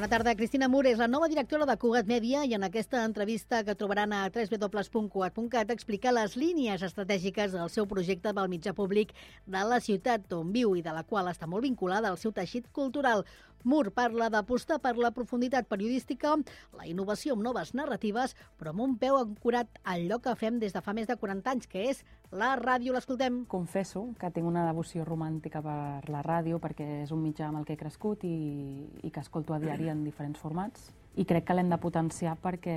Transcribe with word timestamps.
Bona 0.00 0.08
tarda. 0.08 0.32
Cristina 0.32 0.64
Mur 0.72 0.86
és 0.88 0.96
la 0.96 1.10
nova 1.12 1.26
directora 1.28 1.66
de 1.68 1.74
Cugat 1.76 2.06
Mèdia 2.08 2.40
i 2.48 2.54
en 2.56 2.62
aquesta 2.64 3.02
entrevista 3.04 3.58
que 3.66 3.74
trobaran 3.76 4.14
a 4.16 4.20
www.cugat.cat 4.32 5.74
explica 5.74 6.14
les 6.16 6.38
línies 6.40 6.80
estratègiques 6.88 7.52
del 7.52 7.68
seu 7.68 7.84
projecte 7.90 8.32
pel 8.32 8.48
mitjà 8.48 8.72
públic 8.72 9.12
de 9.44 9.64
la 9.68 9.76
ciutat 9.84 10.32
on 10.32 10.54
viu 10.56 10.72
i 10.72 10.80
de 10.80 10.94
la 10.96 11.04
qual 11.04 11.28
està 11.28 11.44
molt 11.44 11.68
vinculada 11.68 12.08
al 12.08 12.16
seu 12.16 12.32
teixit 12.32 12.72
cultural. 12.72 13.26
Mur 13.64 13.90
parla 13.92 14.30
d'apostar 14.32 14.80
per 14.80 14.96
la 14.96 15.10
profunditat 15.16 15.68
periodística, 15.68 16.36
la 16.76 16.86
innovació 16.88 17.34
amb 17.36 17.44
noves 17.44 17.74
narratives, 17.74 18.36
però 18.58 18.74
amb 18.74 18.84
un 18.86 18.96
peu 19.00 19.18
ancorat 19.18 19.80
al 19.84 20.06
lloc 20.08 20.24
que 20.28 20.36
fem 20.38 20.60
des 20.62 20.72
de 20.72 20.82
fa 20.84 20.94
més 20.96 21.08
de 21.10 21.16
40 21.16 21.50
anys, 21.50 21.68
que 21.68 21.88
és 21.90 22.04
la 22.30 22.54
ràdio. 22.60 22.94
L'escoltem. 22.94 23.44
Confesso 23.50 24.06
que 24.20 24.30
tinc 24.30 24.46
una 24.46 24.64
devoció 24.68 25.04
romàntica 25.04 25.62
per 25.64 26.08
la 26.10 26.22
ràdio 26.26 26.60
perquè 26.62 27.04
és 27.04 27.12
un 27.12 27.22
mitjà 27.24 27.48
amb 27.48 27.60
el 27.60 27.68
que 27.68 27.76
he 27.76 27.80
crescut 27.80 28.24
i, 28.24 28.88
i 29.02 29.10
que 29.10 29.20
escolto 29.20 29.54
a 29.54 29.60
diari 29.62 29.90
en 29.92 30.04
diferents 30.04 30.40
formats 30.40 30.90
i 31.18 31.26
crec 31.26 31.48
que 31.48 31.54
l'hem 31.56 31.70
de 31.70 31.78
potenciar 31.82 32.36
perquè 32.38 32.76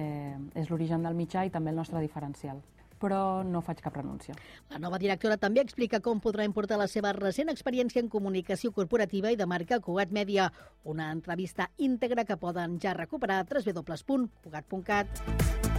és 0.57 0.69
l'origen 0.69 1.03
del 1.05 1.17
mitjà 1.17 1.45
i 1.45 1.51
també 1.53 1.71
el 1.71 1.77
nostre 1.77 2.01
diferencial 2.01 2.61
però 3.03 3.43
no 3.43 3.61
faig 3.65 3.81
cap 3.83 3.97
renúncia. 3.99 4.35
La 4.71 4.79
nova 4.79 4.99
directora 5.01 5.39
també 5.41 5.63
explica 5.63 5.99
com 5.99 6.23
podrà 6.23 6.47
importar 6.47 6.79
la 6.79 6.87
seva 6.87 7.11
recent 7.17 7.51
experiència 7.51 8.03
en 8.03 8.11
comunicació 8.13 8.71
corporativa 8.71 9.33
i 9.33 9.39
de 9.39 9.49
marca 9.49 9.81
Cugat 9.83 10.15
Mèdia. 10.15 10.47
Una 10.87 11.11
entrevista 11.11 11.69
íntegra 11.77 12.23
que 12.23 12.39
poden 12.39 12.79
ja 12.79 12.95
recuperar 12.95 13.43
a 13.43 13.47
www.cugat.cat. 13.49 15.72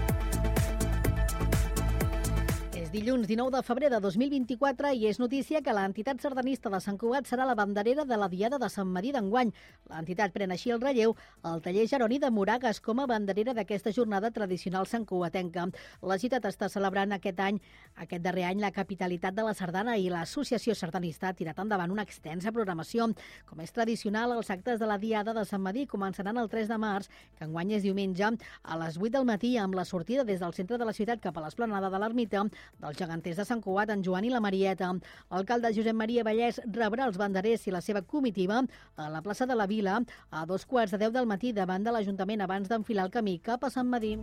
dilluns 2.95 3.27
19 3.27 3.51
de 3.51 3.63
febrer 3.67 3.89
de 3.91 3.99
2024 3.99 4.93
i 4.95 5.09
és 5.09 5.17
notícia 5.19 5.59
que 5.67 5.73
l'entitat 5.75 6.21
sardanista 6.23 6.71
de 6.71 6.79
Sant 6.79 6.95
Cugat 6.95 7.27
serà 7.27 7.43
la 7.49 7.57
banderera 7.59 8.05
de 8.07 8.15
la 8.15 8.29
Diada 8.31 8.61
de 8.63 8.69
Sant 8.71 8.87
Madí 8.87 9.11
d'enguany. 9.11 9.49
L'entitat 9.91 10.31
pren 10.31 10.55
així 10.55 10.71
el 10.71 10.79
relleu 10.79 11.17
al 11.43 11.59
taller 11.65 11.89
Jeroni 11.91 12.21
de 12.23 12.31
Moragas 12.31 12.79
com 12.79 13.01
a 13.03 13.07
banderera 13.11 13.51
d'aquesta 13.57 13.91
jornada 13.91 14.31
tradicional 14.31 14.87
santcugatenca. 14.87 15.65
La 16.07 16.19
ciutat 16.23 16.47
està 16.47 16.69
celebrant 16.71 17.17
aquest 17.17 17.41
any, 17.43 17.59
aquest 18.05 18.23
darrer 18.23 18.45
any, 18.53 18.61
la 18.63 18.71
capitalitat 18.71 19.35
de 19.35 19.43
la 19.43 19.57
sardana 19.59 19.97
i 19.99 20.07
l'Associació 20.07 20.79
Sardanista 20.79 21.33
ha 21.33 21.35
tirat 21.35 21.59
endavant 21.59 21.91
una 21.91 22.07
extensa 22.07 22.55
programació. 22.55 23.11
Com 23.51 23.65
és 23.67 23.75
tradicional, 23.75 24.37
els 24.39 24.55
actes 24.55 24.79
de 24.79 24.87
la 24.87 25.01
Diada 25.03 25.35
de 25.35 25.43
Sant 25.51 25.67
Madí 25.67 25.89
començaran 25.91 26.39
el 26.39 26.53
3 26.53 26.71
de 26.71 26.79
març, 26.79 27.11
que 27.35 27.51
enguany 27.51 27.75
és 27.75 27.83
diumenge, 27.83 28.31
a 28.63 28.81
les 28.85 29.03
8 29.03 29.17
del 29.19 29.27
matí 29.27 29.57
amb 29.59 29.75
la 29.75 29.85
sortida 29.85 30.23
des 30.23 30.39
del 30.39 30.55
centre 30.55 30.79
de 30.79 30.87
la 30.87 30.95
ciutat 30.95 31.19
cap 31.19 31.35
a 31.35 31.43
l'esplanada 31.49 31.91
de 31.91 31.99
l'Ermita 31.99 32.47
dels 32.85 33.01
geganters 33.01 33.41
de 33.41 33.49
Sant 33.49 33.63
Cugat, 33.65 33.93
en 33.95 34.05
Joan 34.05 34.29
i 34.29 34.33
la 34.33 34.43
Marieta. 34.45 34.93
L'alcalde 35.33 35.73
Josep 35.77 35.97
Maria 35.97 36.27
Vallès 36.27 36.61
rebrà 36.67 37.09
els 37.09 37.19
banderers 37.21 37.67
i 37.67 37.75
la 37.75 37.83
seva 37.85 38.05
comitiva 38.05 38.63
a 38.97 39.09
la 39.11 39.25
plaça 39.25 39.49
de 39.49 39.57
la 39.57 39.69
Vila 39.71 40.01
a 40.31 40.47
dos 40.47 40.69
quarts 40.69 40.93
de 40.93 41.01
deu 41.07 41.15
del 41.15 41.31
matí 41.31 41.53
davant 41.53 41.85
de 41.85 41.95
l'Ajuntament 41.95 42.45
abans 42.45 42.69
d'enfilar 42.69 43.09
el 43.09 43.17
camí 43.19 43.39
cap 43.39 43.65
a 43.65 43.73
Sant 43.73 43.89
Madí. 43.89 44.19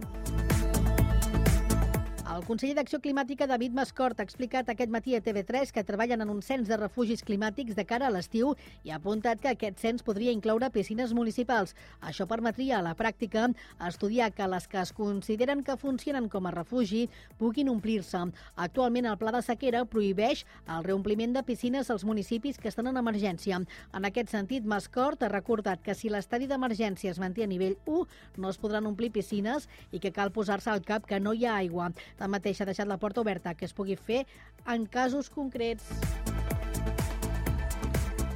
El 2.42 2.48
conseller 2.48 2.74
d'Acció 2.74 2.98
Climàtica, 2.98 3.46
David 3.46 3.76
Mascort, 3.78 4.18
ha 4.18 4.26
explicat 4.26 4.70
aquest 4.72 4.90
matí 4.90 5.14
a 5.14 5.20
TV3 5.22 5.70
que 5.76 5.84
treballen 5.86 6.24
en 6.24 6.30
un 6.34 6.40
cens 6.42 6.66
de 6.66 6.78
refugis 6.80 7.22
climàtics 7.22 7.76
de 7.78 7.84
cara 7.86 8.08
a 8.08 8.14
l'estiu 8.16 8.56
i 8.82 8.90
ha 8.90 8.96
apuntat 8.98 9.38
que 9.44 9.52
aquest 9.52 9.78
cens 9.78 10.02
podria 10.02 10.34
incloure 10.34 10.72
piscines 10.74 11.14
municipals. 11.14 11.76
Això 12.02 12.26
permetria 12.26 12.80
a 12.80 12.82
la 12.82 12.96
pràctica 12.98 13.44
estudiar 13.88 14.32
que 14.34 14.48
les 14.50 14.66
que 14.72 14.80
es 14.82 14.90
consideren 14.98 15.62
que 15.62 15.76
funcionen 15.78 16.32
com 16.34 16.48
a 16.50 16.54
refugi 16.56 17.04
puguin 17.38 17.70
omplir-se. 17.70 18.24
Actualment 18.56 19.12
el 19.12 19.20
pla 19.22 19.36
de 19.38 19.44
sequera 19.46 19.84
prohibeix 19.86 20.42
el 20.66 20.84
reompliment 20.90 21.38
de 21.38 21.46
piscines 21.46 21.94
als 21.94 22.08
municipis 22.10 22.58
que 22.58 22.74
estan 22.74 22.90
en 22.90 22.98
emergència. 22.98 23.62
En 23.94 24.10
aquest 24.10 24.34
sentit, 24.34 24.66
Mascort 24.66 25.22
ha 25.22 25.30
recordat 25.30 25.86
que 25.86 25.94
si 25.94 26.10
l'estadi 26.10 26.50
d'emergència 26.50 27.14
es 27.14 27.22
manté 27.22 27.46
a 27.46 27.52
nivell 27.54 27.78
1, 27.86 28.10
no 28.42 28.50
es 28.50 28.58
podran 28.58 28.90
omplir 28.90 29.14
piscines 29.14 29.70
i 29.92 30.02
que 30.02 30.10
cal 30.10 30.34
posar-se 30.34 30.74
al 30.74 30.82
cap 30.82 31.06
que 31.06 31.22
no 31.22 31.38
hi 31.38 31.46
ha 31.46 31.62
aigua. 31.62 31.94
També 32.18 32.31
mateix 32.32 32.62
ha 32.62 32.70
deixat 32.70 32.90
la 32.90 33.00
porta 33.02 33.22
oberta 33.22 33.54
que 33.54 33.68
es 33.68 33.76
pugui 33.78 34.00
fer 34.00 34.26
en 34.66 34.88
casos 34.88 35.30
concrets. 35.30 35.92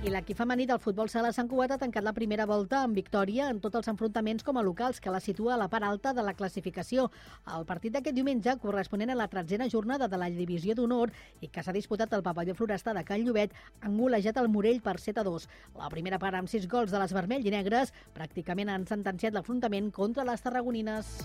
I 0.06 0.12
l'equip 0.14 0.38
femení 0.38 0.68
del 0.70 0.78
futbol 0.78 1.08
sala 1.10 1.32
Sant 1.34 1.48
Cugat 1.50 1.72
ha 1.74 1.78
tancat 1.82 2.06
la 2.06 2.12
primera 2.14 2.46
volta 2.46 2.84
amb 2.86 2.94
victòria 2.94 3.48
en 3.50 3.58
tots 3.64 3.80
els 3.80 3.88
enfrontaments 3.90 4.46
com 4.46 4.60
a 4.60 4.62
locals, 4.62 5.00
que 5.02 5.10
la 5.10 5.22
situa 5.24 5.56
a 5.56 5.58
la 5.58 5.66
part 5.72 5.88
alta 5.88 6.12
de 6.14 6.22
la 6.22 6.36
classificació. 6.38 7.08
El 7.58 7.66
partit 7.66 7.96
d'aquest 7.96 8.14
diumenge, 8.14 8.54
corresponent 8.62 9.10
a 9.10 9.18
la 9.18 9.26
tretzena 9.32 9.66
jornada 9.66 10.06
de 10.06 10.20
la 10.22 10.30
Divisió 10.30 10.76
d'Honor 10.78 11.10
i 11.42 11.50
que 11.50 11.64
s'ha 11.66 11.74
disputat 11.74 12.14
al 12.14 12.22
pavelló 12.22 12.54
Florestà 12.54 12.94
de 12.94 13.02
Can 13.08 13.26
Llobet, 13.26 13.58
han 13.82 13.98
golejat 13.98 14.38
el 14.38 14.52
Morell 14.54 14.84
per 14.86 15.00
7 15.02 15.24
a 15.24 15.26
2. 15.26 15.50
La 15.82 15.90
primera 15.90 16.22
part 16.22 16.38
amb 16.38 16.54
6 16.54 16.70
gols 16.70 16.94
de 16.94 17.02
les 17.02 17.16
vermell 17.18 17.42
i 17.42 17.56
negres 17.58 17.90
pràcticament 18.14 18.70
han 18.70 18.86
sentenciat 18.86 19.34
l'afrontament 19.34 19.90
contra 19.90 20.28
les 20.30 20.46
tarragonines. 20.46 21.16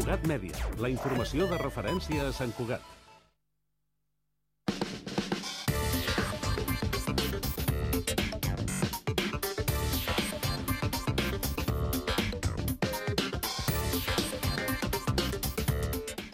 Cugat 0.00 0.22
Mèdia, 0.24 0.56
la 0.80 0.88
informació 0.88 1.44
de 1.44 1.58
referència 1.60 2.22
a 2.24 2.32
Sant 2.32 2.54
Cugat. 2.56 2.80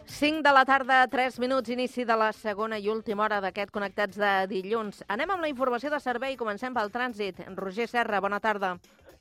Cinc 0.07 0.45
de 0.47 0.53
la 0.55 0.63
tarda, 0.63 1.01
3 1.11 1.41
minuts, 1.43 1.73
inici 1.75 2.07
de 2.07 2.15
la 2.15 2.31
segona 2.31 2.79
i 2.79 2.87
última 2.87 3.25
hora 3.27 3.41
d'aquest 3.43 3.75
Connectats 3.75 4.15
de 4.23 4.31
dilluns. 4.53 5.03
Anem 5.11 5.35
amb 5.35 5.43
la 5.43 5.51
informació 5.51 5.91
de 5.91 5.99
servei, 5.99 6.39
comencem 6.39 6.71
pel 6.71 6.95
trànsit. 6.95 7.43
Roger 7.59 7.91
Serra, 7.91 8.23
bona 8.23 8.39
tarda. 8.39 8.77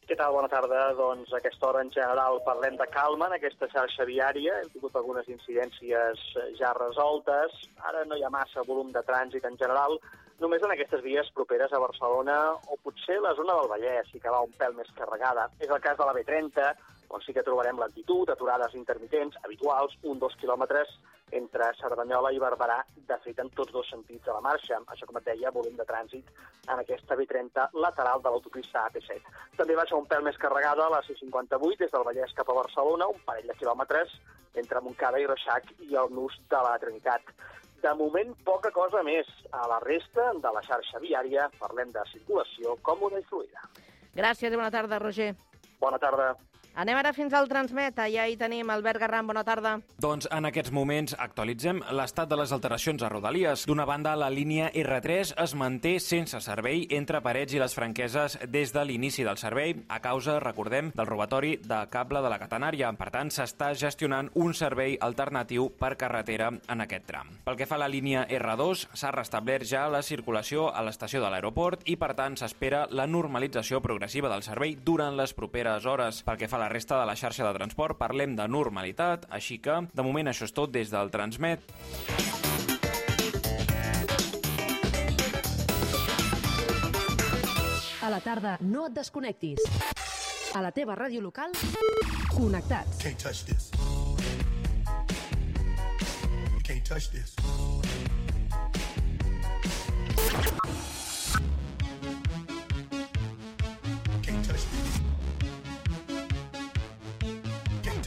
Què 0.05 0.13
tal? 0.13 0.35
Bona 0.37 0.49
tarda. 0.51 0.81
Doncs 0.93 1.31
a 1.33 1.39
aquesta 1.39 1.65
hora 1.65 1.79
en 1.81 1.87
general 1.93 2.35
parlem 2.45 2.75
de 2.77 2.85
calma 2.93 3.25
en 3.25 3.33
aquesta 3.39 3.65
xarxa 3.71 4.05
viària. 4.05 4.59
Hem 4.61 4.67
tingut 4.75 4.99
algunes 4.99 5.31
incidències 5.33 6.21
eh, 6.37 6.43
ja 6.59 6.75
resoltes. 6.77 7.55
Ara 7.89 8.03
no 8.05 8.19
hi 8.19 8.21
ha 8.21 8.29
massa 8.35 8.61
volum 8.67 8.91
de 8.93 9.01
trànsit 9.07 9.47
en 9.49 9.57
general, 9.57 9.97
només 10.43 10.61
en 10.61 10.75
aquestes 10.75 11.01
vies 11.01 11.31
properes 11.33 11.73
a 11.73 11.81
Barcelona 11.81 12.37
o 12.53 12.77
potser 12.85 13.17
la 13.23 13.33
zona 13.39 13.57
del 13.57 13.71
Vallès, 13.71 14.11
sí 14.11 14.21
que 14.21 14.33
va 14.35 14.43
un 14.45 14.53
pèl 14.59 14.77
més 14.77 14.93
carregada. 14.99 15.47
És 15.57 15.73
el 15.73 15.81
cas 15.81 15.97
de 15.97 16.05
la 16.05 16.13
B30, 16.19 16.69
on 17.09 17.21
sí 17.21 17.33
que 17.33 17.43
trobarem 17.43 17.79
lentitud, 17.79 18.29
aturades 18.29 18.73
intermitents, 18.75 19.37
habituals, 19.43 19.97
un 20.03 20.19
dos 20.19 20.35
quilòmetres 20.41 20.91
entre 21.31 21.71
Cerdanyola 21.79 22.31
i 22.33 22.39
Barberà, 22.39 22.77
de 22.95 23.17
fet, 23.23 23.39
en 23.41 23.49
tots 23.57 23.73
dos 23.73 23.87
sentits 23.89 24.27
a 24.29 24.35
la 24.37 24.43
marxa. 24.45 24.77
Això, 24.93 25.07
com 25.09 25.17
et 25.19 25.25
deia, 25.25 25.51
volum 25.51 25.75
de 25.77 25.85
trànsit 25.87 26.29
en 26.69 26.79
aquesta 26.79 27.17
B30 27.17 27.67
lateral 27.81 28.21
de 28.21 28.31
l'autopista 28.31 28.85
AP7. 28.89 29.33
També 29.57 29.75
va 29.77 29.87
ser 29.89 29.97
un 29.97 30.07
pèl 30.09 30.23
més 30.25 30.37
carregada 30.41 30.89
la 30.91 31.01
C58 31.07 31.81
des 31.83 31.91
del 31.91 32.07
Vallès 32.07 32.33
cap 32.37 32.49
a 32.49 32.57
Barcelona, 32.61 33.09
un 33.11 33.21
parell 33.25 33.51
de 33.51 33.57
quilòmetres 33.59 34.15
entre 34.55 34.81
Montcada 34.81 35.19
i 35.19 35.27
Reixac 35.27 35.73
i 35.89 35.97
el 35.99 36.13
nus 36.13 36.37
de 36.49 36.63
la 36.67 36.77
Trinitat. 36.79 37.33
De 37.83 37.93
moment, 37.93 38.31
poca 38.45 38.71
cosa 38.73 39.03
més. 39.03 39.27
A 39.51 39.67
la 39.69 39.81
resta 39.83 40.31
de 40.41 40.51
la 40.55 40.63
xarxa 40.65 41.01
viària 41.03 41.49
parlem 41.59 41.91
de 41.93 42.05
circulació 42.11 42.77
còmoda 42.81 43.19
i 43.19 43.27
fluida. 43.29 43.67
Gràcies 44.15 44.53
i 44.53 44.55
bona 44.55 44.71
tarda, 44.71 44.99
Roger. 45.03 45.33
Bona 45.81 45.99
tarda. 45.99 46.33
Anem 46.75 46.97
ara 46.99 47.13
fins 47.15 47.31
al 47.31 47.45
Transmet. 47.47 47.95
Allà 48.03 48.25
hi 48.27 48.33
tenim 48.35 48.67
Albert 48.69 48.99
Garram. 48.99 49.29
Bona 49.29 49.45
tarda. 49.47 49.77
Doncs 50.03 50.27
en 50.27 50.43
aquests 50.49 50.73
moments 50.75 51.13
actualitzem 51.15 51.77
l'estat 51.95 52.27
de 52.27 52.35
les 52.35 52.51
alteracions 52.51 52.99
a 52.99 53.07
Rodalies. 53.13 53.63
D'una 53.69 53.85
banda, 53.87 54.11
la 54.19 54.27
línia 54.27 54.67
R3 54.75 55.31
es 55.39 55.53
manté 55.55 55.93
sense 56.03 56.41
servei 56.43 56.83
entre 56.97 57.21
Parets 57.23 57.55
i 57.55 57.61
les 57.61 57.75
Franqueses 57.77 58.35
des 58.51 58.73
de 58.75 58.83
l'inici 58.83 59.23
del 59.23 59.39
servei 59.39 59.71
a 59.87 60.01
causa, 60.03 60.35
recordem, 60.43 60.89
del 60.97 61.07
robatori 61.07 61.53
de 61.63 61.77
cable 61.93 62.19
de 62.19 62.33
la 62.33 62.41
catenària. 62.43 62.91
Per 62.99 63.07
tant, 63.13 63.31
s'està 63.31 63.71
gestionant 63.71 64.27
un 64.35 64.51
servei 64.51 64.97
alternatiu 64.99 65.69
per 65.79 65.93
carretera 65.95 66.51
en 66.51 66.83
aquest 66.83 67.07
tram. 67.07 67.31
Pel 67.47 67.55
que 67.55 67.69
fa 67.71 67.79
a 67.79 67.85
la 67.85 67.89
línia 67.91 68.25
R2, 68.27 68.89
s'ha 68.91 69.13
restablert 69.15 69.63
ja 69.63 69.85
la 69.87 70.03
circulació 70.03 70.67
a 70.75 70.83
l'estació 70.83 71.23
de 71.23 71.31
l'aeroport 71.31 71.87
i, 71.87 71.95
per 71.95 72.11
tant, 72.19 72.35
s'espera 72.35 72.83
la 72.91 73.07
normalització 73.07 73.79
progressiva 73.79 74.27
del 74.27 74.43
servei 74.43 74.75
durant 74.75 75.15
les 75.15 75.31
properes 75.31 75.87
hores. 75.87 76.19
Pel 76.27 76.43
que 76.43 76.51
fa 76.51 76.59
a 76.59 76.64
la 76.64 76.64
resta 76.69 76.99
de 76.99 77.05
la 77.05 77.15
xarxa 77.15 77.45
de 77.47 77.53
transport 77.57 77.97
parlem 77.97 78.35
de 78.35 78.47
normalitat, 78.47 79.25
així 79.29 79.59
que 79.61 79.81
de 79.93 80.05
moment 80.05 80.31
això 80.31 80.47
és 80.47 80.53
tot 80.55 80.71
des 80.71 80.91
del 80.93 81.11
Transmet. 81.13 81.63
A 88.05 88.09
la 88.09 88.19
tarda 88.21 88.57
no 88.61 88.85
et 88.85 88.93
desconnectis. 88.93 89.61
A 90.55 90.61
la 90.61 90.69
teva 90.71 90.93
ràdio 90.95 91.23
local, 91.25 91.51
connectats. 92.29 93.01
Can't 93.01 93.17
touch 93.17 93.43
this. 93.49 93.71
You 96.53 96.61
can't 96.63 96.85
touch 96.85 97.09
this. 97.11 97.35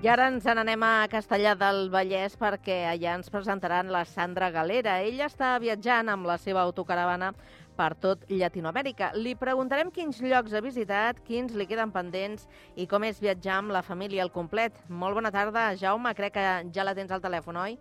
I 0.00 0.08
ara 0.08 0.30
ens 0.30 0.46
n'anem 0.48 0.80
a 0.80 1.04
Castellà 1.12 1.50
del 1.60 1.90
Vallès 1.92 2.32
perquè 2.40 2.86
allà 2.88 3.18
ens 3.18 3.28
presentaran 3.28 3.90
la 3.92 4.06
Sandra 4.08 4.46
Galera. 4.48 4.94
Ella 5.04 5.26
està 5.28 5.50
viatjant 5.60 6.08
amb 6.08 6.24
la 6.24 6.38
seva 6.40 6.62
autocaravana 6.62 7.34
per 7.76 7.90
tot 8.00 8.22
Llatinoamèrica. 8.32 9.10
Li 9.20 9.34
preguntarem 9.36 9.90
quins 9.92 10.22
llocs 10.24 10.54
ha 10.56 10.62
visitat, 10.64 11.20
quins 11.26 11.52
li 11.52 11.66
queden 11.68 11.92
pendents 11.92 12.46
i 12.80 12.86
com 12.88 13.04
és 13.04 13.20
viatjar 13.20 13.58
amb 13.58 13.74
la 13.76 13.82
família 13.84 14.24
al 14.24 14.32
complet. 14.32 14.78
Molt 14.88 15.18
bona 15.18 15.28
tarda, 15.34 15.66
Jaume. 15.76 16.14
Crec 16.16 16.32
que 16.38 16.46
ja 16.72 16.86
la 16.88 16.94
tens 16.96 17.12
al 17.12 17.20
telèfon, 17.20 17.58
oi? 17.60 17.76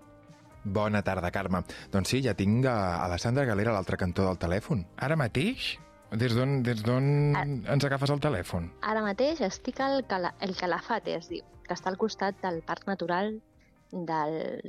Bona 0.66 1.00
tarda, 1.08 1.32
Carme. 1.32 1.62
Doncs 1.94 2.12
sí, 2.12 2.20
ja 2.26 2.34
tinc 2.36 2.68
a, 2.68 2.98
a 3.00 3.06
la 3.08 3.18
Sandra 3.18 3.46
Galera 3.48 3.72
a 3.72 3.78
l'altre 3.78 3.96
cantó 3.96 4.26
del 4.28 4.42
telèfon. 4.42 4.84
Ara 5.00 5.16
mateix? 5.16 5.78
Des 6.20 6.36
d'on 6.36 6.60
des 6.66 6.84
d'on 6.84 7.08
ens 7.40 7.88
agafes 7.88 8.12
el 8.12 8.20
telèfon? 8.20 8.68
Ara 8.84 9.06
mateix 9.08 9.40
estic 9.48 9.80
al 9.80 10.02
Cala, 10.10 10.34
el 10.44 10.58
Calafate, 10.58 11.16
es 11.16 11.32
diu, 11.32 11.46
que 11.70 11.78
està 11.78 11.92
al 11.94 12.00
costat 12.02 12.40
del 12.44 12.62
Parc 12.66 12.88
Natural 12.90 13.36
del 13.92 14.62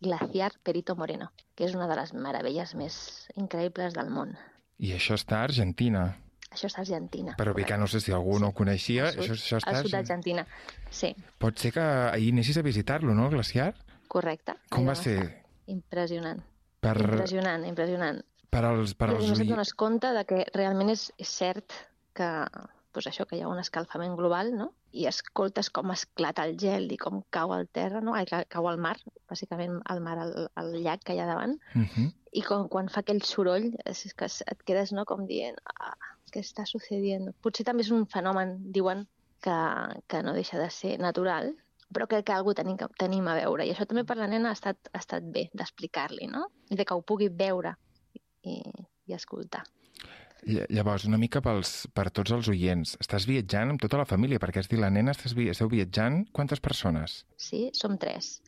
Glaciar 0.00 0.52
Perito 0.62 0.94
Moreno, 0.98 1.30
que 1.56 1.66
és 1.66 1.74
una 1.74 1.88
de 1.90 1.96
les 1.98 2.12
meravelles 2.14 2.74
més 2.78 2.96
increïbles 3.38 3.94
del 3.96 4.10
món. 4.10 4.36
I 4.82 4.92
això 4.96 5.16
està 5.18 5.40
a 5.40 5.48
Argentina. 5.48 6.04
Això 6.52 6.68
és 6.68 6.76
Argentina. 6.78 7.32
Però 7.38 7.54
bé 7.56 7.64
que 7.64 7.78
no 7.80 7.86
sé 7.88 8.00
si 8.04 8.12
algú 8.12 8.36
no 8.42 8.50
ho 8.50 8.54
coneixia. 8.54 9.06
Al 9.08 9.14
sud, 9.14 9.22
Això, 9.24 9.36
això 9.38 9.60
està... 9.62 9.72
al 9.78 9.86
sud 9.86 9.94
d'Argentina. 9.96 10.44
Sí, 10.90 11.14
Pot 11.40 11.62
ser 11.62 11.72
que 11.72 11.80
ahir 11.86 12.32
anessis 12.34 12.58
a 12.60 12.64
visitar-lo, 12.66 13.14
no, 13.14 13.30
el 13.30 13.38
glaciar? 13.38 13.72
correcte. 14.12 14.52
Com 14.68 14.84
va 14.84 14.92
ser? 14.98 15.16
Impressionant. 15.72 16.42
Per, 16.84 16.92
Impressionant, 17.00 17.64
impressionant. 17.64 18.18
per 18.52 18.60
als, 18.68 18.92
per 18.98 19.08
als 19.14 19.38
dones 19.38 19.70
compte 19.72 20.10
de 20.12 20.24
que 20.28 20.42
realment 20.52 20.90
és, 20.92 21.06
és 21.16 21.30
cert 21.32 21.72
que, 22.12 22.28
pues 22.92 23.06
això, 23.08 23.24
que 23.24 23.38
hi 23.38 23.40
ha 23.40 23.48
un 23.48 23.62
escalfament 23.62 24.12
global, 24.18 24.52
no? 24.58 24.74
I 24.92 25.06
escoltes 25.08 25.70
com 25.70 25.90
esclata 25.90 26.44
el 26.44 26.56
gel 26.60 26.90
i 26.92 26.98
com 27.00 27.22
cau 27.30 27.52
al 27.54 27.66
terra, 27.72 28.00
no? 28.04 28.12
Ai, 28.14 28.26
ca- 28.28 28.44
cau 28.44 28.66
al 28.68 28.76
mar, 28.78 28.98
bàsicament 29.30 29.78
al 29.88 30.00
mar, 30.04 30.18
al, 30.18 30.48
al 30.54 30.72
llac 30.84 31.02
que 31.04 31.14
hi 31.16 31.20
ha 31.22 31.26
davant, 31.26 31.56
Mhm. 31.74 32.10
i 32.32 32.42
com, 32.42 32.68
quan 32.68 32.88
fa 32.88 33.00
aquell 33.00 33.22
soroll 33.22 33.70
és 33.86 34.12
que 34.14 34.24
et 34.26 34.62
quedes 34.64 34.92
no, 34.92 35.04
com 35.04 35.26
dient 35.26 35.56
ah, 35.80 35.94
què 36.32 36.40
està 36.40 36.64
sucediendo? 36.66 37.32
Potser 37.42 37.64
també 37.64 37.82
és 37.82 37.90
un 37.90 38.06
fenomen, 38.06 38.58
diuen, 38.72 39.06
que, 39.42 39.56
que 40.08 40.22
no 40.22 40.32
deixa 40.32 40.58
de 40.58 40.68
ser 40.70 40.98
natural, 40.98 41.54
però 41.92 42.06
crec 42.08 42.24
que 42.26 42.32
algú 42.32 42.54
tenim, 42.54 42.76
tenim 42.98 43.26
a 43.28 43.34
veure. 43.34 43.66
I 43.66 43.72
això 43.72 43.84
també 43.86 44.04
per 44.04 44.16
la 44.16 44.26
nena 44.28 44.48
ha 44.50 44.52
estat, 44.56 44.76
ha 44.94 44.98
estat 44.98 45.22
bé 45.24 45.50
d'explicar-li, 45.52 46.26
no? 46.28 46.46
I 46.70 46.76
de 46.76 46.84
que 46.84 46.94
ho 46.94 47.02
pugui 47.02 47.28
veure 47.28 47.74
i, 48.44 48.62
i 49.08 49.12
escoltar. 49.14 49.64
Ll- 50.46 50.66
Llavors, 50.74 51.04
una 51.06 51.18
mica 51.18 51.40
pels, 51.44 51.86
per 51.94 52.08
tots 52.10 52.32
els 52.34 52.48
oients. 52.50 52.96
Estàs 53.02 53.26
viatjant 53.28 53.70
amb 53.74 53.80
tota 53.82 54.00
la 54.00 54.06
família, 54.08 54.40
perquè 54.42 54.58
has 54.62 54.68
dit 54.70 54.80
la 54.80 54.90
nena, 54.90 55.12
estàs, 55.14 55.34
vi- 55.38 55.48
esteu 55.52 55.68
viatjant 55.70 56.24
quantes 56.32 56.60
persones? 56.60 57.24
Sí, 57.36 57.70
som 57.78 57.96
tres. 57.98 58.40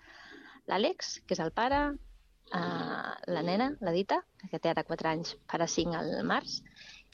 L'Àlex, 0.67 1.21
que 1.27 1.35
és 1.37 1.41
el 1.45 1.53
pare, 1.53 1.81
uh, 1.95 3.11
la 3.29 3.43
nena, 3.47 3.71
la 3.81 3.93
Dita, 3.93 4.23
que 4.51 4.59
té 4.59 4.71
ara 4.73 4.83
4 4.85 5.09
anys, 5.11 5.37
farà 5.51 5.67
5 5.69 5.95
al 5.95 6.25
març, 6.27 6.63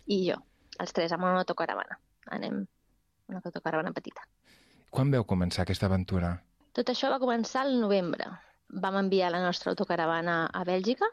i 0.07 0.23
jo, 0.31 0.39
els 0.79 0.93
tres 0.97 1.13
amb 1.13 1.25
una 1.25 1.43
autocaravana. 1.43 1.99
Anem 2.31 2.63
una 3.29 3.43
autocaravana 3.45 3.93
petita. 3.93 4.23
Quan 4.91 5.11
veu 5.11 5.25
començar 5.25 5.63
aquesta 5.63 5.87
aventura? 5.87 6.37
Tot 6.73 6.89
això 6.91 7.11
va 7.11 7.19
començar 7.23 7.63
al 7.67 7.77
novembre. 7.81 8.25
Vam 8.71 8.97
enviar 8.97 9.31
la 9.35 9.43
nostra 9.43 9.71
autocaravana 9.75 10.47
a 10.47 10.65
Bèlgica 10.65 11.07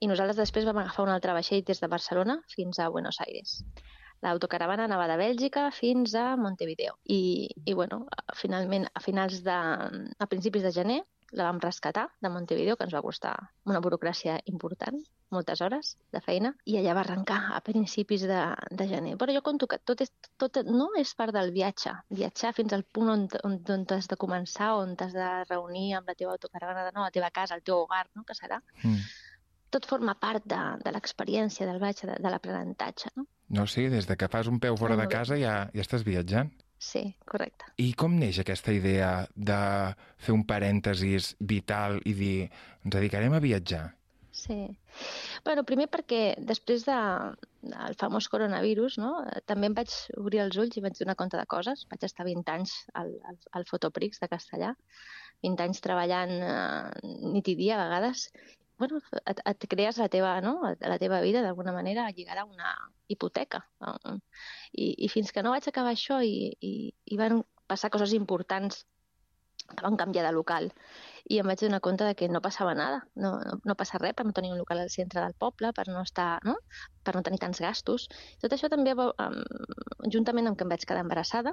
i 0.00 0.08
nosaltres 0.08 0.40
després 0.40 0.66
vam 0.68 0.80
agafar 0.82 1.04
un 1.06 1.14
altre 1.14 1.36
vaixell 1.36 1.64
des 1.68 1.80
de 1.80 1.88
Barcelona 1.92 2.40
fins 2.54 2.80
a 2.80 2.88
Buenos 2.88 3.20
Aires. 3.24 3.60
L'autocaravana 4.24 4.84
anava 4.84 5.06
de 5.08 5.16
Bèlgica 5.20 5.68
fins 5.72 6.14
a 6.16 6.34
Montevideo. 6.36 6.98
I, 7.08 7.48
i 7.64 7.76
bueno, 7.76 8.02
finalment, 8.36 8.88
a 8.92 9.00
finals 9.00 9.40
de... 9.46 9.56
a 9.56 10.28
principis 10.28 10.66
de 10.66 10.72
gener, 10.76 11.00
la 11.32 11.46
vam 11.46 11.60
rescatar 11.62 12.08
de 12.20 12.28
Montevideo, 12.28 12.76
que 12.76 12.84
ens 12.84 12.94
va 12.94 13.02
costar 13.04 13.32
una 13.70 13.80
burocràcia 13.84 14.36
important, 14.50 14.98
moltes 15.30 15.62
hores 15.62 15.92
de 16.12 16.20
feina, 16.24 16.52
i 16.66 16.76
allà 16.80 16.94
va 16.98 17.04
arrencar 17.04 17.38
a 17.54 17.60
principis 17.64 18.26
de, 18.28 18.40
de 18.80 18.88
gener. 18.90 19.14
Però 19.20 19.36
jo 19.36 19.44
conto 19.46 19.68
que 19.70 19.78
tot, 19.78 20.02
és, 20.04 20.12
tot 20.42 20.60
no 20.66 20.90
és 20.98 21.14
part 21.14 21.36
del 21.36 21.52
viatge. 21.54 21.94
Viatjar 22.20 22.52
fins 22.56 22.74
al 22.76 22.84
punt 22.84 23.14
on, 23.14 23.26
on, 23.46 23.58
on 23.76 23.86
has 23.96 24.10
de 24.10 24.18
començar, 24.20 24.72
on 24.82 24.96
t'has 24.98 25.14
de 25.16 25.30
reunir 25.46 25.94
amb 26.00 26.10
la 26.10 26.18
teva 26.18 26.34
autocaravana 26.34 26.88
de 26.88 26.94
nou, 26.96 27.06
la 27.06 27.14
teva 27.14 27.30
casa, 27.30 27.56
el 27.56 27.62
teu 27.62 27.84
hogar, 27.84 28.08
no? 28.16 28.26
que 28.26 28.36
serà. 28.36 28.60
Mm. 28.82 29.06
Tot 29.70 29.86
forma 29.86 30.16
part 30.18 30.46
de, 30.50 30.60
de 30.84 30.94
l'experiència, 30.94 31.66
del 31.68 31.78
viatge, 31.82 32.08
de, 32.10 32.16
de 32.22 32.32
l'aprenentatge. 32.32 33.12
No? 33.16 33.26
No 33.60 33.66
sé, 33.70 33.88
des 33.90 34.06
de 34.06 34.16
que 34.18 34.30
fas 34.30 34.50
un 34.50 34.58
peu 34.62 34.76
fora 34.78 34.98
de 34.98 35.06
casa 35.10 35.38
ja, 35.38 35.54
ja 35.74 35.84
estàs 35.84 36.06
viatjant. 36.06 36.50
Sí, 36.80 37.02
correcte. 37.28 37.66
I 37.82 37.92
com 37.98 38.14
neix 38.16 38.38
aquesta 38.40 38.72
idea 38.72 39.10
de 39.36 39.60
fer 40.24 40.32
un 40.32 40.46
parèntesis 40.48 41.34
vital 41.40 41.98
i 42.08 42.14
dir 42.16 42.36
ens 42.46 42.94
dedicarem 42.94 43.34
a 43.36 43.42
viatjar? 43.44 43.90
Sí. 44.32 44.56
Bueno, 45.44 45.66
primer 45.68 45.88
perquè 45.92 46.20
després 46.48 46.86
de, 46.86 46.98
del 47.66 47.96
famós 48.00 48.30
coronavirus, 48.32 48.96
no, 49.02 49.10
també 49.50 49.68
em 49.68 49.76
vaig 49.76 49.92
obrir 50.16 50.40
els 50.46 50.56
ulls 50.62 50.78
i 50.78 50.84
vaig 50.84 50.96
donar 50.96 51.18
compte 51.20 51.36
de 51.36 51.44
coses. 51.50 51.84
Vaig 51.90 52.06
estar 52.08 52.24
20 52.24 52.54
anys 52.54 52.76
al, 52.96 53.12
al, 53.28 53.36
al 53.58 53.66
Fotoprix 53.68 54.22
de 54.22 54.30
Castellà, 54.32 54.72
20 55.44 55.66
anys 55.66 55.84
treballant 55.84 56.32
eh, 56.46 57.12
nit 57.34 57.52
i 57.52 57.58
dia 57.60 57.76
a 57.76 57.82
vegades. 57.84 58.30
Bueno, 58.80 59.00
et, 59.28 59.40
et 59.44 59.64
crees 59.68 59.98
la 60.00 60.08
teva, 60.08 60.32
no? 60.40 60.54
la 60.64 60.98
teva 60.98 61.20
vida 61.20 61.42
d'alguna 61.44 61.74
manera 61.76 62.06
lligada 62.16 62.46
a 62.46 62.48
una 62.48 62.70
hipoteca. 63.12 63.60
I, 64.72 64.86
I 65.04 65.08
fins 65.12 65.32
que 65.36 65.42
no 65.44 65.52
vaig 65.52 65.66
acabar 65.68 65.92
això 65.92 66.22
i, 66.24 66.48
i, 66.64 66.70
i 67.04 67.18
van 67.20 67.42
passar 67.68 67.90
coses 67.92 68.14
importants 68.16 68.86
que 69.68 69.84
van 69.84 69.98
canviar 70.00 70.24
de 70.24 70.32
local 70.32 70.70
i 71.28 71.38
em 71.42 71.50
vaig 71.50 71.60
donar 71.60 71.80
compte 71.84 72.06
de 72.08 72.14
que 72.18 72.28
no 72.32 72.40
passava 72.42 72.72
nada, 72.78 73.02
no, 73.24 73.34
no, 73.44 73.58
no 73.68 73.76
passa 73.78 74.00
res 74.00 74.16
per 74.16 74.24
no 74.26 74.32
tenir 74.38 74.54
un 74.54 74.62
local 74.62 74.80
al 74.82 74.88
centre 74.94 75.20
del 75.20 75.36
poble, 75.44 75.74
per 75.76 75.84
no 75.90 76.00
estar, 76.06 76.30
no? 76.48 76.56
per 77.04 77.14
no 77.14 77.22
tenir 77.26 77.40
tants 77.42 77.60
gastos. 77.62 78.08
Tot 78.40 78.56
això 78.56 78.70
també, 78.72 78.94
um, 78.96 79.36
juntament 80.16 80.48
amb 80.48 80.56
que 80.56 80.66
em 80.66 80.72
vaig 80.72 80.88
quedar 80.88 81.04
embarassada 81.04 81.52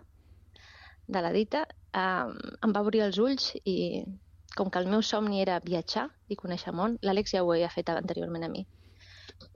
de 1.08 1.26
la 1.28 1.34
dita, 1.36 1.66
um, 1.92 2.40
em 2.64 2.78
va 2.80 2.86
obrir 2.88 3.04
els 3.10 3.20
ulls 3.20 3.52
i 3.66 3.78
com 4.56 4.72
que 4.72 4.80
el 4.80 4.90
meu 4.92 5.04
somni 5.04 5.42
era 5.42 5.60
viatjar 5.64 6.08
i 6.32 6.38
conèixer 6.40 6.74
món, 6.74 6.98
l'Àlex 7.04 7.36
ja 7.36 7.44
ho 7.44 7.52
havia 7.52 7.70
fet 7.74 7.90
anteriorment 7.94 8.48
a 8.48 8.52
mi. 8.54 8.64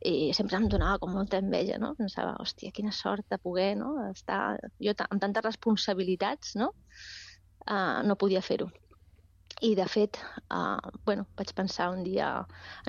I 0.06 0.34
sempre 0.38 0.58
em 0.58 0.68
donava 0.70 1.00
com 1.02 1.14
molta 1.16 1.40
enveja, 1.42 1.78
no? 1.82 1.94
Pensava, 1.98 2.36
hòstia, 2.44 2.74
quina 2.76 2.92
sort 2.92 3.26
de 3.32 3.40
poder 3.42 3.72
no? 3.80 3.94
estar 4.12 4.60
jo 4.84 4.94
amb 5.08 5.22
tantes 5.24 5.46
responsabilitats, 5.48 6.56
no? 6.62 6.72
Uh, 7.70 8.02
no 8.06 8.18
podia 8.18 8.42
fer-ho. 8.46 8.70
I, 9.62 9.76
de 9.78 9.86
fet, 9.86 10.18
uh, 10.50 10.80
bueno, 11.06 11.28
vaig 11.38 11.52
pensar 11.54 11.92
un 11.94 12.02
dia, 12.04 12.30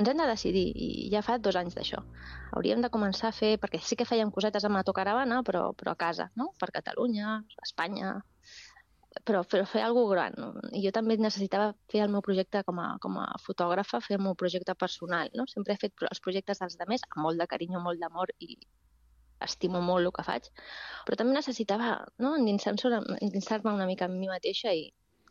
ens 0.00 0.08
hem 0.08 0.20
de 0.20 0.28
decidir, 0.30 0.64
i 0.72 1.08
ja 1.12 1.20
fa 1.26 1.36
dos 1.36 1.58
anys 1.60 1.76
d'això. 1.76 2.00
Hauríem 2.56 2.80
de 2.84 2.90
començar 2.92 3.28
a 3.28 3.36
fer, 3.36 3.56
perquè 3.60 3.80
sí 3.84 3.98
que 3.98 4.08
fèiem 4.08 4.32
cosetes 4.32 4.64
amb 4.64 4.78
l'autocaravana, 4.78 5.42
però, 5.48 5.66
però 5.76 5.92
a 5.92 6.00
casa, 6.00 6.30
no? 6.40 6.48
Per 6.60 6.70
Catalunya, 6.72 7.42
Espanya, 7.66 8.14
però, 9.24 9.42
però 9.44 9.64
fer 9.68 9.82
alguna 9.86 10.14
gran. 10.14 10.36
No? 10.38 10.50
I 10.72 10.82
jo 10.86 10.92
també 10.94 11.16
necessitava 11.20 11.72
fer 11.92 12.02
el 12.04 12.12
meu 12.12 12.22
projecte 12.24 12.62
com 12.68 12.78
a, 12.82 12.88
com 13.02 13.18
a 13.20 13.26
fotògrafa, 13.44 14.00
fer 14.04 14.16
el 14.18 14.24
meu 14.24 14.36
projecte 14.38 14.74
personal. 14.78 15.30
No? 15.38 15.46
Sempre 15.50 15.74
he 15.74 15.82
fet 15.82 16.06
els 16.10 16.22
projectes 16.24 16.62
dels 16.62 16.78
altres 16.78 17.04
amb 17.10 17.26
molt 17.26 17.42
de 17.42 17.48
carinyo, 17.50 17.82
molt 17.84 18.00
d'amor 18.00 18.32
i 18.38 18.56
estimo 19.42 19.80
molt 19.82 20.06
el 20.06 20.12
que 20.14 20.22
faig, 20.22 20.44
però 21.06 21.16
també 21.18 21.34
necessitava 21.34 21.96
no? 22.22 22.36
endinsar-me 22.38 22.84
una, 22.86 23.00
endinsar 23.20 23.58
una 23.66 23.88
mica 23.90 24.06
en 24.06 24.18
mi 24.20 24.28
mateixa 24.30 24.70
i, 24.70 24.84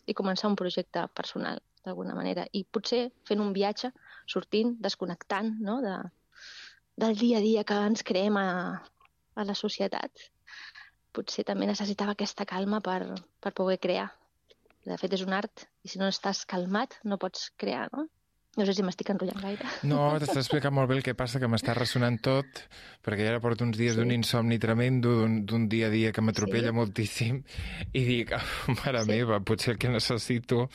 i 0.06 0.16
començar 0.18 0.50
un 0.52 0.58
projecte 0.60 1.06
personal, 1.16 1.62
d'alguna 1.86 2.16
manera. 2.18 2.46
I 2.52 2.66
potser 2.66 3.06
fent 3.28 3.40
un 3.40 3.54
viatge, 3.56 3.92
sortint, 4.28 4.76
desconnectant 4.84 5.56
no? 5.64 5.80
de, 5.86 5.96
del 7.02 7.18
dia 7.18 7.40
a 7.40 7.46
dia 7.46 7.64
que 7.64 7.80
ens 7.88 8.04
creem 8.04 8.38
a, 8.38 8.50
a 9.36 9.48
la 9.48 9.56
societat, 9.56 10.28
potser 11.16 11.46
també 11.48 11.68
necessitava 11.70 12.16
aquesta 12.16 12.48
calma 12.50 12.82
per, 12.86 13.02
per 13.44 13.54
poder 13.58 13.80
crear. 13.84 14.10
De 14.88 14.98
fet, 14.98 15.14
és 15.14 15.22
un 15.26 15.36
art, 15.38 15.68
i 15.86 15.92
si 15.92 16.02
no 16.02 16.10
estàs 16.10 16.46
calmat 16.50 16.98
no 17.06 17.20
pots 17.22 17.52
crear, 17.62 17.88
no? 17.94 18.08
No 18.60 18.66
sé 18.68 18.74
si 18.76 18.84
m'estic 18.84 19.08
enrotllant 19.14 19.40
gaire. 19.40 19.68
No, 19.88 20.00
t'estàs 20.20 20.42
explicant 20.42 20.74
molt 20.76 20.90
bé 20.90 20.98
el 20.98 21.06
que 21.06 21.14
passa, 21.16 21.40
que 21.40 21.48
m'està 21.48 21.72
ressonant 21.78 22.18
tot, 22.20 22.64
perquè 23.06 23.30
ja 23.30 23.38
porto 23.44 23.64
uns 23.64 23.78
dies 23.80 23.94
sí. 23.94 24.02
d'un 24.02 24.12
insomni 24.12 24.58
tremendo, 24.60 25.14
d'un 25.48 25.70
dia 25.72 25.88
a 25.88 25.94
dia 25.94 26.12
que 26.12 26.24
m'atropella 26.26 26.74
sí. 26.74 26.76
moltíssim, 26.76 27.38
i 27.96 28.02
dic, 28.10 28.34
oh, 28.36 28.76
mare 28.82 29.06
sí. 29.06 29.12
meva, 29.14 29.40
potser 29.48 29.78
el 29.78 29.80
que 29.80 29.94
necessito 29.94 30.66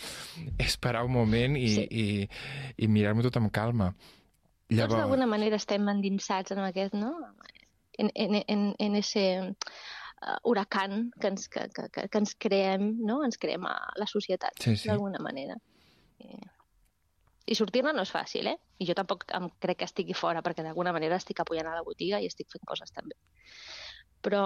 és 0.56 0.78
parar 0.80 1.04
un 1.04 1.12
moment 1.18 1.58
i, 1.60 1.68
sí. 1.74 1.84
i, 1.90 2.06
i 2.80 2.88
mirar-m'ho 2.88 3.26
tot 3.28 3.36
amb 3.42 3.52
calma. 3.52 3.90
Llavors... 4.70 4.94
Tots 4.94 5.02
d'alguna 5.02 5.28
manera 5.28 5.60
estem 5.60 5.92
endinsats 5.92 6.56
en 6.56 6.64
aquest, 6.64 6.96
no? 6.96 7.12
En, 8.00 8.08
en, 8.14 8.40
en, 8.40 8.64
en 8.80 8.96
ese 8.96 9.26
uh, 10.22 10.36
huracan 10.44 11.10
que 11.20 11.32
ens, 11.32 11.48
que, 11.48 11.68
que, 11.74 12.08
que 12.08 12.18
ens 12.18 12.34
creem, 12.38 12.92
no? 13.06 13.22
Ens 13.26 13.38
creem 13.40 13.64
a 13.68 13.76
la 13.96 14.08
societat, 14.10 14.58
sí, 14.62 14.76
sí. 14.76 14.90
d'alguna 14.90 15.22
manera. 15.22 15.58
I 16.22 16.36
i 17.46 17.54
sortir-ne 17.54 17.92
no 17.94 18.02
és 18.02 18.10
fàcil, 18.10 18.48
eh? 18.50 18.56
I 18.82 18.88
jo 18.88 18.94
tampoc 18.98 19.24
em 19.36 19.46
crec 19.62 19.80
que 19.80 19.86
estigui 19.86 20.16
fora, 20.18 20.42
perquè 20.42 20.64
d'alguna 20.66 20.92
manera 20.94 21.18
estic 21.20 21.40
apoyant 21.40 21.68
a 21.70 21.76
la 21.76 21.84
botiga 21.86 22.18
i 22.20 22.26
estic 22.26 22.50
fent 22.50 22.64
coses 22.66 22.90
també. 22.94 23.14
Però, 24.26 24.42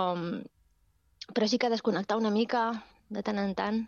però 1.32 1.48
sí 1.48 1.58
que 1.58 1.72
desconnectar 1.72 2.18
una 2.20 2.32
mica 2.34 2.66
de 3.08 3.22
tant 3.24 3.40
en 3.40 3.54
tant 3.56 3.80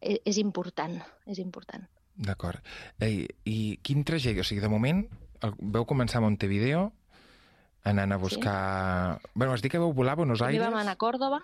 és, 0.00 0.20
és 0.22 0.38
important, 0.38 0.94
és 1.26 1.42
important. 1.42 1.88
D'acord. 2.28 2.62
Ei, 3.02 3.26
I 3.44 3.58
quin 3.82 4.06
trajecte? 4.06 4.46
O 4.46 4.46
sigui, 4.46 4.62
de 4.62 4.70
moment 4.70 5.02
el, 5.42 5.54
veu 5.58 5.86
començar 5.86 6.22
a 6.22 6.26
Montevideo 6.26 6.88
anant 7.84 8.12
a 8.12 8.18
buscar... 8.18 9.18
Sí. 9.22 9.30
Bueno, 9.34 9.52
has 9.52 9.62
dit 9.62 9.72
que 9.72 9.80
vau 9.82 9.92
volar 9.92 10.16
a 10.16 10.22
Buenos 10.22 10.42
Aires? 10.42 10.60
vam 10.62 10.78
anar 10.80 10.96
a 10.96 11.00
Còrdoba. 11.00 11.42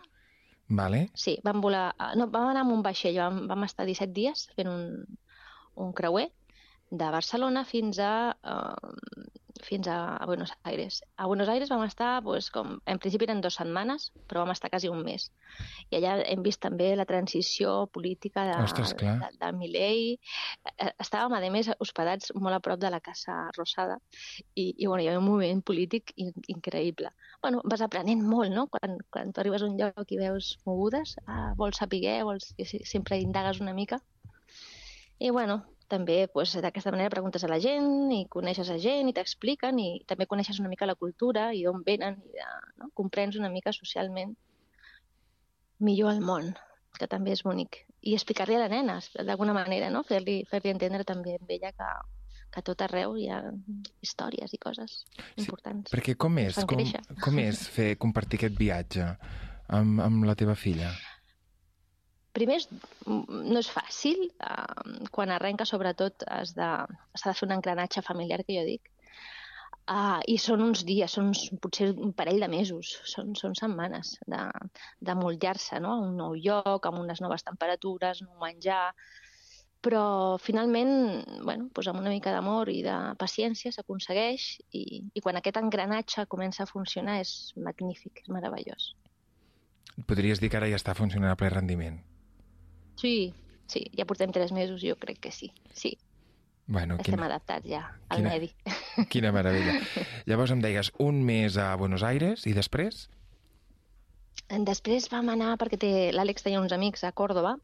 Vale. 0.68 1.08
Sí, 1.14 1.38
vam 1.44 1.60
volar... 1.60 1.92
No, 2.16 2.28
vam 2.32 2.48
anar 2.50 2.64
amb 2.64 2.74
un 2.74 2.82
vaixell, 2.82 3.18
vam, 3.20 3.44
vam 3.50 3.66
estar 3.68 3.86
17 3.86 4.12
dies 4.16 4.48
fent 4.56 4.70
un, 4.70 4.84
un 5.76 5.92
creuer 5.92 6.30
de 6.90 7.10
Barcelona 7.10 7.64
fins 7.68 7.98
a, 7.98 8.14
uh, 8.44 8.94
fins 9.64 9.88
a 9.88 10.24
Buenos 10.26 10.52
Aires. 10.62 11.02
A 11.16 11.26
Buenos 11.26 11.48
Aires 11.48 11.70
vam 11.72 11.82
estar, 11.84 12.22
pues, 12.22 12.50
com, 12.54 12.78
en 12.86 13.00
principi 13.02 13.26
eren 13.26 13.40
dues 13.42 13.56
setmanes, 13.58 14.10
però 14.28 14.44
vam 14.44 14.52
estar 14.54 14.70
quasi 14.70 14.90
un 14.92 15.02
mes. 15.06 15.30
I 15.90 15.98
allà 15.98 16.14
hem 16.22 16.44
vist 16.44 16.60
també 16.62 16.92
la 16.96 17.06
transició 17.08 17.86
política 17.92 18.44
de, 18.48 18.56
Ostres, 18.62 18.94
clar. 19.00 19.16
de, 19.22 19.30
de 19.40 19.52
Milei. 19.56 20.04
Eh, 20.74 20.92
estàvem, 21.02 21.36
a 21.36 21.52
més, 21.54 21.70
hospedats 21.82 22.34
molt 22.36 22.58
a 22.58 22.62
prop 22.64 22.80
de 22.80 22.92
la 22.92 23.02
Casa 23.04 23.36
Rosada 23.56 23.98
i, 24.54 24.74
i 24.78 24.86
bueno, 24.86 25.02
hi 25.02 25.10
havia 25.10 25.22
un 25.22 25.28
moviment 25.28 25.62
polític 25.66 26.14
in, 26.16 26.32
increïble. 26.56 27.12
Bueno, 27.42 27.62
vas 27.64 27.84
aprenent 27.84 28.24
molt, 28.24 28.52
no? 28.54 28.66
Quan, 28.72 28.98
quan 29.10 29.32
tu 29.32 29.42
arribes 29.42 29.62
a 29.62 29.70
un 29.70 29.78
lloc 29.80 30.10
i 30.10 30.20
veus 30.20 30.54
mogudes, 30.68 31.16
ah, 31.26 31.52
vols 31.58 31.80
saber, 31.82 32.20
vols, 32.24 32.52
sempre 32.84 33.20
indagues 33.22 33.60
una 33.64 33.74
mica. 33.76 34.00
I 35.18 35.30
bueno, 35.30 35.62
també 35.94 36.18
pues, 36.32 36.54
d'aquesta 36.60 36.92
manera 36.94 37.12
preguntes 37.14 37.44
a 37.46 37.50
la 37.50 37.60
gent 37.62 38.12
i 38.14 38.24
coneixes 38.30 38.70
a 38.70 38.78
gent 38.82 39.08
i 39.10 39.14
t'expliquen 39.16 39.78
i 39.80 39.88
també 40.10 40.26
coneixes 40.30 40.58
una 40.62 40.72
mica 40.72 40.88
la 40.90 40.98
cultura 40.98 41.52
i 41.54 41.62
d'on 41.66 41.84
venen 41.86 42.18
i 42.26 42.34
de, 42.34 42.50
no? 42.82 42.90
comprens 42.98 43.38
una 43.40 43.52
mica 43.52 43.72
socialment 43.72 44.34
millor 45.84 46.14
el 46.14 46.20
món, 46.24 46.52
que 46.98 47.08
també 47.10 47.34
és 47.34 47.42
bonic. 47.46 47.82
I 48.04 48.14
explicar-li 48.14 48.56
a 48.56 48.64
la 48.64 48.70
nena, 48.72 48.98
d'alguna 49.26 49.54
manera, 49.56 49.88
no? 49.90 50.04
fer-li 50.06 50.42
fer, 50.50 50.60
-li, 50.62 50.74
entendre 50.74 51.04
també 51.08 51.38
amb 51.38 51.50
ella 51.50 51.72
que, 51.72 51.90
que 52.52 52.60
a 52.60 52.66
tot 52.66 52.84
arreu 52.86 53.16
hi 53.18 53.28
ha 53.28 53.40
històries 54.04 54.52
i 54.54 54.60
coses 54.62 55.00
importants. 55.36 55.90
Sí, 55.90 55.96
perquè 55.96 56.16
com 56.16 56.38
és, 56.38 56.60
com, 56.68 56.84
com 57.24 57.42
és 57.42 57.66
fer 57.68 57.94
compartir 57.98 58.38
aquest 58.40 58.58
viatge 58.58 59.08
amb, 59.68 60.00
amb 60.00 60.28
la 60.28 60.36
teva 60.38 60.54
filla? 60.54 60.92
Primer, 62.34 62.58
no 63.06 63.60
és 63.60 63.70
fàcil. 63.72 64.26
Uh, 64.42 65.06
quan 65.14 65.32
arrenca, 65.34 65.66
sobretot, 65.68 66.26
s'ha 66.26 66.58
de, 66.58 66.98
de 67.22 67.34
fer 67.38 67.48
un 67.48 67.54
engranatge 67.56 68.04
familiar, 68.06 68.42
que 68.44 68.58
jo 68.58 68.66
dic. 68.66 68.90
Uh, 69.84 70.22
I 70.32 70.38
són 70.40 70.62
uns 70.64 70.80
dies, 70.88 71.12
són 71.12 71.26
uns, 71.34 71.42
potser 71.60 71.90
un 71.92 72.14
parell 72.16 72.40
de 72.40 72.48
mesos, 72.48 72.94
són, 73.04 73.34
són 73.36 73.52
setmanes 73.58 74.14
de, 74.32 74.40
de 75.04 75.16
mollar-se 75.18 75.76
no? 75.84 75.92
a 75.92 76.06
un 76.06 76.14
nou 76.16 76.38
lloc, 76.38 76.88
amb 76.88 77.02
unes 77.02 77.20
noves 77.24 77.46
temperatures, 77.46 78.24
nou 78.24 78.40
menjar... 78.42 78.88
Però 79.84 80.38
finalment, 80.40 80.88
bueno, 81.44 81.66
doncs 81.76 81.90
amb 81.90 82.00
una 82.00 82.08
mica 82.08 82.32
d'amor 82.32 82.70
i 82.72 82.78
de 82.86 82.94
paciència 83.20 83.68
s'aconsegueix 83.68 84.46
i, 84.72 85.02
i 85.12 85.20
quan 85.20 85.36
aquest 85.36 85.58
engranatge 85.60 86.24
comença 86.32 86.64
a 86.64 86.70
funcionar 86.70 87.18
és 87.20 87.34
magnífic, 87.60 88.22
és 88.24 88.32
meravellós. 88.32 88.94
Podries 90.08 90.40
dir 90.40 90.48
que 90.48 90.56
ara 90.56 90.72
ja 90.72 90.80
està 90.80 90.96
funcionant 90.96 91.34
a 91.34 91.36
ple 91.36 91.52
rendiment? 91.52 92.00
Sí, 93.00 93.34
sí, 93.66 93.86
ja 93.96 94.06
portem 94.06 94.32
tres 94.32 94.52
mesos, 94.52 94.82
jo 94.82 94.96
crec 95.00 95.20
que 95.20 95.32
sí, 95.32 95.52
sí. 95.72 95.96
Bueno, 96.66 96.96
Estem 96.96 97.18
quina... 97.18 97.26
adaptats 97.26 97.68
ja 97.68 97.82
al 98.08 98.22
quina... 98.22 98.30
medi. 98.30 98.50
Quina 99.12 99.32
meravella. 99.36 99.80
Llavors 100.30 100.54
em 100.54 100.62
deies 100.64 100.92
un 101.02 101.20
mes 101.26 101.58
a 101.60 101.74
Buenos 101.76 102.02
Aires 102.06 102.46
i 102.48 102.54
després? 102.56 103.08
Després 104.48 105.08
vam 105.12 105.28
anar, 105.32 105.54
perquè 105.60 106.12
l'Àlex 106.14 106.44
tenia 106.44 106.60
uns 106.60 106.72
amics 106.72 107.04
a 107.04 107.12
Còrdoba, 107.16 107.56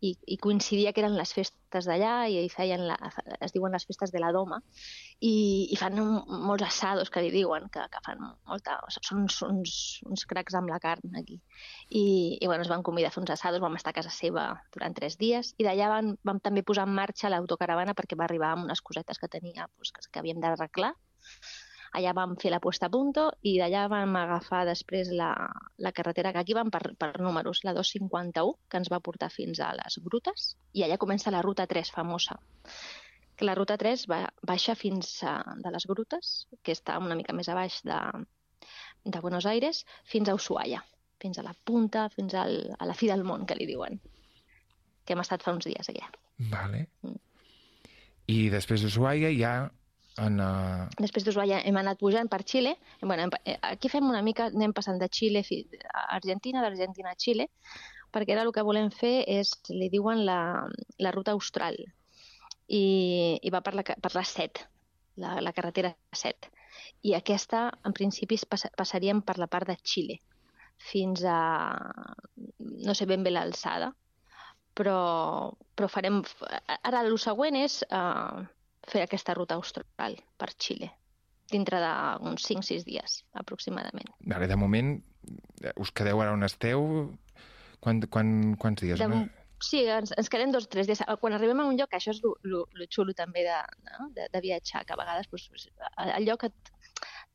i, 0.00 0.14
i 0.26 0.36
coincidia 0.42 0.92
que 0.92 1.02
eren 1.02 1.16
les 1.16 1.32
festes 1.36 1.86
d'allà 1.88 2.26
i 2.30 2.48
feien 2.52 2.84
la, 2.88 2.96
es 3.44 3.54
diuen 3.54 3.74
les 3.74 3.86
festes 3.88 4.12
de 4.14 4.20
la 4.22 4.32
Doma 4.34 4.60
i, 5.20 5.34
i 5.72 5.78
fan 5.80 5.98
un, 6.02 6.12
molts 6.48 6.66
assados 6.66 7.12
que 7.12 7.22
li 7.24 7.30
diuen 7.34 7.68
que, 7.72 7.84
que 7.92 8.02
fan 8.06 8.22
molta, 8.22 8.78
són 8.96 9.24
uns, 9.24 9.40
uns, 9.46 9.76
uns 10.08 10.26
cracs 10.30 10.56
amb 10.58 10.72
la 10.72 10.80
carn 10.82 11.16
aquí. 11.20 11.40
I, 11.88 12.04
i 12.40 12.46
bueno, 12.46 12.62
es 12.66 12.72
van 12.72 12.84
convidar 12.86 13.12
a 13.12 13.14
fer 13.14 13.22
uns 13.24 13.34
assados 13.34 13.62
vam 13.64 13.78
estar 13.78 13.94
a 13.94 13.98
casa 14.00 14.12
seva 14.14 14.46
durant 14.74 14.96
tres 14.96 15.18
dies 15.20 15.54
i 15.58 15.66
d'allà 15.66 15.90
vam, 15.96 16.14
vam 16.24 16.42
també 16.44 16.66
posar 16.66 16.88
en 16.88 16.96
marxa 16.96 17.32
l'autocaravana 17.32 17.96
perquè 17.98 18.18
va 18.18 18.28
arribar 18.28 18.54
amb 18.54 18.68
unes 18.68 18.82
cosetes 18.84 19.20
que 19.20 19.30
tenia 19.30 19.68
pues, 19.76 19.94
que, 19.94 20.04
que 20.10 20.22
havíem 20.22 20.42
d'arreglar 20.42 20.94
Allà 21.94 22.10
vam 22.16 22.34
fer 22.42 22.50
la 22.50 22.58
puesta 22.58 22.88
a 22.88 22.90
punto 22.90 23.28
i 23.46 23.54
d'allà 23.60 23.84
vam 23.90 24.16
agafar 24.18 24.64
després 24.66 25.12
la, 25.14 25.30
la 25.78 25.92
carretera 25.94 26.32
que 26.34 26.40
aquí 26.42 26.56
vam 26.56 26.72
per, 26.74 26.82
per 26.98 27.12
números, 27.22 27.60
la 27.62 27.74
251, 27.76 28.56
que 28.68 28.80
ens 28.82 28.90
va 28.90 29.02
portar 29.04 29.30
fins 29.30 29.60
a 29.62 29.70
les 29.78 30.00
grutes, 30.02 30.48
i 30.74 30.82
allà 30.82 30.98
comença 30.98 31.30
la 31.30 31.42
ruta 31.46 31.68
3 31.70 31.92
famosa. 31.94 32.34
Que 33.38 33.46
la 33.46 33.54
ruta 33.54 33.76
3 33.78 34.06
va, 34.10 34.24
baixa 34.42 34.74
fins 34.78 35.20
a, 35.22 35.36
de 35.62 35.74
les 35.74 35.86
grutes, 35.90 36.32
que 36.66 36.74
està 36.74 36.98
una 36.98 37.18
mica 37.18 37.34
més 37.34 37.50
a 37.50 37.54
baix 37.58 37.78
de, 37.86 38.00
de 39.04 39.22
Buenos 39.22 39.46
Aires, 39.46 39.84
fins 40.10 40.28
a 40.28 40.34
Ushuaia, 40.34 40.82
fins 41.22 41.38
a 41.38 41.46
la 41.46 41.54
punta, 41.54 42.08
fins 42.10 42.34
al, 42.34 42.58
a 42.74 42.90
la 42.90 42.98
fi 42.98 43.10
del 43.10 43.22
món, 43.22 43.46
que 43.46 43.58
li 43.58 43.70
diuen, 43.70 44.00
que 45.04 45.14
hem 45.14 45.22
estat 45.22 45.46
fa 45.46 45.54
uns 45.54 45.70
dies 45.70 45.94
allà. 45.94 46.10
Vale. 46.50 46.88
Mm. 47.06 47.22
I 48.34 48.38
després 48.50 48.82
d'Ushuaia 48.82 49.30
ja 49.38 49.54
en, 50.22 50.38
uh... 50.38 50.84
Després 51.00 51.24
d'Ushuaia 51.26 51.60
hem 51.66 51.78
anat 51.80 51.98
pujant 51.98 52.28
per 52.30 52.42
Xile. 52.46 52.76
Bueno, 53.02 53.26
eh, 53.44 53.56
aquí 53.70 53.90
fem 53.90 54.06
una 54.08 54.22
mica, 54.22 54.46
anem 54.52 54.74
passant 54.76 55.00
de 55.00 55.08
Xile 55.08 55.42
a 55.42 56.04
Argentina, 56.16 56.62
d'Argentina 56.62 57.10
a 57.10 57.18
Xile, 57.18 57.48
perquè 58.14 58.36
ara 58.36 58.44
el 58.46 58.52
que 58.54 58.62
volem 58.62 58.92
fer 58.94 59.24
és, 59.26 59.50
li 59.70 59.90
diuen 59.90 60.24
la, 60.28 60.38
la 61.02 61.14
ruta 61.14 61.34
austral, 61.34 61.78
i, 62.68 62.84
i 63.42 63.50
va 63.50 63.60
per 63.64 63.74
la, 63.74 63.82
per 63.82 64.12
la 64.14 64.24
7, 64.24 64.68
la, 65.22 65.40
la 65.42 65.52
carretera 65.56 65.94
7. 66.12 66.52
I 67.10 67.14
aquesta, 67.18 67.66
en 67.84 67.94
principi, 67.96 68.38
pass, 68.48 68.68
passaríem 68.78 69.20
per 69.26 69.38
la 69.42 69.50
part 69.50 69.68
de 69.68 69.76
Xile, 69.82 70.20
fins 70.78 71.24
a... 71.26 71.38
no 72.86 72.94
sé 72.94 73.06
ben 73.10 73.22
bé 73.26 73.34
l'alçada, 73.34 73.92
però, 74.78 74.98
però 75.74 75.90
farem... 75.90 76.22
Ara, 76.82 77.02
el 77.02 77.18
següent 77.18 77.58
és... 77.58 77.82
Uh, 77.90 78.44
fer 78.90 79.04
aquesta 79.04 79.34
ruta 79.36 79.56
austral 79.58 80.18
per 80.38 80.52
Xile 80.58 80.92
dintre 81.52 81.80
d'uns 81.80 82.46
5-6 82.48 82.84
dies, 82.88 83.22
aproximadament. 83.36 84.10
Vale, 84.32 84.48
de 84.50 84.56
moment, 84.56 84.96
eh, 85.62 85.72
us 85.76 85.92
quedeu 85.92 86.22
ara 86.22 86.32
on 86.32 86.46
esteu? 86.46 86.84
Quan, 87.84 88.00
quan, 88.08 88.54
quants 88.60 88.84
dies? 88.84 89.00
De, 89.00 89.24
sí, 89.60 89.84
ens, 89.92 90.14
ens 90.16 90.30
quedem 90.32 90.54
dos 90.54 90.68
o 90.68 90.72
tres 90.72 90.88
dies. 90.88 91.02
Quan 91.20 91.36
arribem 91.36 91.60
a 91.60 91.68
un 91.68 91.76
lloc, 91.76 91.92
això 91.92 92.14
és 92.14 92.22
el 92.24 92.86
xulo 92.88 93.16
també 93.16 93.44
de, 93.44 93.58
no? 93.90 94.08
de, 94.16 94.28
de 94.32 94.44
viatjar, 94.44 94.86
que 94.88 94.96
a 94.96 95.00
vegades 95.00 95.28
pues, 95.28 95.50
el 96.06 96.24
lloc 96.24 96.48
et, 96.48 96.72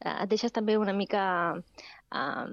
et 0.01 0.29
deixes 0.31 0.55
també 0.55 0.77
una 0.81 0.95
mica 0.95 1.23
uh, 1.53 2.47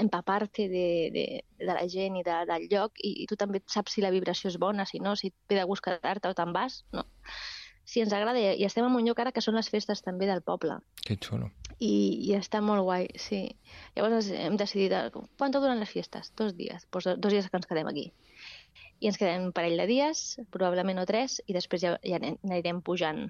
empapar-te 0.00 0.68
de, 0.72 0.88
de, 1.12 1.26
de 1.60 1.72
la 1.72 1.84
gent 1.92 2.16
i 2.16 2.24
de, 2.24 2.40
del 2.48 2.70
lloc 2.72 2.96
i, 3.04 3.12
i 3.24 3.28
tu 3.28 3.36
també 3.36 3.60
saps 3.68 3.98
si 3.98 4.04
la 4.04 4.14
vibració 4.14 4.48
és 4.48 4.56
bona, 4.62 4.88
si 4.88 5.02
no, 5.04 5.12
si 5.16 5.28
et 5.28 5.36
ve 5.52 5.60
de 5.60 5.68
gust 5.68 5.84
quedar-te 5.84 6.32
o 6.32 6.38
te'n 6.38 6.56
vas, 6.56 6.84
no? 6.96 7.04
Sí, 7.86 8.02
ens 8.02 8.12
agrada 8.16 8.40
i 8.42 8.64
estem 8.66 8.84
en 8.84 8.96
un 8.98 9.06
lloc 9.06 9.20
ara 9.22 9.32
que 9.32 9.42
són 9.44 9.54
les 9.54 9.70
festes 9.70 10.02
també 10.02 10.26
del 10.26 10.42
poble. 10.42 10.80
Que 11.06 11.14
xulo. 11.22 11.52
I, 11.78 11.92
i 12.26 12.32
està 12.34 12.58
molt 12.64 12.82
guai, 12.82 13.06
sí. 13.20 13.44
Llavors 13.94 14.32
hem 14.34 14.56
decidit, 14.58 15.14
quant 15.38 15.54
duren 15.54 15.78
les 15.78 15.92
festes? 15.92 16.32
Dos 16.36 16.56
dies. 16.58 16.88
Pues 16.90 17.06
dos 17.06 17.32
dies 17.32 17.46
que 17.46 17.60
ens 17.60 17.68
quedem 17.70 17.86
aquí. 17.92 18.08
I 18.98 19.12
ens 19.12 19.20
quedem 19.20 19.48
un 19.50 19.54
parell 19.54 19.78
de 19.78 19.86
dies, 19.86 20.24
probablement 20.50 20.98
o 20.98 21.06
tres, 21.06 21.38
i 21.46 21.54
després 21.54 21.84
ja, 21.84 21.94
ja 22.02 22.18
anirem 22.18 22.82
pujant 22.82 23.28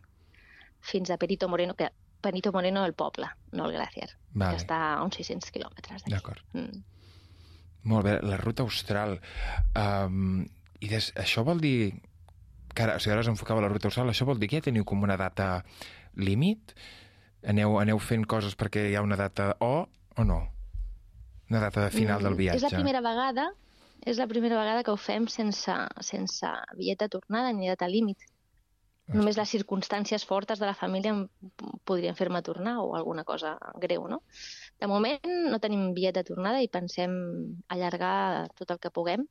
fins 0.87 1.11
a 1.11 1.19
Perito 1.19 1.51
Moreno, 1.51 1.75
que 1.75 1.91
Benito 2.23 2.53
Moreno 2.53 2.83
del 2.83 2.95
poble, 2.95 3.29
no 3.53 3.67
el 3.67 3.73
Glacier, 3.73 4.11
Vale. 4.33 4.55
que 4.55 4.63
està 4.63 4.79
a 4.95 5.03
uns 5.05 5.19
600 5.19 5.53
quilòmetres 5.55 6.03
d'aquí. 6.03 6.15
D'acord. 6.15 6.43
Mm. 6.57 6.85
Molt 7.87 8.07
bé, 8.07 8.17
la 8.27 8.39
ruta 8.41 8.65
austral. 8.67 9.19
Um, 9.79 10.47
I 10.81 10.91
des, 10.91 11.13
això 11.19 11.45
vol 11.47 11.63
dir... 11.63 11.95
Que 12.77 12.85
ara, 12.85 12.99
o 12.99 13.01
sigui, 13.01 13.15
ara 13.15 13.25
us 13.25 13.31
enfocava 13.33 13.63
la 13.65 13.71
ruta 13.73 13.89
austral, 13.89 14.11
això 14.13 14.27
vol 14.29 14.39
dir 14.41 14.51
que 14.53 14.61
ja 14.61 14.67
teniu 14.69 14.85
com 14.85 15.03
una 15.07 15.17
data 15.17 15.63
límit? 16.15 16.75
Aneu, 17.49 17.79
aneu 17.81 17.99
fent 18.03 18.27
coses 18.29 18.57
perquè 18.59 18.91
hi 18.91 18.97
ha 18.99 19.05
una 19.07 19.17
data 19.17 19.55
O 19.65 19.87
o 20.17 20.25
no? 20.25 20.43
Una 21.49 21.61
data 21.63 21.85
de 21.85 21.91
final 21.95 22.23
del 22.23 22.35
Mm, 22.35 22.43
viatge. 22.43 22.59
És 22.59 22.67
la 22.67 22.75
primera 22.75 23.01
vegada 23.01 23.51
és 24.05 24.19
la 24.19 24.27
primera 24.29 24.59
vegada 24.59 24.83
que 24.85 24.93
ho 24.93 24.97
fem 25.01 25.27
sense, 25.27 25.73
sense 26.05 26.49
bitllet 26.77 27.01
de 27.01 27.09
tornada 27.09 27.53
ni 27.53 27.69
data 27.71 27.89
límit. 27.89 28.19
Només 29.07 29.37
les 29.39 29.49
circumstàncies 29.55 30.25
fortes 30.27 30.59
de 30.59 30.67
la 30.67 30.75
família 30.75 31.13
podrien 31.87 32.17
fer-me 32.19 32.41
tornar 32.43 32.81
o 32.83 32.97
alguna 32.99 33.23
cosa 33.25 33.53
greu, 33.79 34.09
no? 34.11 34.23
De 34.81 34.89
moment 34.91 35.23
no 35.51 35.61
tenim 35.63 35.93
bitllet 35.95 36.17
de 36.19 36.25
tornada 36.27 36.59
i 36.61 36.67
pensem 36.69 37.13
allargar 37.69 38.49
tot 38.59 38.73
el 38.75 38.81
que 38.83 38.91
puguem. 38.91 39.23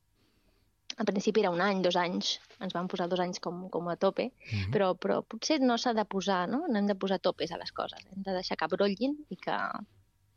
En 0.97 1.05
principi 1.05 1.41
era 1.41 1.49
un 1.51 1.59
any, 1.61 1.81
dos 1.83 1.95
anys, 1.99 2.37
ens 2.63 2.73
van 2.73 2.87
posar 2.87 3.09
dos 3.11 3.19
anys 3.19 3.39
com, 3.43 3.65
com 3.69 3.89
a 3.91 3.97
tope, 3.97 4.29
Mhm. 4.51 4.71
però, 4.71 4.93
però 4.95 5.17
potser 5.27 5.59
no 5.59 5.77
s'ha 5.77 5.93
de 5.93 6.05
posar, 6.05 6.47
no? 6.49 6.61
No 6.69 6.79
hem 6.79 6.87
de 6.87 6.95
posar 6.95 7.19
topes 7.19 7.51
a 7.51 7.57
les 7.57 7.71
coses, 7.71 7.99
hem 8.15 8.23
de 8.23 8.31
deixar 8.31 8.55
que 8.57 8.67
brollin 8.67 9.17
i 9.29 9.35
que, 9.35 9.57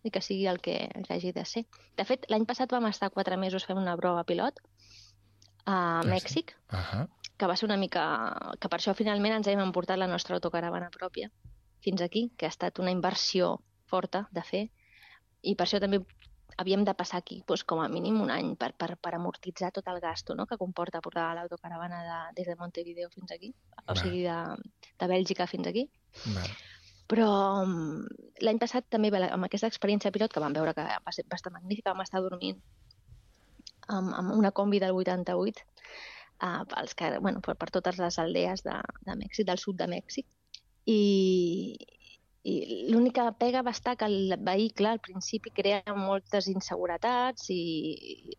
i 0.05 0.11
que 0.11 0.21
sigui 0.21 0.47
el 0.49 0.59
que, 0.61 0.91
el 0.95 1.05
que 1.07 1.15
hagi 1.15 1.33
de 1.33 1.45
ser. 1.45 1.65
De 1.97 2.05
fet, 2.05 2.27
l'any 2.29 2.45
passat 2.47 2.71
vam 2.71 2.87
estar 2.87 3.11
quatre 3.11 3.37
mesos 3.37 3.65
fent 3.67 3.79
una 3.79 3.97
prova 3.97 4.25
pilot 4.25 4.59
a 5.67 6.01
sí? 6.03 6.09
Mèxic, 6.11 6.55
Ahà. 6.71 7.07
que 7.37 7.47
va 7.47 7.57
ser 7.57 7.67
una 7.67 7.77
mica... 7.77 8.03
que 8.61 8.69
per 8.69 8.79
això 8.81 8.95
finalment 8.95 9.35
ens 9.37 9.47
hem 9.47 9.61
emportat 9.61 9.99
la 9.99 10.07
nostra 10.09 10.35
autocaravana 10.37 10.91
pròpia 10.91 11.31
fins 11.81 12.01
aquí, 12.03 12.33
que 12.37 12.47
ha 12.47 12.49
estat 12.51 12.79
una 12.81 12.91
inversió 12.91 13.61
forta 13.87 14.27
de 14.33 14.43
fer, 14.43 14.65
i 15.43 15.55
per 15.55 15.67
això 15.67 15.79
també 15.81 16.01
havíem 16.59 16.85
de 16.85 16.95
passar 16.99 17.21
aquí 17.23 17.39
doncs, 17.47 17.63
com 17.65 17.81
a 17.81 17.89
mínim 17.89 18.19
un 18.21 18.33
any 18.35 18.55
per, 18.59 18.73
per, 18.79 18.97
per 19.01 19.15
amortitzar 19.17 19.71
tot 19.75 19.87
el 19.93 20.01
gasto 20.03 20.35
no? 20.35 20.47
que 20.47 20.59
comporta 20.61 21.03
portar 21.05 21.31
l'autocaravana 21.39 22.01
de, 22.07 22.19
des 22.41 22.51
de 22.51 22.57
Montevideo 22.59 23.11
fins 23.15 23.33
aquí, 23.33 23.53
o 23.85 23.93
Va. 23.93 24.01
sigui, 24.01 24.25
de, 24.27 24.73
de 24.99 25.11
Bèlgica 25.15 25.47
fins 25.47 25.71
aquí. 25.71 25.87
Val. 26.35 26.51
Però 27.09 27.29
mm, 27.65 28.27
l'any 28.45 28.59
passat 28.61 28.89
també 28.91 29.13
amb 29.15 29.47
aquesta 29.47 29.71
experiència 29.71 30.13
pilot 30.13 30.35
que 30.35 30.43
vam 30.45 30.57
veure 30.57 30.75
que 30.77 30.85
va 30.85 31.15
ser 31.15 31.25
bastant 31.31 31.55
magnífica, 31.55 31.95
vam 31.95 32.05
estar 32.05 32.21
dormint 32.25 32.59
amb, 33.89 34.13
amb 34.13 34.35
una 34.37 34.53
combi 34.53 34.83
del 34.83 34.99
88 34.99 35.63
uh, 36.43 36.65
pels 36.69 36.95
que, 36.99 37.15
bueno, 37.23 37.41
per, 37.45 37.55
per 37.61 37.71
totes 37.75 38.03
les 38.03 38.19
aldees 38.19 38.67
de, 38.67 38.77
de 39.07 39.17
Mèxic, 39.23 39.47
del 39.49 39.63
sud 39.63 39.79
de 39.79 39.89
Mèxic. 39.95 40.27
I, 40.89 40.99
i 42.47 42.89
l'única 42.93 43.27
pega 43.39 43.65
va 43.67 43.75
estar 43.75 43.97
que 43.99 44.07
el 44.07 44.35
vehicle 44.47 44.89
al 44.89 45.01
principi 45.05 45.51
crea 45.51 45.95
moltes 45.97 46.47
inseguretats 46.53 47.49
i, 47.51 47.63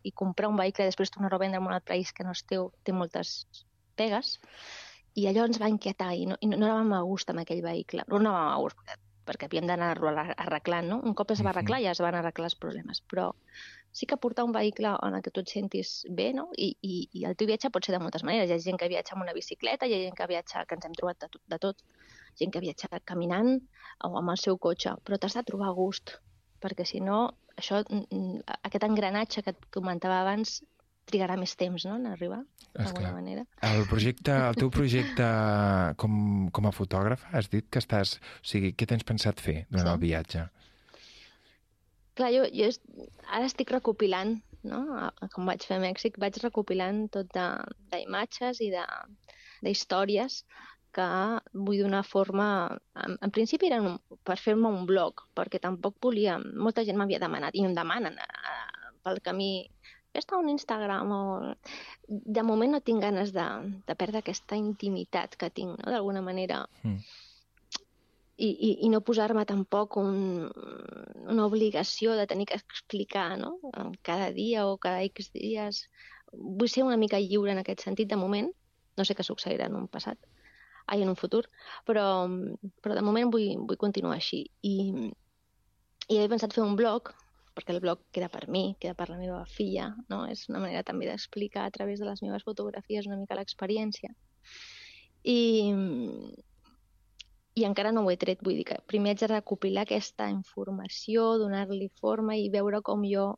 i 0.04 0.12
comprar 0.12 0.50
un 0.50 0.60
vehicle 0.60 0.86
i 0.86 0.92
després 0.92 1.12
tornar-ho 1.12 1.36
a 1.36 1.44
vendre 1.44 1.60
en 1.60 1.68
un 1.68 1.76
altre 1.76 1.96
país 1.96 2.14
que 2.16 2.24
no 2.24 2.32
és 2.38 2.46
teu 2.48 2.72
té 2.84 2.96
moltes 2.96 3.44
pegues 4.00 4.38
i 5.20 5.28
allò 5.30 5.46
ens 5.50 5.60
va 5.62 5.70
inquietar 5.72 6.14
i 6.16 6.26
no, 6.30 6.38
i 6.40 6.50
no 6.50 6.58
anàvem 6.60 6.96
a 6.96 7.04
gust 7.08 7.32
amb 7.32 7.44
aquell 7.44 7.62
vehicle. 7.66 8.06
No 8.08 8.20
anàvem 8.22 8.52
a 8.54 8.60
gust 8.64 8.78
perquè, 8.80 8.98
perquè 9.30 9.50
havíem 9.50 9.68
d'anar-lo 9.70 10.14
arreglant, 10.16 10.90
no? 10.94 11.00
Un 11.10 11.16
cop 11.18 11.34
es 11.36 11.44
va 11.46 11.52
arreglar 11.54 11.82
ja 11.84 11.96
es 11.96 12.02
van 12.06 12.18
arreglar 12.20 12.50
els 12.52 12.58
problemes, 12.64 13.02
però 13.12 13.30
sí 13.92 14.06
que 14.10 14.20
portar 14.22 14.46
un 14.48 14.54
vehicle 14.56 14.94
en 15.08 15.18
el 15.18 15.26
que 15.26 15.34
tu 15.36 15.44
et 15.44 15.52
sentis 15.52 15.94
bé, 16.22 16.30
no? 16.38 16.50
I, 16.56 16.72
i, 16.82 17.02
i 17.20 17.26
el 17.30 17.36
teu 17.36 17.50
viatge 17.50 17.74
pot 17.74 17.86
ser 17.86 17.98
de 17.98 18.02
moltes 18.04 18.24
maneres. 18.24 18.50
Hi 18.50 18.58
ha 18.58 18.66
gent 18.70 18.80
que 18.82 18.92
viatja 18.92 19.18
amb 19.18 19.26
una 19.26 19.36
bicicleta, 19.38 19.90
hi 19.90 19.98
ha 19.98 20.04
gent 20.06 20.18
que 20.20 20.30
viatja, 20.34 20.66
que 20.70 20.78
ens 20.78 20.88
hem 20.88 20.98
trobat 21.02 21.26
de 21.26 21.32
tot, 21.36 21.44
de 21.56 21.62
tot. 21.68 21.86
Gent 22.38 22.52
que 22.54 22.60
viatja 22.64 22.88
caminant 23.06 23.56
o 24.06 24.18
amb 24.18 24.30
el 24.30 24.38
seu 24.38 24.58
cotxe, 24.58 24.94
però 25.04 25.18
t'has 25.18 25.34
de 25.40 25.44
trobar 25.44 25.70
a 25.72 25.76
gust, 25.78 26.18
perquè 26.62 26.86
si 26.86 27.00
no, 27.00 27.34
això, 27.58 27.82
mm, 27.90 28.44
aquest 28.64 28.84
engranatge 28.84 29.44
que 29.44 29.50
et 29.56 29.66
comentava 29.72 30.22
abans 30.22 30.60
trigarà 31.10 31.36
més 31.40 31.56
temps, 31.58 31.86
no?, 31.90 31.96
en 31.98 32.06
arribar, 32.06 32.44
d'alguna 32.76 33.12
manera. 33.16 33.44
El 33.66 33.88
projecte, 33.90 34.30
el 34.32 34.56
teu 34.56 34.70
projecte 34.70 35.26
com, 35.98 36.50
com 36.54 36.68
a 36.70 36.72
fotògraf, 36.72 37.24
has 37.34 37.50
dit 37.50 37.66
que 37.70 37.80
estàs... 37.82 38.20
O 38.44 38.46
sigui, 38.46 38.76
què 38.78 38.86
tens 38.86 39.04
pensat 39.04 39.42
fer 39.42 39.64
durant 39.72 39.88
Sí. 39.88 39.94
el 39.96 40.00
viatge? 40.04 40.44
Clar, 42.20 42.30
jo, 42.36 42.44
jo 42.54 42.68
est... 42.68 42.82
ara 43.32 43.48
estic 43.48 43.72
recopilant, 43.74 44.36
no? 44.68 44.84
Com 45.34 45.48
vaig 45.50 45.64
fer 45.66 45.78
a 45.80 45.84
Mèxic, 45.84 46.18
vaig 46.22 46.38
recopilant 46.44 47.06
tot 47.10 47.30
d'imatges 47.34 48.60
i 48.62 48.70
de- 48.74 48.86
d'històries 49.66 50.44
que 50.96 51.08
vull 51.54 51.84
donar 51.84 52.04
forma... 52.08 52.50
En, 53.04 53.18
en 53.22 53.32
principi 53.36 53.70
era 53.70 53.82
un, 53.82 54.00
per 54.26 54.38
fer-me 54.42 54.72
un 54.72 54.86
blog, 54.90 55.26
perquè 55.38 55.62
tampoc 55.64 55.98
volia... 56.02 56.38
Molta 56.40 56.86
gent 56.88 57.00
m'havia 57.00 57.22
demanat, 57.22 57.56
i 57.56 57.66
em 57.66 57.76
demanen 57.78 58.18
eh, 58.20 58.60
pel 59.06 59.22
camí 59.26 59.52
està 60.18 60.38
un 60.38 60.50
Instagram 60.50 61.12
o... 61.14 61.24
De 62.10 62.44
moment 62.44 62.74
no 62.74 62.82
tinc 62.82 63.04
ganes 63.06 63.34
de, 63.36 63.46
de 63.86 63.96
perdre 63.96 64.24
aquesta 64.24 64.58
intimitat 64.58 65.36
que 65.38 65.52
tinc, 65.54 65.78
no? 65.78 65.92
d'alguna 65.92 66.24
manera 66.26 66.66
Mm. 66.84 66.98
i, 68.38 68.48
i, 68.50 68.70
i 68.88 68.90
no 68.90 69.02
posar-me 69.06 69.44
tampoc 69.46 69.98
un, 70.00 70.48
una 71.28 71.46
obligació 71.46 72.16
de 72.16 72.26
tenir 72.28 72.48
que 72.48 72.58
explicar 72.58 73.38
no? 73.38 73.58
cada 74.02 74.32
dia 74.32 74.66
o 74.68 74.78
cada 74.78 75.04
X 75.04 75.32
dies. 75.36 75.84
Vull 76.32 76.72
ser 76.72 76.86
una 76.88 76.98
mica 76.98 77.20
lliure 77.20 77.52
en 77.52 77.62
aquest 77.62 77.84
sentit 77.86 78.10
de 78.10 78.18
moment. 78.18 78.50
No 78.98 79.06
sé 79.06 79.16
què 79.16 79.26
succeirà 79.28 79.68
en 79.70 79.76
un 79.78 79.88
passat, 79.92 80.18
ai, 80.90 81.04
en 81.06 81.12
un 81.14 81.18
futur, 81.20 81.46
però, 81.88 82.04
però 82.84 82.98
de 82.98 83.06
moment 83.06 83.32
vull, 83.34 83.48
vull 83.70 83.80
continuar 83.82 84.18
així. 84.18 84.44
I, 84.66 84.76
i 86.10 86.18
he 86.18 86.28
pensat 86.32 86.56
fer 86.56 86.66
un 86.66 86.76
blog, 86.80 87.14
perquè 87.56 87.76
el 87.76 87.82
blog 87.84 88.02
queda 88.16 88.30
per 88.32 88.48
mi, 88.50 88.74
queda 88.82 88.96
per 88.98 89.10
la 89.12 89.20
meva 89.20 89.44
filla, 89.50 89.92
no? 90.12 90.24
és 90.32 90.48
una 90.50 90.62
manera 90.64 90.86
també 90.88 91.10
d'explicar 91.10 91.66
a 91.68 91.74
través 91.76 92.02
de 92.02 92.08
les 92.10 92.22
meves 92.26 92.46
fotografies 92.48 93.10
una 93.10 93.20
mica 93.20 93.38
l'experiència. 93.38 94.14
I, 95.28 95.40
i 97.60 97.66
encara 97.68 97.92
no 97.92 98.06
ho 98.06 98.12
he 98.12 98.18
tret, 98.18 98.42
vull 98.46 98.58
dir 98.58 98.68
que 98.72 98.80
primer 98.88 99.14
haig 99.14 99.24
de 99.26 99.32
recopilar 99.34 99.84
aquesta 99.86 100.30
informació, 100.32 101.34
donar-li 101.42 101.92
forma 102.00 102.38
i 102.40 102.50
veure 102.54 102.82
com 102.86 103.04
jo 103.08 103.34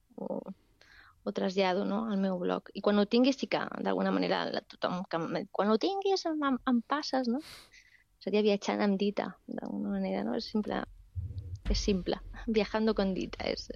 ho 1.23 1.31
trasllado 1.31 1.86
no, 1.86 2.05
al 2.12 2.17
meu 2.17 2.39
blog. 2.39 2.69
I 2.73 2.81
quan 2.81 2.97
ho 2.99 3.05
tingui 3.05 3.34
sí 3.34 3.47
que, 3.47 3.60
d'alguna 3.86 4.12
manera, 4.12 4.45
la- 4.49 4.62
tothom 4.62 5.03
que 5.10 5.19
quan 5.51 5.69
ho 5.69 5.77
tinguis 5.77 6.25
em, 6.25 6.39
em, 6.43 6.57
em 6.67 6.81
passes, 6.81 7.27
no? 7.27 7.39
Seria 8.21 8.41
viatjant 8.45 8.81
amb 8.81 8.97
dita, 9.01 9.36
d'alguna 9.47 9.89
manera, 9.97 10.23
no? 10.23 10.36
És 10.36 10.45
simple, 10.49 10.84
és 11.69 11.79
simple. 11.79 12.17
Viajando 12.47 12.93
con 12.97 13.13
dita, 13.13 13.45
és, 13.49 13.67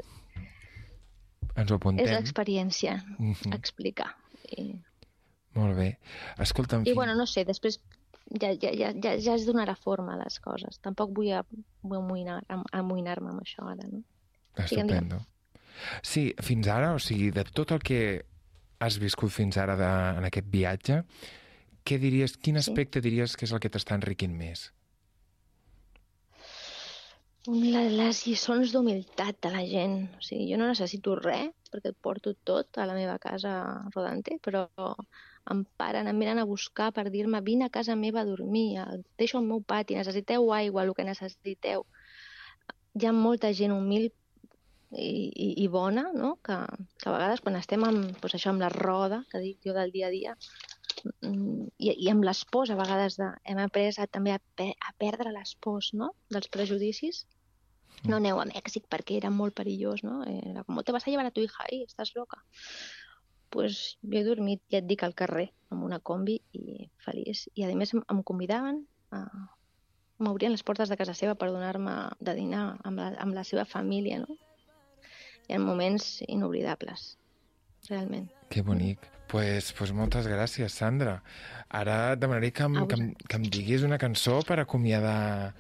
Ens 1.56 1.72
ho 1.72 1.76
és 1.76 1.80
apuntem. 1.80 2.10
l'experiència, 2.12 2.98
Mhm. 3.20 3.54
explicar. 3.54 4.16
I, 4.58 4.76
Molt 5.56 5.78
bé. 5.78 5.98
Escolta'm, 6.38 6.84
I 6.86 6.92
bueno, 6.94 7.16
no 7.16 7.26
sé, 7.26 7.46
després 7.46 7.80
ja, 8.42 8.50
ja, 8.60 8.72
ja, 8.76 8.90
ja, 8.92 9.14
ja 9.18 9.36
es 9.36 9.46
donarà 9.48 9.76
forma 9.78 10.14
a 10.16 10.18
les 10.18 10.38
coses. 10.44 10.80
Tampoc 10.82 11.14
vull, 11.16 11.32
amoïnar-me 11.32 13.30
amb 13.30 13.42
això 13.42 13.64
ara, 13.70 13.88
no? 13.88 14.02
Digue'm, 14.58 14.88
digue'm. 14.90 15.22
Sí, 16.02 16.30
fins 16.44 16.70
ara, 16.72 16.94
o 16.96 17.02
sigui, 17.02 17.32
de 17.36 17.46
tot 17.52 17.74
el 17.76 17.84
que 17.86 18.00
has 18.80 19.00
viscut 19.02 19.34
fins 19.34 19.58
ara 19.62 19.76
de, 19.80 19.92
en 20.20 20.28
aquest 20.28 20.48
viatge, 20.52 21.02
què 21.86 22.00
diries, 22.02 22.38
quin 22.42 22.58
aspecte 22.58 23.02
diries 23.02 23.36
que 23.38 23.46
és 23.48 23.54
el 23.54 23.62
que 23.62 23.70
t'està 23.72 23.98
enriquint 24.00 24.34
més? 24.36 24.70
La, 27.46 27.84
les 27.86 28.24
lliçons 28.26 28.72
d'humilitat 28.74 29.38
de 29.46 29.52
la 29.54 29.62
gent. 29.70 30.00
O 30.18 30.24
sigui, 30.26 30.48
jo 30.50 30.58
no 30.58 30.72
necessito 30.72 31.14
res, 31.20 31.52
perquè 31.70 31.92
et 31.94 31.98
porto 32.02 32.34
tot 32.50 32.80
a 32.82 32.88
la 32.90 32.96
meva 32.98 33.20
casa 33.22 33.54
rodante, 33.94 34.40
però 34.42 34.66
em 35.54 35.62
paren, 35.78 36.10
em 36.10 36.24
venen 36.24 36.42
a 36.42 36.48
buscar 36.50 36.90
per 36.96 37.06
dir-me 37.14 37.44
vine 37.46 37.68
a 37.68 37.74
casa 37.74 37.96
meva 37.96 38.24
a 38.24 38.26
dormir, 38.26 38.82
deixo 39.22 39.38
el 39.38 39.46
meu 39.46 39.62
pati, 39.62 39.94
necessiteu 39.94 40.50
aigua, 40.58 40.88
el 40.88 40.96
que 40.98 41.06
necessiteu. 41.06 41.86
Hi 42.98 43.06
ha 43.06 43.14
molta 43.14 43.54
gent 43.54 43.76
humil 43.76 44.10
i, 44.92 45.10
i, 45.32 45.48
i 45.64 45.68
bona, 45.72 46.10
no? 46.14 46.36
que, 46.46 46.58
que 47.02 47.10
a 47.10 47.16
vegades 47.16 47.42
quan 47.44 47.58
estem 47.60 47.84
amb, 47.88 48.12
doncs 48.22 48.38
això, 48.38 48.54
amb 48.54 48.64
la 48.64 48.72
roda, 48.74 49.24
que 49.32 49.42
dic 49.44 49.66
jo 49.66 49.76
del 49.78 49.94
dia 49.96 50.10
a 50.10 50.14
dia, 50.14 50.36
mm, 51.22 51.72
i, 51.78 51.94
i 52.06 52.12
amb 52.12 52.28
les 52.28 52.44
pors 52.52 52.72
a 52.72 52.80
vegades 52.80 53.18
de, 53.22 53.32
hem 53.50 53.64
après 53.64 53.90
a, 53.98 54.08
també 54.08 54.36
a, 54.36 54.42
pe 54.56 54.72
a 54.76 54.94
perdre 55.02 55.34
les 55.34 55.56
pors 55.62 55.94
no? 55.94 56.14
dels 56.32 56.52
prejudicis 56.54 57.26
no 58.04 58.20
aneu 58.20 58.40
a 58.42 58.46
Mèxic 58.50 58.86
perquè 58.92 59.18
era 59.20 59.32
molt 59.34 59.56
perillós, 59.58 60.04
no? 60.06 60.20
Era 60.28 60.64
com, 60.66 60.82
te 60.84 60.94
vas 60.94 61.06
a 61.06 61.12
llevar 61.12 61.26
a 61.30 61.34
tu 61.34 61.42
hija 61.42 61.66
ahí, 61.66 61.84
estàs 61.86 62.14
loca. 62.16 62.44
pues 63.56 63.98
jo 64.04 64.18
he 64.20 64.24
dormit, 64.26 64.60
ja 64.68 64.82
et 64.82 64.88
dic, 64.88 65.04
al 65.06 65.14
carrer, 65.16 65.46
amb 65.72 65.86
una 65.88 66.02
combi 66.04 66.42
i 66.52 66.90
feliç. 67.06 67.46
I 67.56 67.64
a 67.64 67.70
més 67.78 67.94
em, 67.96 68.02
em 68.12 68.24
convidaven 68.24 68.82
a... 69.16 69.26
M'obrien 70.20 70.52
les 70.52 70.64
portes 70.64 70.88
de 70.92 70.96
casa 70.96 71.14
seva 71.16 71.36
per 71.40 71.50
donar-me 71.52 71.94
de 72.24 72.34
dinar 72.36 72.78
amb 72.88 73.00
la, 73.00 73.10
amb 73.20 73.36
la 73.36 73.44
seva 73.48 73.66
família, 73.68 74.22
no? 74.24 74.36
Hi 75.48 75.56
ha 75.56 75.60
moments 75.62 76.24
inoblidables, 76.28 77.18
realment. 77.90 78.32
Que 78.50 78.62
bonic. 78.62 79.12
Pues, 79.28 79.72
pues 79.74 79.92
moltes 79.92 80.28
gràcies, 80.30 80.74
Sandra. 80.74 81.18
Ara 81.74 82.14
et 82.14 82.22
demanaré 82.22 82.52
que 82.54 82.64
em, 82.64 82.76
que, 82.88 82.98
em, 83.00 83.08
que 83.16 83.40
em 83.40 83.48
diguis 83.50 83.84
una 83.84 83.98
cançó 83.98 84.40
per 84.46 84.60
acomiadar 84.62 85.54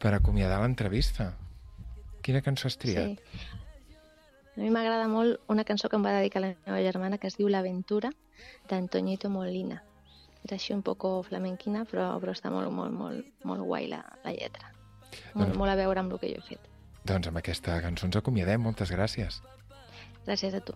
per 0.00 0.14
acomiadar 0.16 0.62
l'entrevista. 0.62 1.34
Quina 2.24 2.40
cançó 2.40 2.68
has 2.68 2.78
triat? 2.80 3.20
Sí. 3.20 3.44
A 4.56 4.60
mi 4.62 4.70
m'agrada 4.72 5.06
molt 5.08 5.44
una 5.52 5.64
cançó 5.68 5.88
que 5.88 5.96
em 6.00 6.04
va 6.04 6.16
dedicar 6.16 6.40
la 6.42 6.54
meva 6.66 6.80
germana 6.84 7.18
que 7.20 7.28
es 7.28 7.36
diu 7.36 7.48
L'Aventura, 7.52 8.10
d'Antoñito 8.68 9.30
Molina. 9.30 9.82
És 10.40 10.54
així 10.56 10.72
un 10.72 10.80
poco 10.82 11.18
flamenquina, 11.22 11.84
però, 11.84 12.14
però 12.20 12.32
està 12.32 12.50
molt, 12.52 12.72
molt, 12.72 12.96
molt, 12.96 13.28
molt 13.44 13.64
guai 13.68 13.90
la, 13.92 14.00
la 14.24 14.32
lletra. 14.32 14.72
Molt, 15.34 15.50
Doncs- 15.50 15.60
molt 15.60 15.72
a 15.72 15.76
veure 15.76 16.00
amb 16.00 16.16
el 16.16 16.20
que 16.22 16.32
jo 16.32 16.40
he 16.40 16.48
fet. 16.48 16.69
Doncs 17.04 17.28
amb 17.28 17.40
aquesta 17.40 17.80
cançó 17.82 18.06
ens 18.06 18.16
acomiadem. 18.16 18.60
Moltes 18.60 18.90
gràcies. 18.92 19.40
Gràcies 20.26 20.54
a 20.54 20.60
tu. 20.60 20.74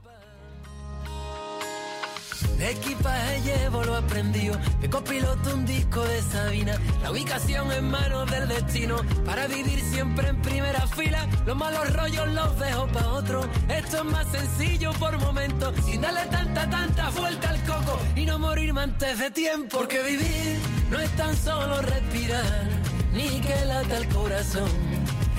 De 2.59 2.71
equipaje 2.71 3.41
llevo 3.43 3.83
lo 3.85 3.97
aprendido, 3.97 4.57
de 4.81 4.89
copiloto 4.89 5.55
un 5.55 5.65
disco 5.67 6.03
de 6.03 6.23
Sabina, 6.23 6.79
la 7.03 7.11
ubicación 7.11 7.73
en 7.73 7.91
manos 7.91 8.31
del 8.31 8.49
destino, 8.49 8.97
para 9.25 9.47
vivir 9.47 9.81
siempre 9.81 10.29
en 10.29 10.41
primera 10.43 10.87
fila, 10.87 11.27
los 11.47 11.57
malos 11.57 11.93
rollos 11.95 12.29
los 12.29 12.59
dejo 12.59 12.87
pa' 12.89 13.09
otro, 13.09 13.49
esto 13.69 13.99
es 13.99 14.05
más 14.05 14.27
sencillo 14.29 14.93
por 14.95 15.19
momentos, 15.19 15.75
sin 15.85 16.01
darle 16.01 16.27
tanta, 16.27 16.69
tanta 16.71 17.11
vuelta 17.11 17.51
al 17.51 17.63
coco, 17.65 17.99
y 18.15 18.25
no 18.25 18.39
morirme 18.39 18.83
antes 18.83 19.19
de 19.19 19.31
tiempo, 19.31 19.79
porque 19.79 20.03
vivir 20.03 20.59
no 20.91 21.01
es 21.01 21.11
tan 21.17 21.37
solo 21.37 21.83
respirar, 21.83 22.69
ni 23.13 23.41
que 23.41 23.65
lata 23.65 23.97
el 23.97 24.09
corazón, 24.09 24.71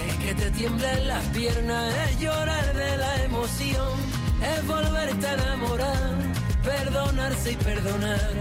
es 0.07 0.15
que 0.17 0.35
te 0.35 0.51
tiemblen 0.51 1.07
las 1.07 1.23
piernas, 1.27 1.93
es 2.09 2.19
llorar 2.19 2.73
de 2.73 2.97
la 2.97 3.23
emoción, 3.23 3.93
es 4.41 4.67
volverte 4.67 5.27
a 5.27 5.33
enamorar, 5.33 6.15
perdonarse 6.63 7.51
y 7.51 7.55
perdonar. 7.55 8.31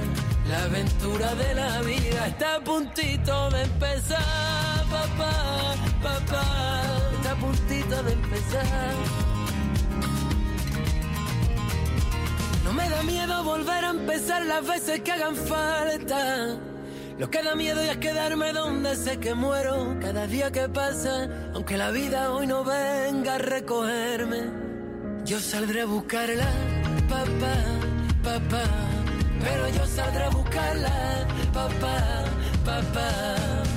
La 0.48 0.64
aventura 0.64 1.34
de 1.34 1.54
la 1.54 1.80
vida 1.82 2.26
está 2.26 2.56
a 2.56 2.60
puntito 2.60 3.50
de 3.50 3.62
empezar, 3.62 4.84
papá, 4.90 5.74
papá, 6.02 6.82
está 7.16 7.32
a 7.32 7.36
puntito 7.36 8.02
de 8.02 8.12
empezar. 8.12 8.94
No 12.64 12.72
me 12.72 12.88
da 12.88 13.02
miedo 13.02 13.44
volver 13.44 13.84
a 13.84 13.90
empezar 13.90 14.44
las 14.44 14.66
veces 14.66 15.00
que 15.00 15.12
hagan 15.12 15.36
falta. 15.36 16.73
Lo 17.16 17.30
que 17.30 17.42
da 17.44 17.54
miedo 17.54 17.80
ya 17.84 17.92
es 17.92 17.98
quedarme 17.98 18.52
donde 18.52 18.96
sé 18.96 19.18
que 19.18 19.34
muero 19.34 19.96
cada 20.00 20.26
día 20.26 20.50
que 20.50 20.68
pasa, 20.68 21.28
aunque 21.54 21.76
la 21.76 21.90
vida 21.92 22.32
hoy 22.32 22.48
no 22.48 22.64
venga 22.64 23.36
a 23.36 23.38
recogerme. 23.38 24.50
Yo 25.24 25.38
saldré 25.38 25.82
a 25.82 25.86
buscarla, 25.86 26.48
papá, 27.08 27.54
papá, 28.22 28.64
pero 29.40 29.68
yo 29.68 29.86
saldré 29.86 30.24
a 30.24 30.30
buscarla, 30.30 31.26
papá, 31.52 32.24
papá. 32.64 33.73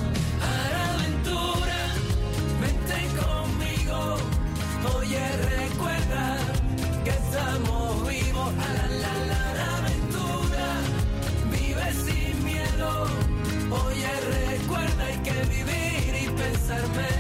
besarme 16.68 17.17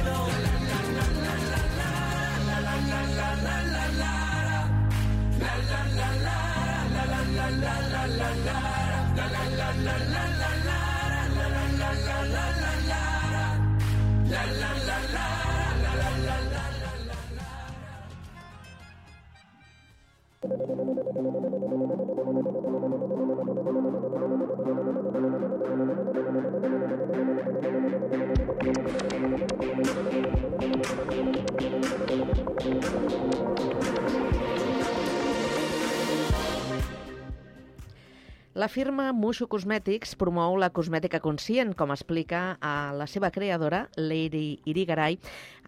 La 38.58 38.68
firma 38.68 39.12
Mushu 39.14 39.46
Cosmetics 39.46 40.16
promou 40.18 40.56
la 40.58 40.72
cosmètica 40.74 41.20
conscient, 41.22 41.76
com 41.78 41.92
explica 41.94 42.56
a 42.58 42.90
la 42.98 43.06
seva 43.06 43.30
creadora, 43.30 43.84
Lady 44.02 44.64
Irigaray, 44.66 45.20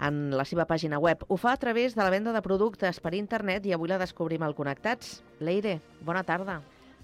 en 0.08 0.18
la 0.34 0.42
seva 0.50 0.66
pàgina 0.66 0.98
web. 0.98 1.22
Ho 1.30 1.38
fa 1.38 1.54
a 1.54 1.60
través 1.62 1.94
de 1.94 2.02
la 2.02 2.10
venda 2.10 2.34
de 2.34 2.42
productes 2.42 2.98
per 2.98 3.14
internet 3.14 3.70
i 3.70 3.78
avui 3.78 3.94
la 3.94 4.02
descobrim 4.02 4.42
al 4.42 4.58
Connectats. 4.58 5.20
Leire, 5.38 5.76
bona 6.02 6.26
tarda. 6.26 6.64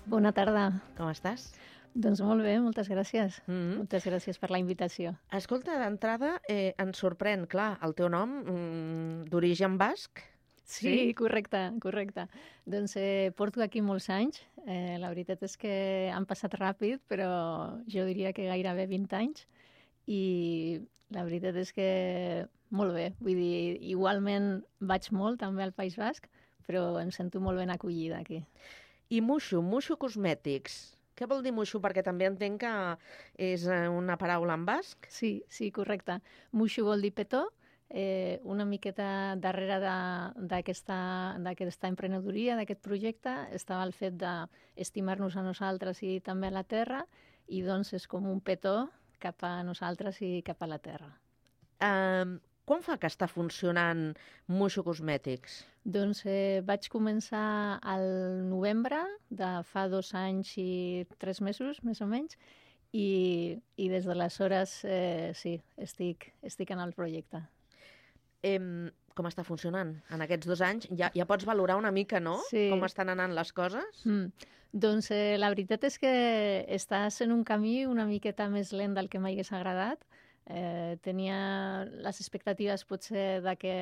Bona 0.09 0.33
tarda. 0.33 0.71
Com 0.97 1.13
estàs? 1.13 1.51
Doncs 1.93 2.25
molt 2.25 2.41
bé, 2.41 2.57
moltes 2.59 2.89
gràcies. 2.89 3.43
Mm 3.45 3.53
-hmm. 3.53 3.77
Moltes 3.77 4.07
gràcies 4.09 4.39
per 4.39 4.49
la 4.49 4.57
invitació. 4.57 5.13
Escolta, 5.31 5.77
d'entrada 5.77 6.41
eh, 6.49 6.73
ens 6.79 6.97
sorprèn, 6.97 7.45
clar, 7.45 7.77
el 7.83 7.93
teu 7.93 8.09
nom 8.09 8.41
mm, 8.41 9.29
d'origen 9.29 9.77
basc. 9.77 10.19
Sí, 10.65 10.89
sí, 10.89 11.13
correcte, 11.13 11.59
correcte. 11.79 12.25
Doncs 12.65 12.95
eh, 12.97 13.31
porto 13.37 13.61
aquí 13.61 13.83
molts 13.85 14.09
anys. 14.09 14.41
Eh, 14.65 14.97
la 14.97 15.11
veritat 15.13 15.43
és 15.45 15.53
que 15.61 15.75
han 16.11 16.25
passat 16.25 16.57
ràpid, 16.57 17.03
però 17.07 17.29
jo 17.85 18.05
diria 18.09 18.33
que 18.33 18.47
gairebé 18.49 18.87
20 18.89 19.13
anys. 19.19 19.45
I 20.09 20.81
la 21.13 21.23
veritat 21.27 21.55
és 21.61 21.71
que 21.73 21.89
molt 22.73 22.95
bé. 22.97 23.11
Vull 23.21 23.37
dir, 23.37 23.77
igualment 23.93 24.63
vaig 24.81 25.11
molt 25.13 25.39
també 25.45 25.63
al 25.63 25.75
País 25.77 25.99
Basc, 26.01 26.25
però 26.65 26.87
em 27.01 27.13
sento 27.13 27.39
molt 27.39 27.61
ben 27.61 27.69
acollida 27.69 28.17
aquí. 28.19 28.41
I 29.13 29.21
Mushu, 29.21 29.61
Mushu 29.61 29.99
Cosmètics. 30.01 30.95
Què 31.15 31.29
vol 31.29 31.45
dir 31.45 31.53
Mushu? 31.55 31.79
Perquè 31.79 32.01
també 32.03 32.25
entenc 32.27 32.57
que 32.65 32.73
és 33.53 33.67
eh, 33.69 33.85
una 33.87 34.17
paraula 34.17 34.57
en 34.57 34.65
basc. 34.65 35.05
Sí, 35.13 35.37
sí, 35.47 35.69
correcte. 35.71 36.17
Mushu 36.51 36.83
vol 36.89 37.05
dir 37.05 37.13
petó, 37.13 37.45
eh, 37.89 38.39
una 38.43 38.65
miqueta 38.65 39.35
darrere 39.37 39.79
d'aquesta 40.35 41.87
emprenedoria, 41.87 42.55
d'aquest 42.57 42.81
projecte, 42.81 43.35
estava 43.55 43.85
el 43.85 43.93
fet 43.93 44.17
d'estimar-nos 44.19 45.37
a 45.37 45.45
nosaltres 45.45 46.01
i 46.03 46.19
també 46.25 46.49
a 46.49 46.57
la 46.57 46.63
terra, 46.63 47.05
i 47.47 47.61
doncs 47.61 47.93
és 47.93 48.07
com 48.07 48.25
un 48.25 48.41
petó 48.41 48.89
cap 49.21 49.43
a 49.45 49.61
nosaltres 49.63 50.21
i 50.21 50.41
cap 50.45 50.61
a 50.61 50.69
la 50.69 50.79
terra. 50.79 51.11
Um, 51.83 52.39
quan 52.65 52.81
fa 52.81 52.97
que 52.97 53.07
està 53.07 53.27
funcionant 53.29 54.15
Mushu 54.49 54.81
Cosmètics? 54.83 55.63
Doncs 55.85 56.23
eh, 56.25 56.61
vaig 56.65 56.87
començar 56.89 57.77
al 57.85 58.05
novembre 58.49 59.03
de 59.29 59.59
fa 59.69 59.85
dos 59.87 60.15
anys 60.17 60.55
i 60.57 61.05
tres 61.21 61.43
mesos, 61.45 61.83
més 61.85 62.01
o 62.01 62.09
menys, 62.09 62.39
i, 62.95 63.59
i 63.77 63.89
des 63.91 64.07
d'aleshores 64.09 64.79
eh, 64.89 65.33
sí, 65.37 65.59
estic, 65.77 66.31
estic 66.41 66.73
en 66.73 66.81
el 66.81 66.95
projecte 66.97 67.43
eh, 68.45 68.91
com 69.15 69.29
està 69.29 69.45
funcionant 69.47 69.95
en 70.11 70.25
aquests 70.25 70.49
dos 70.49 70.61
anys? 70.65 70.89
Ja, 70.99 71.09
ja 71.15 71.25
pots 71.29 71.47
valorar 71.47 71.79
una 71.79 71.93
mica, 71.95 72.19
no?, 72.19 72.37
sí. 72.51 72.67
com 72.73 72.83
estan 72.87 73.13
anant 73.13 73.33
les 73.37 73.53
coses? 73.55 74.03
Mm. 74.05 74.51
Doncs 74.75 75.07
eh, 75.15 75.37
la 75.39 75.49
veritat 75.53 75.85
és 75.87 75.95
que 76.01 76.11
estàs 76.75 77.21
en 77.23 77.31
un 77.31 77.45
camí 77.47 77.85
una 77.87 78.03
miqueta 78.09 78.49
més 78.51 78.73
lent 78.75 78.97
del 78.97 79.07
que 79.07 79.21
m'hagués 79.23 79.53
agradat. 79.55 80.03
Eh, 80.45 80.97
tenia 81.01 81.37
les 82.03 82.19
expectatives 82.21 82.83
potser 82.85 83.39
de 83.41 83.55
que, 83.57 83.77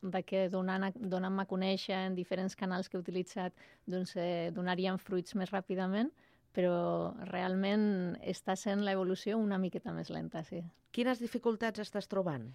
de 0.00 0.22
que 0.26 0.48
donant-me 0.50 0.90
donant 1.12 1.36
a 1.38 1.46
conèixer 1.46 2.00
en 2.08 2.16
diferents 2.16 2.56
canals 2.58 2.88
que 2.88 2.96
he 2.96 3.04
utilitzat 3.04 3.54
doncs, 3.86 4.16
eh, 4.16 4.48
donarien 4.56 4.98
fruits 4.98 5.36
més 5.36 5.52
ràpidament, 5.52 6.08
però 6.56 7.12
realment 7.28 8.16
està 8.24 8.56
sent 8.56 8.82
l'evolució 8.82 9.36
una 9.38 9.60
miqueta 9.60 9.92
més 9.94 10.10
lenta, 10.10 10.42
sí. 10.42 10.64
Quines 10.90 11.20
dificultats 11.22 11.84
estàs 11.84 12.08
trobant? 12.10 12.48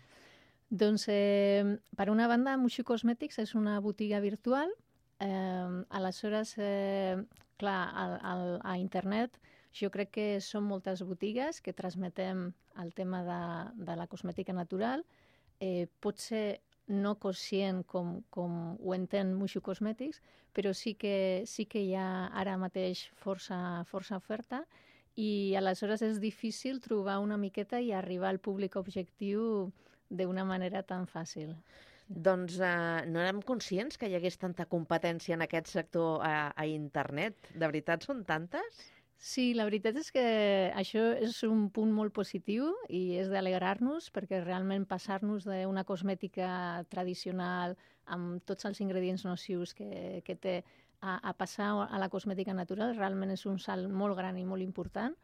Doncs, 0.70 1.06
eh, 1.08 1.78
per 1.96 2.10
una 2.10 2.28
banda, 2.28 2.58
Mushu 2.58 2.84
Cosmetics 2.84 3.38
és 3.40 3.54
una 3.56 3.80
botiga 3.80 4.20
virtual. 4.20 4.72
Eh, 5.20 5.84
aleshores, 5.90 6.56
eh, 6.58 7.22
clar, 7.58 7.92
al, 7.94 8.20
al, 8.22 8.46
a 8.64 8.78
internet 8.78 9.40
jo 9.76 9.90
crec 9.92 10.12
que 10.16 10.28
són 10.40 10.64
moltes 10.64 11.04
botigues 11.04 11.60
que 11.62 11.74
transmetem 11.76 12.48
el 12.82 12.94
tema 12.96 13.22
de, 13.28 13.42
de 13.86 13.96
la 14.00 14.08
cosmètica 14.08 14.56
natural. 14.56 15.04
Eh, 15.60 15.88
pot 16.00 16.20
ser 16.20 16.62
no 16.88 17.16
conscient 17.20 17.84
com, 17.90 18.22
com 18.30 18.76
ho 18.80 18.94
entén 18.96 19.34
Mushu 19.36 19.62
Cosmetics, 19.62 20.22
però 20.54 20.74
sí 20.74 20.96
que, 20.96 21.44
sí 21.48 21.66
que 21.66 21.82
hi 21.84 21.96
ha 21.96 22.28
ara 22.34 22.58
mateix 22.58 23.10
força, 23.20 23.84
força 23.90 24.18
oferta 24.18 24.64
i 25.16 25.56
aleshores 25.56 26.04
és 26.06 26.20
difícil 26.20 26.82
trobar 26.84 27.20
una 27.24 27.38
miqueta 27.38 27.80
i 27.80 27.92
arribar 27.92 28.30
al 28.30 28.40
públic 28.40 28.76
objectiu 28.80 29.72
d'una 30.18 30.46
manera 30.48 30.84
tan 30.84 31.06
fàcil. 31.08 31.54
Doncs 32.08 32.60
eh, 32.62 33.06
no 33.10 33.22
érem 33.22 33.42
conscients 33.42 33.98
que 33.98 34.10
hi 34.10 34.18
hagués 34.18 34.38
tanta 34.38 34.68
competència 34.70 35.34
en 35.38 35.46
aquest 35.46 35.72
sector 35.74 36.22
a, 36.22 36.52
a 36.54 36.68
internet. 36.70 37.50
De 37.56 37.66
veritat 37.66 38.06
són 38.06 38.22
tantes? 38.28 38.84
Sí, 39.18 39.54
la 39.56 39.66
veritat 39.66 39.96
és 39.98 40.12
que 40.14 40.24
això 40.76 41.02
és 41.24 41.40
un 41.48 41.70
punt 41.74 41.92
molt 41.96 42.14
positiu 42.14 42.68
i 42.94 43.16
és 43.18 43.32
d'alegrar-nos 43.32 44.12
perquè 44.14 44.42
realment 44.44 44.86
passar-nos 44.86 45.48
d'una 45.48 45.86
cosmètica 45.88 46.84
tradicional 46.92 47.78
amb 48.12 48.44
tots 48.46 48.68
els 48.70 48.82
ingredients 48.84 49.24
nocius 49.26 49.74
que, 49.74 50.22
que 50.26 50.36
té 50.36 50.60
a, 51.02 51.16
a 51.18 51.34
passar 51.34 51.72
a 51.88 52.02
la 52.02 52.12
cosmètica 52.12 52.54
natural 52.54 52.94
realment 53.00 53.34
és 53.34 53.46
un 53.50 53.58
salt 53.58 53.90
molt 53.90 54.18
gran 54.20 54.38
i 54.38 54.46
molt 54.46 54.62
important 54.62 55.16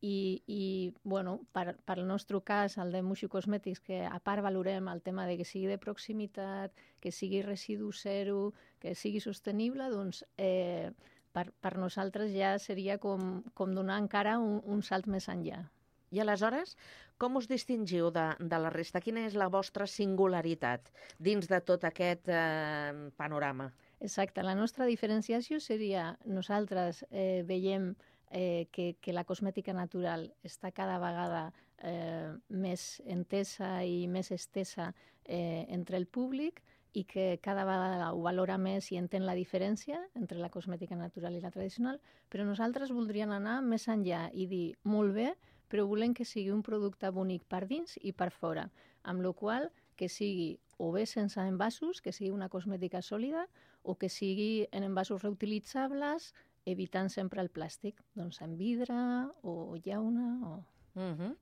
i, 0.00 0.42
i 0.46 0.94
bueno, 1.04 1.40
per, 1.52 1.76
per 1.84 1.98
el 1.98 2.06
nostre 2.08 2.40
cas, 2.44 2.78
el 2.80 2.92
de 2.92 3.02
Muxi 3.04 3.28
Cosmètics, 3.28 3.82
que 3.84 4.00
a 4.08 4.18
part 4.24 4.42
valorem 4.42 4.88
el 4.88 5.02
tema 5.04 5.26
de 5.28 5.36
que 5.36 5.44
sigui 5.44 5.68
de 5.68 5.78
proximitat, 5.78 6.72
que 7.00 7.12
sigui 7.12 7.42
residu 7.44 7.92
zero, 7.92 8.52
que 8.80 8.94
sigui 8.94 9.20
sostenible, 9.20 9.90
doncs 9.92 10.24
eh, 10.38 10.90
per, 11.32 11.50
per 11.60 11.76
nosaltres 11.78 12.32
ja 12.32 12.56
seria 12.58 12.98
com, 12.98 13.42
com 13.54 13.76
donar 13.76 14.00
encara 14.00 14.38
un, 14.40 14.62
un 14.64 14.82
salt 14.82 15.06
més 15.06 15.28
enllà. 15.28 15.66
I 16.10 16.24
aleshores, 16.24 16.74
com 17.20 17.36
us 17.38 17.46
distingiu 17.46 18.08
de, 18.10 18.24
de 18.40 18.58
la 18.58 18.72
resta? 18.72 19.02
Quina 19.04 19.26
és 19.28 19.36
la 19.38 19.50
vostra 19.52 19.86
singularitat 19.86 20.88
dins 21.20 21.46
de 21.46 21.60
tot 21.62 21.84
aquest 21.86 22.32
eh, 22.32 23.12
panorama? 23.20 23.68
Exacte, 24.00 24.42
la 24.42 24.56
nostra 24.56 24.88
diferenciació 24.88 25.60
seria 25.60 26.14
nosaltres 26.24 27.04
eh, 27.10 27.44
veiem 27.46 27.92
eh, 28.30 28.68
que, 28.72 28.96
que 29.00 29.12
la 29.12 29.24
cosmètica 29.28 29.74
natural 29.74 30.30
està 30.46 30.70
cada 30.72 30.98
vegada 31.02 31.50
eh, 31.82 32.32
més 32.48 33.02
entesa 33.06 33.80
i 33.84 34.06
més 34.08 34.30
estesa 34.30 34.92
eh, 35.24 35.66
entre 35.68 35.98
el 35.98 36.06
públic 36.06 36.62
i 36.92 37.04
que 37.04 37.38
cada 37.42 37.64
vegada 37.64 38.10
ho 38.12 38.22
valora 38.22 38.56
més 38.58 38.90
i 38.90 38.98
entén 38.98 39.26
la 39.26 39.36
diferència 39.38 40.00
entre 40.18 40.38
la 40.38 40.50
cosmètica 40.50 40.96
natural 40.98 41.36
i 41.36 41.42
la 41.42 41.52
tradicional, 41.54 42.00
però 42.28 42.46
nosaltres 42.46 42.90
voldríem 42.90 43.30
anar 43.30 43.60
més 43.62 43.86
enllà 43.88 44.28
i 44.34 44.46
dir, 44.50 44.74
molt 44.82 45.14
bé, 45.14 45.34
però 45.70 45.86
volem 45.86 46.14
que 46.14 46.26
sigui 46.26 46.50
un 46.50 46.64
producte 46.66 47.10
bonic 47.14 47.46
per 47.46 47.66
dins 47.70 47.94
i 48.02 48.12
per 48.12 48.32
fora, 48.34 48.66
amb 49.02 49.22
la 49.22 49.30
qual 49.32 49.70
que 49.94 50.08
sigui 50.08 50.58
o 50.80 50.90
bé 50.90 51.04
sense 51.06 51.38
envasos, 51.44 52.00
que 52.00 52.12
sigui 52.12 52.32
una 52.32 52.48
cosmètica 52.48 53.02
sòlida, 53.04 53.44
o 53.82 53.94
que 54.00 54.08
sigui 54.08 54.66
en 54.72 54.82
envasos 54.82 55.22
reutilitzables, 55.22 56.32
evitant 56.66 57.10
sempre 57.12 57.42
el 57.42 57.50
plàstic, 57.50 58.00
doncs 58.14 58.40
en 58.44 58.56
vidre 58.56 58.96
o 59.42 59.76
llauna 59.84 60.30
o... 60.46 60.56
Uh 60.94 61.14
-huh. 61.16 61.36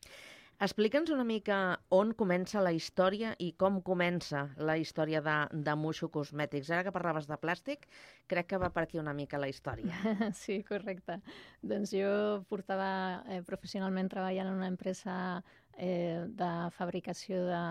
Explica'ns 0.59 1.12
una 1.14 1.22
mica 1.22 1.57
on 1.94 2.09
comença 2.18 2.59
la 2.59 2.72
història 2.74 3.28
i 3.38 3.52
com 3.62 3.76
comença 3.87 4.40
la 4.57 4.74
història 4.76 5.20
de, 5.22 5.37
de 5.52 5.74
Muxo 5.78 6.09
Cosmètics. 6.11 6.72
Ara 6.74 6.83
que 6.83 6.92
parlaves 6.96 7.28
de 7.31 7.38
plàstic, 7.38 7.87
crec 8.26 8.48
que 8.50 8.59
va 8.59 8.72
per 8.74 8.83
aquí 8.83 8.98
una 8.98 9.14
mica 9.14 9.38
la 9.38 9.46
història. 9.46 9.94
Sí, 10.42 10.64
correcte. 10.64 11.20
Doncs 11.62 11.94
jo 11.94 12.42
portava 12.50 13.22
eh, 13.28 13.38
professionalment 13.46 14.11
treballant 14.11 14.48
en 14.48 14.59
una 14.59 14.66
empresa 14.66 15.44
eh, 15.76 16.26
de 16.26 16.50
fabricació 16.74 17.38
de, 17.46 17.62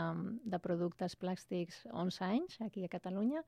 de 0.55 0.59
productes 0.63 1.19
plàstics 1.19 1.83
11 1.91 2.23
anys, 2.23 2.61
aquí 2.61 2.85
a 2.85 2.93
Catalunya. 2.95 3.43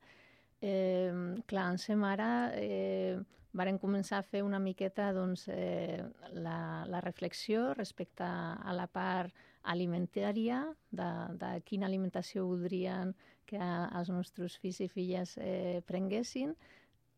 Eh, 0.60 1.40
clar, 1.48 1.70
en 1.72 1.80
SEM 1.80 2.04
ara 2.04 2.52
eh, 2.60 3.16
varen 3.52 3.78
començar 3.82 4.20
a 4.20 4.26
fer 4.26 4.42
una 4.46 4.60
miqueta 4.62 5.10
doncs, 5.12 5.48
eh, 5.50 6.02
la, 6.32 6.84
la 6.86 7.00
reflexió 7.00 7.72
respecte 7.74 8.24
a 8.24 8.74
la 8.76 8.86
part 8.86 9.34
alimentària, 9.62 10.62
de, 10.90 11.10
de 11.40 11.50
quina 11.66 11.86
alimentació 11.86 12.46
voldrien 12.46 13.14
que 13.50 13.60
els 13.60 14.08
nostres 14.08 14.56
fills 14.62 14.80
i 14.80 14.88
filles 14.88 15.36
eh, 15.42 15.82
prenguessin, 15.86 16.54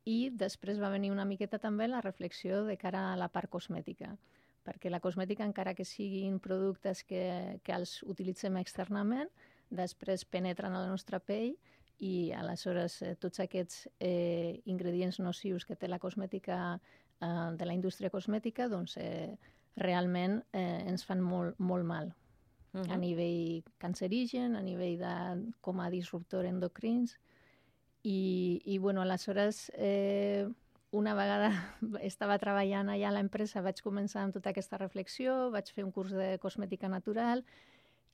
i 0.09 0.33
després 0.35 0.81
va 0.83 0.91
venir 0.91 1.13
una 1.13 1.29
miqueta 1.29 1.61
també 1.63 1.87
la 1.87 2.01
reflexió 2.03 2.65
de 2.67 2.77
cara 2.81 3.13
a 3.13 3.19
la 3.21 3.29
part 3.31 3.51
cosmètica, 3.51 4.17
perquè 4.67 4.91
la 4.91 5.03
cosmètica, 5.05 5.47
encara 5.47 5.75
que 5.75 5.85
siguin 5.87 6.41
productes 6.43 7.05
que, 7.05 7.61
que 7.63 7.77
els 7.77 8.01
utilitzem 8.03 8.57
externament, 8.59 9.31
després 9.71 10.25
penetren 10.25 10.75
a 10.75 10.83
la 10.83 10.91
nostra 10.91 11.21
pell 11.21 11.55
i 12.03 12.33
aleshores 12.35 12.97
eh, 13.07 13.15
tots 13.21 13.41
aquests 13.45 13.87
eh, 14.03 14.61
ingredients 14.67 15.21
nocius 15.23 15.67
que 15.69 15.77
té 15.79 15.89
la 15.89 16.01
cosmètica 16.03 16.59
eh, 16.75 17.51
de 17.59 17.69
la 17.69 17.77
indústria 17.77 18.11
cosmètica 18.11 18.67
doncs 18.69 18.97
eh, 18.99 19.37
realment 19.77 20.41
eh, 20.53 20.83
ens 20.91 21.07
fan 21.07 21.23
molt, 21.23 21.59
molt 21.59 21.87
mal 21.87 22.11
uh 22.73 22.81
-huh. 22.81 22.93
a 22.93 22.97
nivell 22.97 23.63
cancerigen, 23.79 24.57
a 24.57 24.63
nivell 24.63 24.99
de 24.99 25.53
com 25.61 25.81
a 25.81 25.91
disruptor 25.91 26.45
endocrins 26.45 27.19
i, 28.03 28.61
i 28.65 28.79
bueno, 28.79 29.03
aleshores 29.03 29.71
eh, 29.75 30.49
una 30.91 31.15
vegada 31.15 31.77
estava 32.01 32.39
treballant 32.39 32.89
allà 32.89 33.09
a 33.09 33.13
l'empresa 33.13 33.63
vaig 33.63 33.81
començar 33.81 34.23
amb 34.23 34.35
tota 34.35 34.51
aquesta 34.51 34.77
reflexió, 34.77 35.51
vaig 35.51 35.71
fer 35.73 35.85
un 35.85 35.93
curs 35.93 36.13
de 36.13 36.39
cosmètica 36.39 36.89
natural 36.89 37.45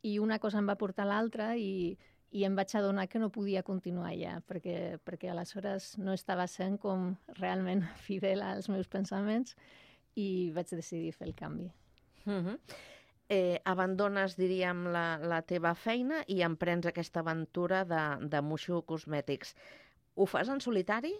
i 0.03 0.19
una 0.19 0.39
cosa 0.39 0.59
em 0.59 0.67
va 0.67 0.77
portar 0.77 1.05
a 1.05 1.09
l'altra 1.09 1.57
i 1.57 1.99
i 2.31 2.45
em 2.45 2.57
vaig 2.57 2.75
adonar 2.77 3.07
que 3.09 3.21
no 3.21 3.31
podia 3.33 3.63
continuar 3.65 4.13
allà, 4.13 4.39
perquè, 4.49 4.99
perquè 5.05 5.31
aleshores 5.33 5.95
no 5.99 6.13
estava 6.13 6.47
sent 6.51 6.77
com 6.83 7.15
realment 7.39 7.85
fidel 8.07 8.45
als 8.45 8.69
meus 8.69 8.89
pensaments 8.89 9.57
i 10.19 10.51
vaig 10.55 10.71
decidir 10.75 11.15
fer 11.17 11.29
el 11.29 11.35
canvi. 11.35 11.71
Uh 12.27 12.33
-huh. 12.45 12.59
eh, 13.29 13.61
abandones, 13.65 14.37
diríem, 14.37 14.85
la, 14.93 15.19
la 15.19 15.43
teva 15.43 15.75
feina 15.75 16.23
i 16.27 16.43
emprens 16.43 16.87
aquesta 16.87 17.21
aventura 17.21 17.85
de, 17.85 18.29
de 18.29 18.41
Muxo 18.43 18.83
Cosmètics. 18.83 19.55
Ho 20.15 20.27
fas 20.27 20.49
en 20.49 20.61
solitari? 20.61 21.15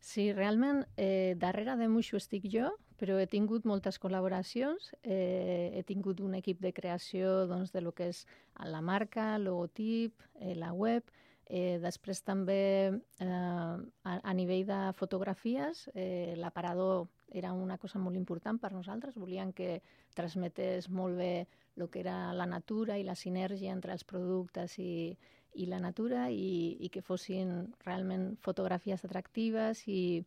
Sí, 0.00 0.32
realment, 0.32 0.86
eh, 0.96 1.34
darrere 1.36 1.76
de 1.76 1.88
Muxo 1.88 2.16
estic 2.16 2.44
jo, 2.50 2.70
però 3.00 3.16
he 3.16 3.26
tingut 3.30 3.64
moltes 3.64 3.96
col·laboracions, 4.02 4.90
eh, 5.00 5.72
he 5.72 5.82
tingut 5.88 6.20
un 6.20 6.36
equip 6.36 6.60
de 6.60 6.74
creació 6.76 7.46
doncs, 7.48 7.72
de 7.72 7.80
lo 7.80 7.94
que 7.96 8.10
és 8.12 8.26
la 8.68 8.82
marca, 8.84 9.36
el 9.38 9.48
logotip, 9.48 10.20
eh, 10.36 10.52
la 10.54 10.74
web, 10.76 11.08
eh, 11.46 11.78
després 11.80 12.20
també 12.22 12.60
eh, 12.92 13.26
a, 13.26 14.12
a 14.20 14.34
nivell 14.36 14.66
de 14.68 14.80
fotografies, 14.98 15.86
eh, 15.94 16.34
l'aparador 16.36 17.08
era 17.32 17.54
una 17.56 17.78
cosa 17.78 17.98
molt 17.98 18.18
important 18.20 18.60
per 18.60 18.72
nosaltres, 18.74 19.16
volíem 19.16 19.54
que 19.56 19.80
transmetés 20.14 20.90
molt 20.90 21.16
bé 21.16 21.46
el 21.76 21.88
que 21.88 22.02
era 22.04 22.34
la 22.36 22.46
natura 22.46 22.98
i 22.98 23.06
la 23.06 23.16
sinergia 23.16 23.72
entre 23.72 23.94
els 23.96 24.04
productes 24.04 24.76
i, 24.78 25.16
i 25.54 25.66
la 25.66 25.80
natura 25.80 26.28
i, 26.30 26.76
i 26.78 26.90
que 26.92 27.00
fossin 27.02 27.70
realment 27.86 28.34
fotografies 28.44 29.06
atractives 29.08 29.86
i, 29.88 30.20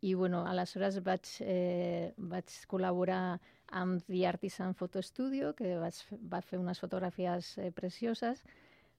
i 0.00 0.14
bueno, 0.14 0.44
aleshores 0.46 1.00
vaig, 1.04 1.28
eh, 1.40 2.12
vaig 2.16 2.52
col·laborar 2.68 3.38
amb 3.72 4.02
The 4.06 4.26
Artisan 4.28 4.74
Photo 4.74 5.02
Studio, 5.02 5.54
que 5.54 5.76
vaig, 5.80 5.98
va 6.32 6.42
fer 6.44 6.60
unes 6.60 6.80
fotografies 6.80 7.56
eh, 7.58 7.70
precioses. 7.74 8.42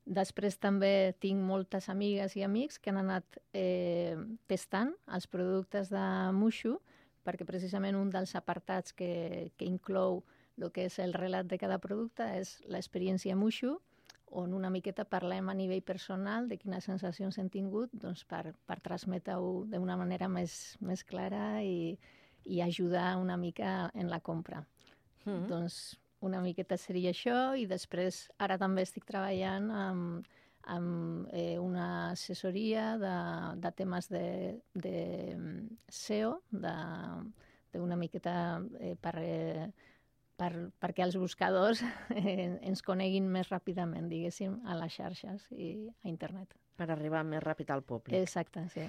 Després 0.08 0.58
també 0.58 1.14
tinc 1.20 1.42
moltes 1.44 1.90
amigues 1.92 2.38
i 2.40 2.44
amics 2.44 2.80
que 2.80 2.92
han 2.94 3.02
anat 3.02 3.40
eh, 3.54 4.16
testant 4.48 4.94
els 5.14 5.28
productes 5.28 5.92
de 5.92 6.06
Mushu, 6.34 6.78
perquè 7.28 7.46
precisament 7.46 7.98
un 8.00 8.10
dels 8.10 8.34
apartats 8.40 8.96
que, 8.96 9.52
que 9.58 9.68
inclou 9.68 10.24
el 10.58 10.72
que 10.74 10.88
és 10.88 10.98
el 11.04 11.14
relat 11.14 11.46
de 11.52 11.60
cada 11.60 11.78
producte 11.78 12.26
és 12.40 12.56
l'experiència 12.72 13.36
Mushu, 13.36 13.76
on 14.32 14.54
una 14.54 14.70
miqueta 14.70 15.06
parlem 15.06 15.50
a 15.50 15.56
nivell 15.56 15.82
personal 15.82 16.48
de 16.48 16.58
quines 16.60 16.84
sensacions 16.84 17.38
hem 17.38 17.50
tingut 17.50 17.94
doncs, 17.94 18.24
per, 18.28 18.54
per 18.68 18.80
transmetre-ho 18.84 19.66
d'una 19.72 19.98
manera 19.98 20.28
més, 20.28 20.78
més 20.82 21.04
clara 21.04 21.62
i, 21.63 21.98
i 22.46 22.62
ajudar 22.62 23.16
una 23.18 23.38
mica 23.38 23.92
en 23.94 24.10
la 24.10 24.20
compra. 24.20 24.66
Mm 25.26 25.32
-hmm. 25.32 25.48
Doncs 25.48 25.98
una 26.20 26.42
miqueta 26.42 26.78
seria 26.78 27.12
això 27.12 27.56
i 27.58 27.66
després 27.66 28.30
ara 28.38 28.58
també 28.58 28.82
estic 28.82 29.06
treballant 29.06 29.72
amb, 29.72 30.26
amb 30.63 31.28
eh, 31.32 31.58
una 31.60 32.12
assessoria 32.12 32.98
de, 32.98 33.16
de 33.62 33.72
temes 33.72 34.10
de, 34.10 34.60
de 34.74 35.36
mm, 35.36 35.78
SEO, 35.88 36.42
d'una 36.52 37.96
miqueta 37.96 38.62
eh, 38.80 38.96
per... 38.96 39.16
Eh, 39.20 39.72
per, 40.38 40.52
perquè 40.82 41.04
els 41.06 41.17
buscadors 41.19 41.82
eh, 42.15 42.58
ens 42.62 42.84
coneguin 42.86 43.28
més 43.34 43.50
ràpidament, 43.52 44.10
diguéssim, 44.12 44.60
a 44.65 44.78
les 44.80 44.95
xarxes 44.97 45.47
i 45.52 45.71
a 45.89 46.10
internet. 46.12 46.56
Per 46.78 46.89
arribar 46.93 47.23
més 47.26 47.41
ràpid 47.43 47.71
al 47.73 47.84
públic. 47.84 48.15
Exacte, 48.19 48.67
sí. 48.73 48.86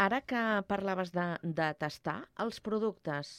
Ara 0.00 0.22
que 0.24 0.42
parlaves 0.70 1.10
de, 1.14 1.26
de 1.42 1.72
tastar 1.78 2.20
els 2.44 2.62
productes, 2.64 3.32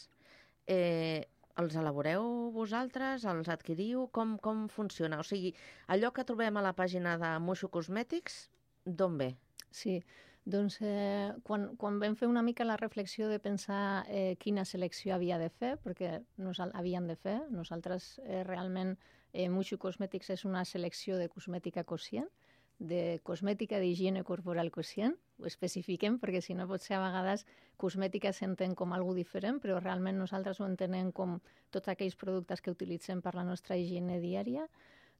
eh, 0.68 1.24
els 1.62 1.78
elaboreu 1.78 2.26
vosaltres, 2.54 3.26
els 3.30 3.50
adquiriu, 3.54 4.08
com, 4.12 4.36
com 4.42 4.68
funciona? 4.74 5.22
O 5.22 5.28
sigui, 5.28 5.54
allò 5.88 6.12
que 6.14 6.26
trobem 6.28 6.58
a 6.58 6.66
la 6.66 6.74
pàgina 6.78 7.16
de 7.22 7.32
Muxo 7.40 7.70
Cosmètics, 7.74 8.48
d'on 8.86 9.18
ve? 9.22 9.30
Sí, 9.74 10.00
doncs 10.46 10.80
eh, 10.82 11.32
quan, 11.48 11.70
quan 11.80 12.00
vam 12.02 12.18
fer 12.20 12.28
una 12.28 12.44
mica 12.44 12.66
la 12.68 12.76
reflexió 12.78 13.30
de 13.32 13.40
pensar 13.40 14.06
eh, 14.10 14.36
quina 14.40 14.66
selecció 14.66 15.16
havia 15.16 15.38
de 15.40 15.50
fer, 15.50 15.78
perquè 15.84 16.18
nos 16.38 16.60
havien 16.60 17.08
de 17.08 17.16
fer, 17.16 17.38
nosaltres 17.50 18.20
eh, 18.26 18.44
realment 18.44 18.98
eh, 19.32 19.48
Muxo 19.50 19.80
Cosmètics 19.80 20.34
és 20.36 20.44
una 20.46 20.66
selecció 20.66 21.18
de 21.18 21.30
cosmètica 21.32 21.86
conscient, 21.88 22.28
de 22.80 23.22
cosmètica 23.24 23.80
d'higiene 23.80 24.24
corporal 24.28 24.70
conscient, 24.72 25.16
ho 25.40 25.48
especifiquem 25.48 26.18
perquè 26.20 26.42
si 26.44 26.56
no 26.58 26.68
potser 26.68 26.98
a 26.98 27.04
vegades 27.06 27.46
cosmètica 27.80 28.34
s'entén 28.34 28.76
com 28.76 28.92
algo 28.94 29.14
diferent, 29.16 29.62
però 29.64 29.80
realment 29.80 30.20
nosaltres 30.20 30.60
ho 30.60 30.68
entenem 30.68 31.12
com 31.12 31.40
tots 31.72 31.88
aquells 31.88 32.18
productes 32.20 32.62
que 32.62 32.74
utilitzem 32.74 33.22
per 33.22 33.36
la 33.36 33.46
nostra 33.48 33.78
higiene 33.80 34.20
diària. 34.20 34.68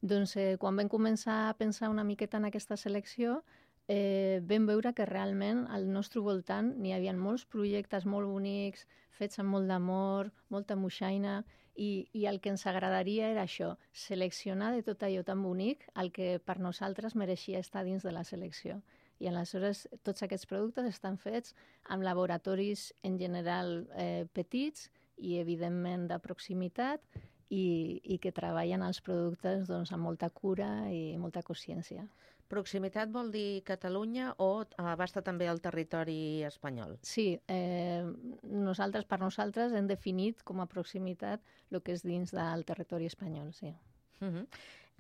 Doncs 0.04 0.36
eh, 0.36 0.58
quan 0.60 0.76
vam 0.76 0.90
començar 0.92 1.48
a 1.48 1.54
pensar 1.56 1.90
una 1.90 2.04
miqueta 2.04 2.38
en 2.38 2.50
aquesta 2.50 2.76
selecció, 2.76 3.42
eh, 3.88 4.42
vam 4.48 4.68
veure 4.70 4.94
que 4.94 5.06
realment 5.06 5.66
al 5.70 5.90
nostre 5.92 6.22
voltant 6.22 6.74
n'hi 6.80 6.94
havia 6.94 7.14
molts 7.18 7.46
projectes 7.46 8.06
molt 8.06 8.30
bonics, 8.30 8.88
fets 9.12 9.40
amb 9.40 9.54
molt 9.56 9.68
d'amor, 9.68 10.32
molta 10.50 10.76
moixaina, 10.76 11.44
i, 11.76 12.08
i 12.14 12.26
el 12.30 12.40
que 12.40 12.52
ens 12.54 12.66
agradaria 12.70 13.30
era 13.32 13.44
això, 13.48 13.74
seleccionar 13.92 14.72
de 14.76 14.84
tot 14.86 15.04
allò 15.04 15.24
tan 15.26 15.42
bonic 15.42 15.88
el 15.98 16.12
que 16.14 16.38
per 16.46 16.60
nosaltres 16.62 17.16
mereixia 17.16 17.60
estar 17.60 17.84
dins 17.84 18.04
de 18.06 18.14
la 18.14 18.24
selecció. 18.24 18.82
I 19.20 19.30
aleshores 19.30 19.88
tots 20.04 20.24
aquests 20.26 20.50
productes 20.50 20.90
estan 20.90 21.18
fets 21.18 21.56
amb 21.90 22.04
laboratoris 22.04 22.92
en 23.04 23.18
general 23.18 23.88
eh, 23.96 24.26
petits 24.34 24.90
i 25.18 25.38
evidentment 25.40 26.08
de 26.10 26.20
proximitat 26.20 27.02
i, 27.50 28.02
i 28.04 28.18
que 28.18 28.34
treballen 28.34 28.84
els 28.86 29.00
productes 29.02 29.68
doncs, 29.70 29.94
amb 29.94 30.10
molta 30.10 30.30
cura 30.30 30.90
i 30.92 31.18
molta 31.18 31.44
consciència. 31.46 32.06
Proximitat 32.54 33.10
vol 33.10 33.32
dir 33.34 33.64
Catalunya 33.66 34.34
o 34.44 34.50
abasta 34.78 35.24
també 35.26 35.48
el 35.50 35.62
territori 35.64 36.44
espanyol? 36.46 37.00
Sí, 37.02 37.28
eh, 37.50 38.04
nosaltres, 38.44 39.08
per 39.10 39.20
nosaltres, 39.24 39.74
hem 39.74 39.90
definit 39.90 40.44
com 40.46 40.62
a 40.62 40.70
proximitat 40.70 41.42
el 41.72 41.82
que 41.82 41.96
és 41.98 42.06
dins 42.06 42.34
del 42.36 42.66
territori 42.70 43.10
espanyol, 43.10 43.54
sí. 43.58 43.74
Uh 44.22 44.28
-huh. 44.28 44.48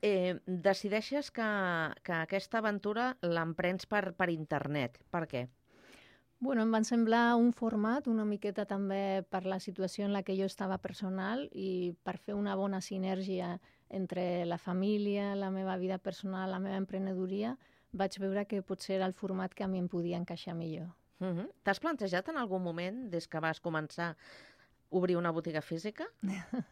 eh, 0.02 0.39
decideixes 0.46 1.32
que, 1.32 1.50
que 2.04 2.13
aquesta 2.13 2.58
aventura 2.58 3.18
l'emprens 3.22 3.86
per, 3.86 4.13
per 4.13 4.30
internet. 4.30 4.98
Per 5.12 5.28
què? 5.28 5.48
Bueno, 6.39 6.63
em 6.63 6.72
van 6.72 6.84
semblar 6.84 7.36
un 7.39 7.54
format 7.54 8.08
una 8.12 8.26
miqueta 8.26 8.66
també 8.66 9.24
per 9.30 9.46
la 9.46 9.60
situació 9.60 10.04
en 10.04 10.12
la 10.12 10.24
que 10.24 10.36
jo 10.36 10.44
estava 10.44 10.78
personal 10.78 11.48
i 11.54 11.96
per 12.04 12.18
fer 12.18 12.34
una 12.36 12.56
bona 12.56 12.82
sinergia 12.82 13.62
entre 13.93 14.45
la 14.45 14.58
família, 14.58 15.36
la 15.36 15.51
meva 15.51 15.77
vida 15.77 15.97
personal, 15.97 16.51
la 16.51 16.60
meva 16.60 16.77
emprenedoria, 16.82 17.56
vaig 17.93 18.17
veure 18.19 18.45
que 18.49 18.63
potser 18.65 18.97
era 18.97 19.08
el 19.08 19.13
format 19.13 19.53
que 19.53 19.63
a 19.63 19.69
mi 19.69 19.79
em 19.79 19.88
podia 19.88 20.17
encaixar 20.17 20.56
millor. 20.58 20.89
Uh 21.19 21.27
-huh. 21.27 21.49
T'has 21.63 21.79
plantejat 21.79 22.29
en 22.29 22.38
algun 22.38 22.62
moment, 22.62 23.10
des 23.10 23.27
que 23.27 23.39
vas 23.39 23.62
començar, 23.62 24.15
obrir 24.89 25.17
una 25.17 25.32
botiga 25.32 25.62
física? 25.62 26.06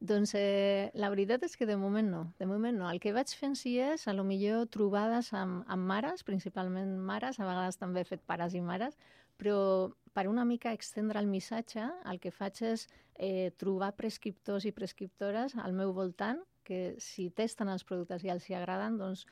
doncs 0.00 0.34
eh, 0.34 0.90
la 0.94 1.10
veritat 1.10 1.42
és 1.42 1.56
que 1.56 1.66
de 1.66 1.76
moment 1.76 2.08
no, 2.08 2.34
de 2.38 2.46
moment 2.46 2.76
no. 2.76 2.90
El 2.90 3.00
que 3.00 3.12
vaig 3.12 3.28
fent 3.34 3.56
sí 3.56 3.78
és, 3.78 4.06
a 4.06 4.12
lo 4.12 4.24
millor, 4.24 4.66
trobades 4.66 5.32
amb, 5.32 5.64
amb 5.66 5.86
mares, 5.86 6.22
principalment 6.22 6.98
mares, 6.98 7.40
a 7.40 7.46
vegades 7.46 7.76
també 7.76 8.00
he 8.00 8.04
fet 8.04 8.20
pares 8.20 8.54
i 8.54 8.60
mares, 8.60 8.96
però 9.38 9.88
per 10.12 10.26
una 10.28 10.44
mica 10.44 10.74
extendre 10.74 11.20
el 11.22 11.30
missatge, 11.30 11.86
el 12.10 12.18
que 12.18 12.34
faig 12.34 12.62
és 12.66 12.86
eh, 13.14 13.50
trobar 13.60 13.94
prescriptors 13.98 14.66
i 14.66 14.74
prescriptores 14.74 15.54
al 15.62 15.76
meu 15.78 15.94
voltant 15.94 16.42
que 16.68 16.96
si 17.00 17.30
testen 17.32 17.70
els 17.72 17.84
productes 17.88 18.24
i 18.26 18.32
els 18.32 18.48
hi 18.48 18.56
agraden, 18.58 18.98
doncs 19.00 19.24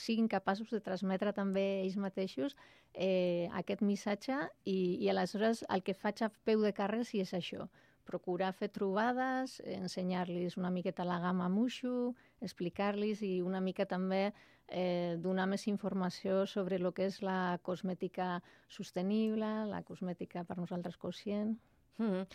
siguin 0.00 0.28
capaços 0.28 0.70
de 0.72 0.80
transmetre 0.80 1.32
també 1.36 1.64
ells 1.82 1.96
mateixos 2.00 2.54
eh, 2.94 3.48
aquest 3.60 3.82
missatge 3.84 4.38
i, 4.64 4.76
i 5.04 5.10
aleshores 5.12 5.64
el 5.68 5.82
que 5.84 5.96
faig 5.96 6.22
a 6.22 6.30
peu 6.48 6.62
de 6.62 6.72
carrer 6.72 7.02
sí 7.04 7.20
és 7.20 7.34
això, 7.36 7.66
procurar 8.06 8.52
fer 8.54 8.68
trobades, 8.72 9.58
ensenyar-los 9.64 10.56
una 10.56 10.70
miqueta 10.70 11.04
la 11.04 11.18
gamma 11.20 11.48
Mushu, 11.52 12.14
explicar-los 12.40 13.22
i 13.26 13.40
una 13.42 13.60
mica 13.60 13.86
també 13.90 14.30
eh, 14.68 15.16
donar 15.22 15.46
més 15.50 15.66
informació 15.70 16.44
sobre 16.46 16.78
el 16.80 16.90
que 16.94 17.08
és 17.10 17.20
la 17.22 17.58
cosmètica 17.66 18.40
sostenible, 18.68 19.50
la 19.70 19.82
cosmètica 19.86 20.44
per 20.44 20.58
nosaltres 20.58 20.96
conscient. 20.96 21.56
Mm 21.98 22.10
-hmm. 22.10 22.26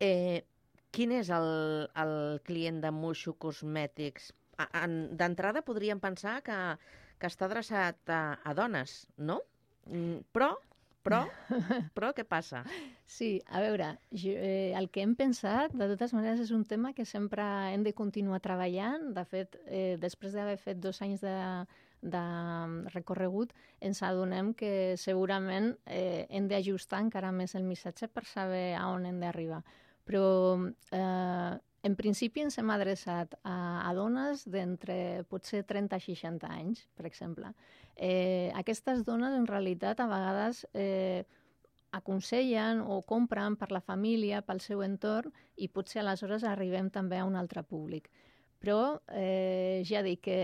eh, 0.00 0.44
quin 0.90 1.12
és 1.12 1.30
el, 1.30 1.88
el 1.94 2.40
client 2.44 2.80
de 2.80 2.90
Mushu 2.90 3.34
Cosmètics? 3.38 4.32
D'entrada 5.10 5.62
podríem 5.62 6.00
pensar 6.00 6.42
que, 6.42 6.78
que 7.18 7.26
està 7.26 7.46
adreçat 7.46 7.96
a, 8.08 8.38
a 8.44 8.54
dones, 8.54 9.08
no? 9.16 9.40
Mm, 9.86 10.22
però 10.32 10.54
però, 11.04 11.24
però 11.96 12.12
què 12.16 12.24
passa? 12.24 12.64
Sí, 13.06 13.42
a 13.46 13.60
veure, 13.60 13.98
jo, 14.10 14.32
eh, 14.32 14.72
el 14.74 14.88
que 14.90 15.02
hem 15.04 15.12
pensat, 15.14 15.74
de 15.76 15.86
totes 15.90 16.14
maneres, 16.16 16.40
és 16.40 16.50
un 16.56 16.64
tema 16.64 16.94
que 16.96 17.04
sempre 17.04 17.44
hem 17.70 17.82
de 17.84 17.92
continuar 17.92 18.40
treballant. 18.40 19.10
De 19.14 19.24
fet, 19.28 19.58
eh, 19.66 19.96
després 20.00 20.32
d'haver 20.32 20.56
fet 20.58 20.80
dos 20.80 21.02
anys 21.04 21.20
de, 21.20 21.34
de 22.00 22.22
recorregut, 22.94 23.52
ens 23.80 24.00
adonem 24.02 24.54
que 24.56 24.96
segurament 24.96 25.74
eh, 25.84 26.24
hem 26.30 26.48
d'ajustar 26.48 27.02
encara 27.04 27.30
més 27.32 27.54
el 27.54 27.68
missatge 27.68 28.08
per 28.08 28.24
saber 28.24 28.72
a 28.78 28.88
on 28.88 29.04
hem 29.06 29.20
d'arribar. 29.20 29.60
Però 30.08 30.24
eh, 30.90 31.52
en 31.84 31.96
principi 32.00 32.40
ens 32.40 32.56
hem 32.58 32.72
adreçat 32.72 33.36
a, 33.44 33.84
a 33.84 33.94
dones 33.94 34.48
d'entre 34.48 35.24
potser 35.28 35.62
30 35.68 36.00
i 36.00 36.08
60 36.08 36.48
anys, 36.48 36.86
per 36.96 37.04
exemple. 37.06 37.52
Eh, 37.94 38.50
aquestes 38.56 39.04
dones, 39.04 39.36
en 39.36 39.46
realitat, 39.46 40.00
a 40.00 40.08
vegades 40.08 40.64
eh, 40.72 41.24
aconsellen 41.94 42.80
o 42.82 43.00
compren 43.06 43.56
per 43.56 43.70
la 43.72 43.82
família, 43.82 44.42
pel 44.42 44.60
seu 44.60 44.82
entorn, 44.86 45.32
i 45.56 45.68
potser 45.68 46.02
aleshores 46.02 46.44
arribem 46.44 46.90
també 46.90 47.18
a 47.20 47.26
un 47.28 47.36
altre 47.38 47.62
públic. 47.62 48.10
Però 48.58 48.96
eh, 49.12 49.82
ja 49.86 50.02
dic 50.02 50.24
que 50.26 50.40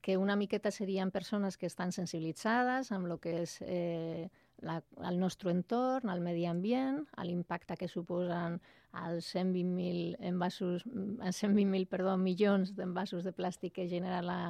que 0.00 0.16
una 0.16 0.36
miqueta 0.36 0.70
serien 0.70 1.10
persones 1.10 1.58
que 1.58 1.66
estan 1.66 1.92
sensibilitzades 1.92 2.92
amb 2.96 3.10
el 3.10 3.18
que 3.20 3.34
és 3.42 3.58
eh, 3.60 4.30
la, 4.64 4.78
el 5.04 5.18
nostre 5.20 5.52
entorn, 5.52 6.08
el 6.08 6.22
medi 6.24 6.46
ambient, 6.48 7.02
l'impacte 7.26 7.76
que 7.76 7.90
suposen 7.90 8.56
els 9.02 9.28
120.000 9.34 10.16
envasos, 10.30 10.86
120.000 10.86 11.84
perdó, 11.90 12.16
milions 12.16 12.72
d'envasos 12.78 13.26
de 13.26 13.34
plàstic 13.36 13.74
que 13.76 13.88
genera 13.90 14.22
la, 14.24 14.40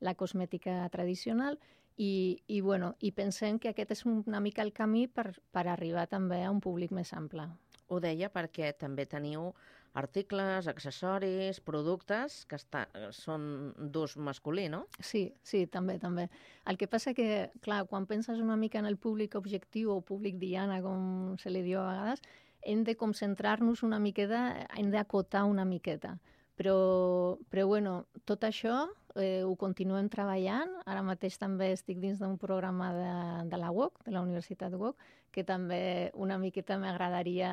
la 0.00 0.16
cosmètica 0.18 0.82
tradicional 0.90 1.60
i, 1.96 2.42
i, 2.46 2.60
bueno, 2.60 2.94
i 3.00 3.12
pensem 3.14 3.58
que 3.62 3.70
aquest 3.70 3.94
és 3.94 4.04
una 4.06 4.40
mica 4.42 4.62
el 4.62 4.72
camí 4.74 5.06
per, 5.06 5.30
per 5.54 5.68
arribar 5.68 6.08
també 6.10 6.42
a 6.44 6.50
un 6.50 6.60
públic 6.60 6.92
més 6.92 7.12
ample. 7.14 7.46
Ho 7.88 8.00
deia 8.00 8.30
perquè 8.32 8.72
també 8.78 9.06
teniu 9.06 9.52
articles, 9.94 10.66
accessoris, 10.66 11.60
productes 11.62 12.40
que 12.50 12.58
està, 12.58 12.82
són 13.14 13.44
d'ús 13.78 14.16
masculí, 14.18 14.66
no? 14.68 14.84
Sí, 14.98 15.28
sí, 15.46 15.64
també, 15.70 16.00
també. 16.02 16.26
El 16.66 16.80
que 16.80 16.88
passa 16.90 17.14
que, 17.14 17.52
clar, 17.62 17.84
quan 17.86 18.08
penses 18.10 18.42
una 18.42 18.56
mica 18.58 18.80
en 18.82 18.90
el 18.90 18.98
públic 18.98 19.36
objectiu 19.38 19.92
o 19.94 20.00
públic 20.02 20.40
diana, 20.42 20.80
com 20.82 21.36
se 21.38 21.52
li 21.54 21.62
diu 21.62 21.78
a 21.78 21.86
vegades, 21.92 22.24
hem 22.64 22.82
de 22.82 22.96
concentrar-nos 22.98 23.84
una 23.86 24.00
miqueta, 24.02 24.66
hem 24.74 24.90
d'acotar 24.90 25.44
una 25.46 25.64
miqueta. 25.68 26.16
Però, 26.58 27.38
però 27.50 27.66
bueno, 27.70 27.94
tot 28.26 28.44
això 28.46 28.84
eh, 29.14 29.42
ho 29.44 29.54
continuem 29.56 30.08
treballant. 30.12 30.70
Ara 30.86 31.02
mateix 31.06 31.38
també 31.40 31.72
estic 31.74 32.00
dins 32.02 32.20
d'un 32.20 32.38
programa 32.38 32.92
de, 32.96 33.12
de 33.50 33.60
la 33.60 33.70
UOC, 33.70 34.04
de 34.06 34.14
la 34.14 34.22
Universitat 34.26 34.74
UOC, 34.74 34.96
que 35.34 35.44
també 35.44 36.10
una 36.14 36.38
miqueta 36.38 36.78
m'agradaria 36.78 37.50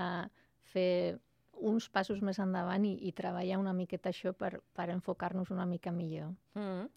fer 0.73 1.17
uns 1.61 1.87
passos 1.93 2.21
més 2.25 2.39
endavant 2.41 2.85
i, 2.87 2.95
i 3.07 3.13
treballar 3.13 3.59
una 3.61 3.73
miqueta 3.77 4.09
això 4.09 4.33
per, 4.33 4.57
per 4.73 4.89
enfocar-nos 4.89 5.51
una 5.53 5.65
mica 5.65 5.91
millor. 5.91 6.33
Mm 6.55 6.61
-hmm. 6.61 6.89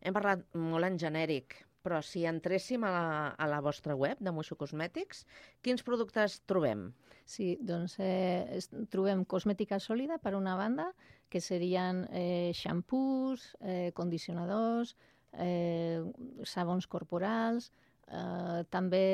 Hem 0.00 0.14
parlat 0.14 0.44
molt 0.54 0.84
en 0.84 0.98
genèric, 0.98 1.66
però 1.82 2.02
si 2.02 2.24
entréssim 2.26 2.84
a 2.84 2.90
la, 2.90 3.28
a 3.28 3.46
la 3.46 3.60
vostra 3.60 3.94
web 3.94 4.18
de 4.18 4.32
Moixo 4.32 4.56
Cosmètics, 4.56 5.24
quins 5.62 5.82
productes 5.82 6.40
trobem? 6.46 6.92
Sí, 7.24 7.56
doncs 7.60 7.96
eh, 7.98 8.58
trobem 8.90 9.24
cosmètica 9.24 9.78
sòlida, 9.82 10.18
per 10.18 10.34
una 10.34 10.56
banda, 10.56 10.92
que 11.28 11.40
serien 11.40 12.04
eh, 12.10 12.52
xampús, 12.54 13.50
eh, 13.60 13.90
condicionadors, 13.94 14.96
eh, 15.32 16.00
sabons 16.44 16.86
corporals, 16.86 17.72
eh, 18.08 18.62
també 18.70 19.06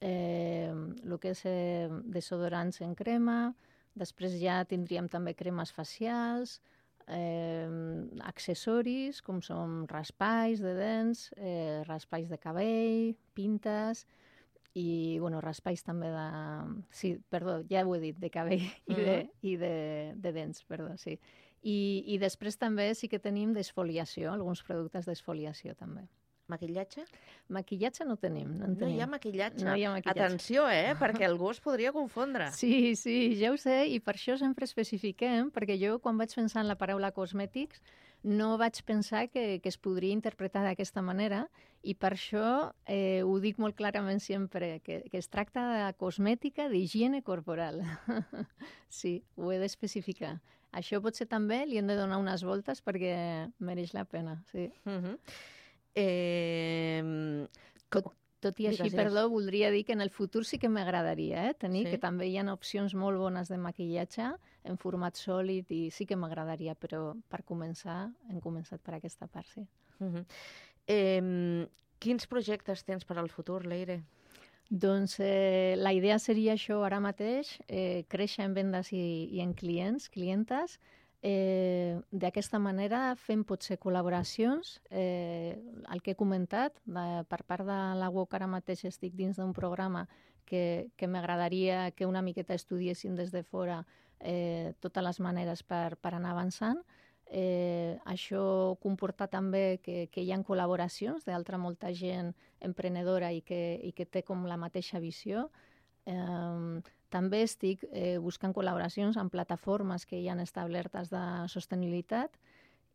eh, 0.00 0.72
el 0.72 1.18
que 1.22 1.32
és 1.34 1.44
eh, 1.46 1.88
desodorants 2.10 2.82
en 2.82 2.94
crema, 2.98 3.40
Després 3.98 4.36
ja 4.38 4.62
tindríem 4.68 5.08
també 5.10 5.34
cremes 5.34 5.72
facials, 5.74 6.58
eh, 7.08 7.66
accessoris, 8.30 9.22
com 9.24 9.40
són 9.42 9.86
raspalls 9.90 10.62
de 10.62 10.74
dents, 10.78 11.28
eh, 11.36 11.82
raspalls 11.88 12.28
de 12.30 12.38
cabell, 12.38 13.16
pintes, 13.34 14.04
i 14.78 15.18
bueno, 15.18 15.40
raspalls 15.42 15.82
també 15.86 16.10
de... 16.12 16.26
Sí, 16.94 17.16
perdó, 17.32 17.58
ja 17.70 17.84
ho 17.86 17.96
he 17.96 18.00
dit, 18.00 18.18
de 18.22 18.30
cabell 18.30 18.62
i, 18.62 18.94
de, 18.94 19.02
uh 19.02 19.24
-huh. 19.24 19.30
i 19.42 19.56
de, 19.56 19.74
de 20.16 20.32
dents, 20.32 20.62
perdó, 20.64 20.96
sí. 20.96 21.18
I, 21.62 22.04
I 22.06 22.18
després 22.18 22.56
també 22.56 22.94
sí 22.94 23.08
que 23.08 23.18
tenim 23.18 23.52
d'esfoliació, 23.52 24.32
alguns 24.32 24.62
productes 24.62 25.06
d'esfoliació 25.06 25.74
també. 25.74 26.06
Maquillatge? 26.48 27.04
Maquillatge 27.48 28.04
no 28.08 28.16
tenim. 28.16 28.56
No, 28.56 28.64
en 28.64 28.70
No 28.72 28.76
hi 28.76 28.78
tenim. 28.80 29.00
ha 29.02 29.06
maquillatge. 29.06 29.64
No 29.64 29.74
hi 29.76 29.84
ha 29.84 29.90
maquillatge. 29.92 30.24
Atenció, 30.24 30.68
eh? 30.70 30.94
Perquè 31.02 31.26
algú 31.26 31.50
es 31.50 31.60
podria 31.60 31.92
confondre. 31.92 32.50
Sí, 32.52 32.96
sí, 32.96 33.36
ja 33.40 33.52
ho 33.52 33.56
sé, 33.60 33.86
i 33.88 34.00
per 34.00 34.14
això 34.14 34.38
sempre 34.40 34.64
especifiquem, 34.64 35.50
perquè 35.50 35.76
jo 35.80 35.98
quan 35.98 36.16
vaig 36.16 36.34
pensar 36.34 36.62
en 36.62 36.68
la 36.68 36.78
paraula 36.80 37.12
cosmètics 37.12 37.82
no 38.22 38.56
vaig 38.58 38.82
pensar 38.84 39.28
que, 39.30 39.60
que 39.62 39.68
es 39.68 39.78
podria 39.78 40.12
interpretar 40.12 40.64
d'aquesta 40.66 41.02
manera 41.02 41.46
i 41.82 41.94
per 41.94 42.12
això 42.16 42.72
eh, 42.90 43.22
ho 43.22 43.38
dic 43.40 43.58
molt 43.62 43.76
clarament 43.78 44.20
sempre, 44.20 44.80
que, 44.84 45.02
que 45.10 45.18
es 45.18 45.30
tracta 45.30 45.64
de 45.70 45.92
cosmètica 46.00 46.68
d'higiene 46.68 47.22
corporal. 47.22 47.84
sí, 49.00 49.20
ho 49.36 49.52
he 49.52 49.60
d'especificar. 49.62 50.38
Això 50.74 51.00
potser 51.00 51.28
també 51.30 51.62
li 51.66 51.78
hem 51.80 51.88
de 51.88 51.96
donar 51.96 52.18
unes 52.20 52.42
voltes 52.44 52.82
perquè 52.84 53.14
mereix 53.64 53.94
la 53.96 54.04
pena, 54.04 54.42
sí. 54.50 54.68
Uh 54.84 54.98
-huh. 54.98 55.18
eh, 55.94 57.46
tot, 57.88 58.12
tot 58.40 58.60
i 58.60 58.66
així, 58.68 58.84
digues. 58.84 58.94
perdó, 58.94 59.28
voldria 59.30 59.70
dir 59.70 59.84
que 59.84 59.92
en 59.92 60.00
el 60.00 60.10
futur 60.10 60.44
sí 60.44 60.58
que 60.58 60.68
m'agradaria 60.68 61.48
eh, 61.50 61.54
tenir, 61.54 61.84
Sí? 61.86 61.90
que 61.90 61.98
també 61.98 62.28
hi 62.28 62.36
ha 62.38 62.52
opcions 62.52 62.94
molt 62.94 63.18
bones 63.18 63.48
de 63.48 63.58
maquillatge 63.58 64.28
en 64.64 64.76
format 64.78 65.16
sòlid 65.16 65.70
i 65.70 65.90
sí 65.90 66.06
que 66.06 66.16
m'agradaria, 66.16 66.74
però 66.74 67.14
per 67.28 67.42
començar 67.44 68.12
hem 68.30 68.40
començat 68.40 68.80
per 68.80 68.94
aquesta 68.94 69.26
part, 69.26 69.46
sí. 69.46 69.66
Uh 70.00 70.06
-huh. 70.06 70.24
eh, 70.86 71.66
quins 71.98 72.26
projectes 72.26 72.84
tens 72.84 73.04
per 73.04 73.18
al 73.18 73.28
futur, 73.28 73.66
Leire? 73.66 74.02
Doncs 74.70 75.18
eh, 75.20 75.74
la 75.78 75.92
idea 75.94 76.18
seria 76.18 76.52
això 76.52 76.84
ara 76.84 77.00
mateix, 77.00 77.58
eh, 77.68 78.04
créixer 78.08 78.44
en 78.44 78.54
vendes 78.54 78.92
i, 78.92 79.28
i 79.32 79.40
en 79.40 79.54
clients, 79.54 80.08
clientes, 80.10 80.78
eh, 81.22 81.98
d'aquesta 82.10 82.58
manera 82.58 83.14
fem 83.18 83.42
potser 83.44 83.78
col·laboracions, 83.82 84.78
eh, 84.90 85.58
el 85.90 86.02
que 86.02 86.12
he 86.12 86.18
comentat, 86.18 86.78
de, 86.84 87.24
per 87.28 87.42
part 87.44 87.66
de 87.66 87.78
la 87.98 88.10
UOC 88.10 88.38
ara 88.38 88.50
mateix 88.50 88.84
estic 88.88 89.16
dins 89.18 89.38
d'un 89.38 89.52
programa 89.52 90.06
que, 90.48 90.88
que 90.96 91.08
m'agradaria 91.08 91.90
que 91.92 92.06
una 92.06 92.22
miqueta 92.22 92.54
estudiessin 92.54 93.16
des 93.16 93.32
de 93.32 93.42
fora 93.42 93.84
eh, 94.20 94.74
totes 94.80 95.04
les 95.04 95.20
maneres 95.20 95.62
per, 95.62 95.96
per 95.96 96.14
anar 96.14 96.32
avançant. 96.32 96.80
Eh, 97.28 97.98
això 98.08 98.78
comporta 98.80 99.26
també 99.28 99.80
que, 99.84 100.06
que 100.08 100.22
hi 100.24 100.32
ha 100.32 100.40
col·laboracions 100.40 101.26
d'altra 101.28 101.58
molta 101.60 101.92
gent 101.92 102.32
emprenedora 102.64 103.32
i 103.36 103.42
que, 103.42 103.78
i 103.84 103.92
que 103.92 104.06
té 104.06 104.22
com 104.24 104.46
la 104.48 104.56
mateixa 104.56 104.98
visió. 104.98 105.50
Eh, 106.08 106.80
també 107.12 107.42
estic 107.44 107.84
eh, 107.88 108.18
buscant 108.20 108.52
col·laboracions 108.56 109.16
amb 109.20 109.32
plataformes 109.32 110.04
que 110.08 110.18
hi 110.20 110.28
han 110.28 110.42
establertes 110.44 111.12
de 111.12 111.24
sostenibilitat 111.48 112.36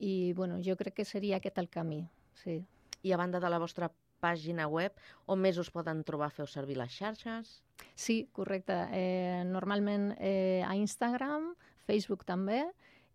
i 0.04 0.34
bueno, 0.38 0.60
jo 0.62 0.76
crec 0.78 1.00
que 1.00 1.06
seria 1.06 1.40
aquest 1.40 1.58
el 1.62 1.70
camí. 1.70 2.04
Sí. 2.44 2.62
I 3.04 3.14
a 3.14 3.20
banda 3.20 3.42
de 3.42 3.50
la 3.50 3.60
vostra 3.60 3.90
pàgina 4.24 4.70
web, 4.72 4.96
on 5.28 5.42
més 5.44 5.58
us 5.60 5.72
poden 5.74 6.04
trobar? 6.08 6.32
Feu 6.32 6.48
servir 6.48 6.78
les 6.80 6.94
xarxes? 6.96 7.58
Sí, 7.96 8.24
correcte. 8.32 8.78
Eh, 8.96 9.44
normalment 9.50 10.14
eh, 10.18 10.64
a 10.64 10.76
Instagram, 10.80 11.52
Facebook 11.88 12.24
també, 12.28 12.64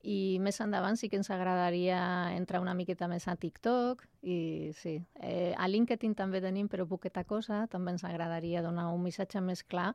i 0.03 0.39
més 0.41 0.61
endavant 0.63 0.97
sí 0.97 1.09
que 1.11 1.19
ens 1.19 1.31
agradaria 1.35 1.99
entrar 2.37 2.61
una 2.63 2.75
miqueta 2.75 3.09
més 3.11 3.27
a 3.29 3.35
TikTok 3.37 4.05
i 4.23 4.71
sí, 4.79 4.99
eh, 5.21 5.55
a 5.59 5.67
LinkedIn 5.67 6.15
també 6.15 6.41
tenim 6.41 6.69
però 6.69 6.87
poqueta 6.87 7.25
cosa, 7.25 7.67
també 7.67 7.97
ens 7.97 8.05
agradaria 8.05 8.63
donar 8.63 8.89
un 8.95 9.03
missatge 9.03 9.41
més 9.41 9.65
clar 9.65 9.95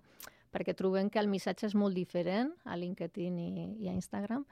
perquè 0.52 0.76
trobem 0.76 1.10
que 1.10 1.20
el 1.20 1.32
missatge 1.32 1.66
és 1.70 1.76
molt 1.76 1.96
diferent 1.96 2.52
a 2.66 2.76
LinkedIn 2.76 3.40
i, 3.40 3.50
i 3.86 3.90
a 3.90 3.96
Instagram 3.96 4.46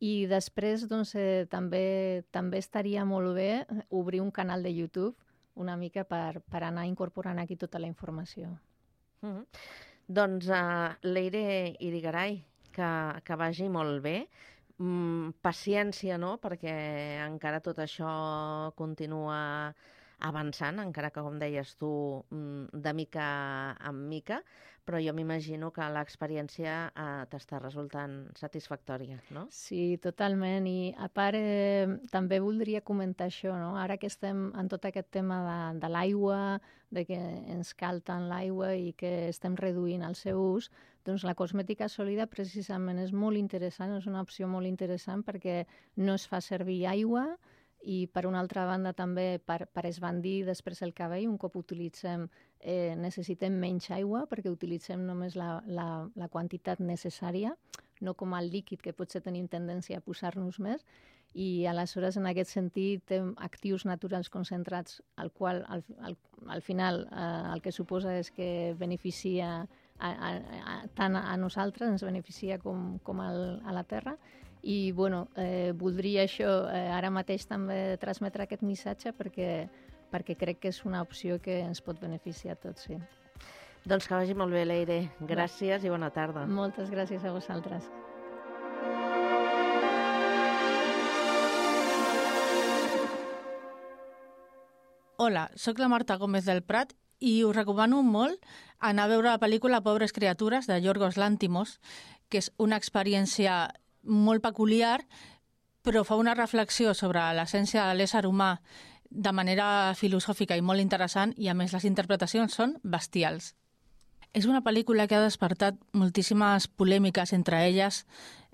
i 0.00 0.26
després 0.28 0.88
doncs, 0.88 1.14
eh, 1.16 1.46
també, 1.48 2.24
també 2.30 2.58
estaria 2.58 3.04
molt 3.04 3.36
bé 3.36 3.66
obrir 3.90 4.20
un 4.20 4.30
canal 4.30 4.62
de 4.62 4.72
YouTube 4.72 5.16
una 5.56 5.76
mica 5.76 6.04
per, 6.04 6.42
per 6.44 6.62
anar 6.64 6.84
incorporant 6.86 7.40
aquí 7.40 7.56
tota 7.56 7.80
la 7.80 7.88
informació. 7.88 8.58
Uh 9.22 9.28
-huh. 9.28 9.46
Doncs 10.06 10.48
uh, 10.48 10.94
Leire 11.02 11.74
Irigaray, 11.80 12.44
que, 12.72 13.20
que 13.24 13.34
vagi 13.36 13.68
molt 13.68 14.02
bé. 14.02 14.28
Mm, 14.76 15.38
paciència, 15.40 16.18
no?, 16.20 16.34
perquè 16.36 16.72
encara 17.24 17.62
tot 17.64 17.78
això 17.80 18.08
continua 18.76 19.72
avançant, 20.26 20.80
encara 20.80 21.10
que, 21.12 21.22
com 21.24 21.38
deies 21.40 21.74
tu, 21.80 21.90
mm, 22.30 22.82
de 22.84 22.92
mica 22.96 23.28
en 23.88 24.02
mica, 24.08 24.42
però 24.86 25.00
jo 25.02 25.12
m'imagino 25.16 25.72
que 25.74 25.86
l'experiència 25.92 26.74
eh, 26.94 27.24
t'està 27.32 27.58
resultant 27.60 28.18
satisfactòria, 28.38 29.18
no? 29.34 29.46
Sí, 29.50 29.98
totalment. 30.02 30.68
I 30.70 30.94
a 30.96 31.08
part, 31.08 31.36
eh, 31.36 31.88
també 32.12 32.38
voldria 32.40 32.84
comentar 32.84 33.26
això, 33.26 33.56
no? 33.58 33.74
Ara 33.80 33.96
que 33.96 34.06
estem 34.12 34.50
en 34.54 34.68
tot 34.68 34.84
aquest 34.84 35.10
tema 35.10 35.40
de, 35.48 35.80
de 35.80 35.90
l'aigua, 35.90 36.60
de 36.90 37.04
que 37.08 37.18
ens 37.56 37.74
cal 37.74 38.00
tant 38.06 38.28
l'aigua 38.30 38.74
i 38.76 38.92
que 38.92 39.28
estem 39.32 39.56
reduint 39.58 40.04
el 40.06 40.14
seu 40.14 40.38
ús, 40.38 40.70
doncs 41.06 41.24
la 41.26 41.36
cosmètica 41.38 41.88
sòlida 41.88 42.26
precisament 42.30 42.98
és 42.98 43.12
molt 43.14 43.38
interessant, 43.38 43.94
és 43.94 44.08
una 44.10 44.22
opció 44.26 44.48
molt 44.50 44.66
interessant 44.66 45.22
perquè 45.26 45.62
no 46.02 46.16
es 46.18 46.26
fa 46.26 46.40
servir 46.42 46.82
aigua 46.90 47.28
i 47.86 48.06
per 48.10 48.24
una 48.26 48.40
altra 48.42 48.64
banda 48.66 48.92
també 48.98 49.38
per, 49.38 49.68
per 49.70 49.86
esbandir 49.86 50.40
després 50.48 50.82
el 50.82 50.92
cabell, 50.96 51.28
un 51.30 51.38
cop 51.38 51.54
utilitzem, 51.60 52.26
eh, 52.58 52.94
necessitem 52.98 53.54
menys 53.62 53.90
aigua 53.94 54.24
perquè 54.26 54.50
utilitzem 54.50 55.04
només 55.06 55.38
la, 55.38 55.60
la, 55.66 55.88
la 56.18 56.28
quantitat 56.28 56.82
necessària, 56.82 57.54
no 58.02 58.14
com 58.18 58.34
el 58.34 58.50
líquid 58.50 58.82
que 58.82 58.96
potser 58.96 59.22
tenim 59.22 59.46
tendència 59.48 60.00
a 60.00 60.04
posar-nos 60.04 60.58
més, 60.58 60.82
i 61.36 61.66
aleshores 61.68 62.16
en 62.16 62.26
aquest 62.30 62.54
sentit 62.54 63.02
té 63.10 63.20
actius 63.44 63.84
naturals 63.84 64.30
concentrats, 64.32 65.02
al 65.20 65.30
qual 65.30 65.62
al, 65.68 65.82
al, 66.00 66.16
al 66.48 66.62
final 66.62 67.04
eh, 67.06 67.26
el 67.54 67.62
que 67.62 67.74
suposa 67.76 68.16
és 68.18 68.32
que 68.32 68.74
beneficia 68.78 69.66
a, 69.98 70.10
a, 70.10 70.30
a, 70.72 70.76
tant 70.96 71.16
a 71.16 71.36
nosaltres, 71.40 71.88
ens 71.88 72.04
beneficia 72.04 72.58
com, 72.62 72.98
com 73.04 73.20
al, 73.24 73.60
a 73.64 73.74
la 73.74 73.84
Terra, 73.84 74.16
i 74.66 74.90
bueno, 74.92 75.28
eh, 75.38 75.72
voldria 75.78 76.24
això 76.26 76.66
eh, 76.72 76.88
ara 76.90 77.10
mateix 77.14 77.46
també 77.46 77.96
transmetre 78.02 78.46
aquest 78.46 78.64
missatge 78.66 79.12
perquè, 79.14 79.68
perquè 80.10 80.34
crec 80.38 80.58
que 80.64 80.72
és 80.74 80.82
una 80.88 81.04
opció 81.06 81.38
que 81.42 81.60
ens 81.62 81.80
pot 81.84 82.00
beneficiar 82.02 82.56
a 82.56 82.60
tots, 82.66 82.88
sí. 82.88 82.98
Doncs 83.86 84.08
que 84.08 84.18
vagi 84.18 84.34
molt 84.34 84.50
bé, 84.50 84.64
Leire. 84.66 84.98
Gràcies 85.22 85.84
i 85.86 85.92
bona 85.92 86.10
tarda. 86.10 86.42
Moltes 86.50 86.90
gràcies 86.90 87.22
a 87.22 87.30
vosaltres. 87.30 87.86
Hola, 95.22 95.46
sóc 95.54 95.78
la 95.78 95.88
Marta 95.88 96.18
Gómez 96.18 96.44
del 96.44 96.64
Prat 96.66 96.92
i 97.20 97.42
us 97.44 97.56
recomano 97.56 98.02
molt 98.02 98.42
anar 98.78 99.06
a 99.06 99.12
veure 99.14 99.30
la 99.30 99.40
pel·lícula 99.40 99.82
Pobres 99.82 100.12
criatures 100.12 100.66
de 100.68 100.80
Yorgos 100.82 101.16
Lantimos, 101.16 101.78
que 102.28 102.42
és 102.42 102.50
una 102.58 102.76
experiència 102.76 103.66
molt 104.02 104.42
peculiar, 104.44 105.00
però 105.86 106.02
fa 106.04 106.18
una 106.18 106.34
reflexió 106.34 106.94
sobre 106.94 107.22
l'essència 107.38 107.86
de 107.86 107.94
l'ésser 107.94 108.26
humà 108.26 108.56
de 109.10 109.32
manera 109.32 109.94
filosòfica 109.94 110.56
i 110.58 110.64
molt 110.64 110.82
interessant 110.82 111.32
i, 111.38 111.48
a 111.48 111.54
més, 111.54 111.72
les 111.72 111.86
interpretacions 111.86 112.54
són 112.58 112.74
bestials. 112.82 113.54
És 114.36 114.44
una 114.50 114.60
pel·lícula 114.60 115.06
que 115.08 115.16
ha 115.16 115.22
despertat 115.22 115.78
moltíssimes 115.96 116.66
polèmiques, 116.68 117.32
entre 117.32 117.62
elles 117.68 118.02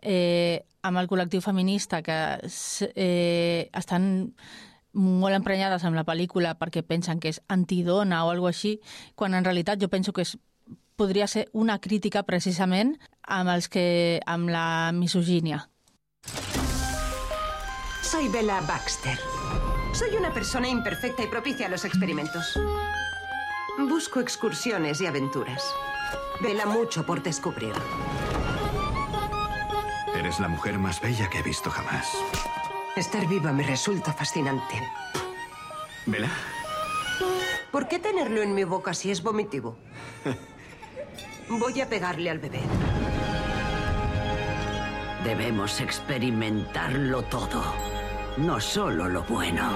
eh, 0.03 0.63
amb 0.83 1.01
el 1.01 1.09
col·lectiu 1.09 1.43
feminista, 1.43 2.03
que 2.03 2.19
eh, 2.95 3.71
estan 3.73 4.35
molt 4.93 5.35
emprenyades 5.35 5.85
amb 5.85 5.97
la 5.97 6.05
pel·lícula 6.05 6.55
perquè 6.61 6.83
pensen 6.85 7.21
que 7.21 7.33
és 7.33 7.41
antidona 7.49 8.25
o 8.27 8.31
alguna 8.31 8.53
així, 8.53 8.79
quan 9.15 9.35
en 9.35 9.45
realitat 9.45 9.81
jo 9.81 9.89
penso 9.89 10.13
que 10.13 10.23
és, 10.27 10.37
podria 10.97 11.27
ser 11.27 11.49
una 11.53 11.79
crítica 11.81 12.23
precisament 12.23 12.99
amb, 13.23 13.51
els 13.51 13.69
que, 13.69 14.21
amb 14.27 14.51
la 14.53 14.93
misogínia. 14.93 15.69
Soy 18.03 18.29
Bella 18.29 18.61
Baxter. 18.69 19.19
Soy 19.95 20.17
una 20.17 20.33
persona 20.33 20.69
imperfecta 20.69 21.23
y 21.23 21.27
propicia 21.27 21.67
a 21.67 21.69
los 21.71 21.85
experimentos. 21.85 22.59
Busco 23.89 24.21
excursiones 24.21 25.01
y 25.01 25.07
aventuras. 25.07 25.63
Vela 26.41 26.67
mucho 26.67 27.07
por 27.07 27.23
descubrir. 27.23 27.73
Eres 30.15 30.41
la 30.41 30.49
mujer 30.49 30.79
más 30.79 31.01
bella 31.01 31.29
que 31.31 31.39
he 31.39 31.43
visto 31.43 31.71
jamás. 31.71 32.07
Estar 32.97 33.27
viva 33.27 33.53
me 33.53 33.63
resulta 33.63 34.13
fascinante. 34.13 34.75
¿Vela? 36.05 36.29
¿Por 37.71 37.89
qué 37.89 37.99
tenerlo 37.99 38.43
en 38.43 38.55
mi 38.55 38.65
boca 38.65 38.93
si 38.93 39.11
es 39.11 39.23
vomitivo? 39.23 39.79
Voy 41.49 41.81
a 41.81 41.89
pegarle 41.89 42.29
al 42.29 42.39
bebé. 42.39 42.61
Debemos 45.25 45.81
experimentarlo 45.81 47.23
todo. 47.23 47.63
No 48.37 48.61
solo 48.61 49.09
lo 49.09 49.23
bueno. 49.23 49.71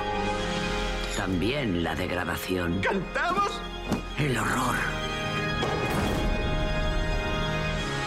También 1.17 1.83
la 1.83 1.95
degradación. 1.95 2.81
¿Cantamos? 2.81 3.62
El 4.19 4.37
horror. 4.37 4.77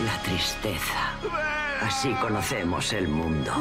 La 0.05 0.22
tristeza. 0.22 1.14
Así 1.82 2.14
conocemos 2.16 2.93
el 2.93 3.07
mundo. 3.07 3.53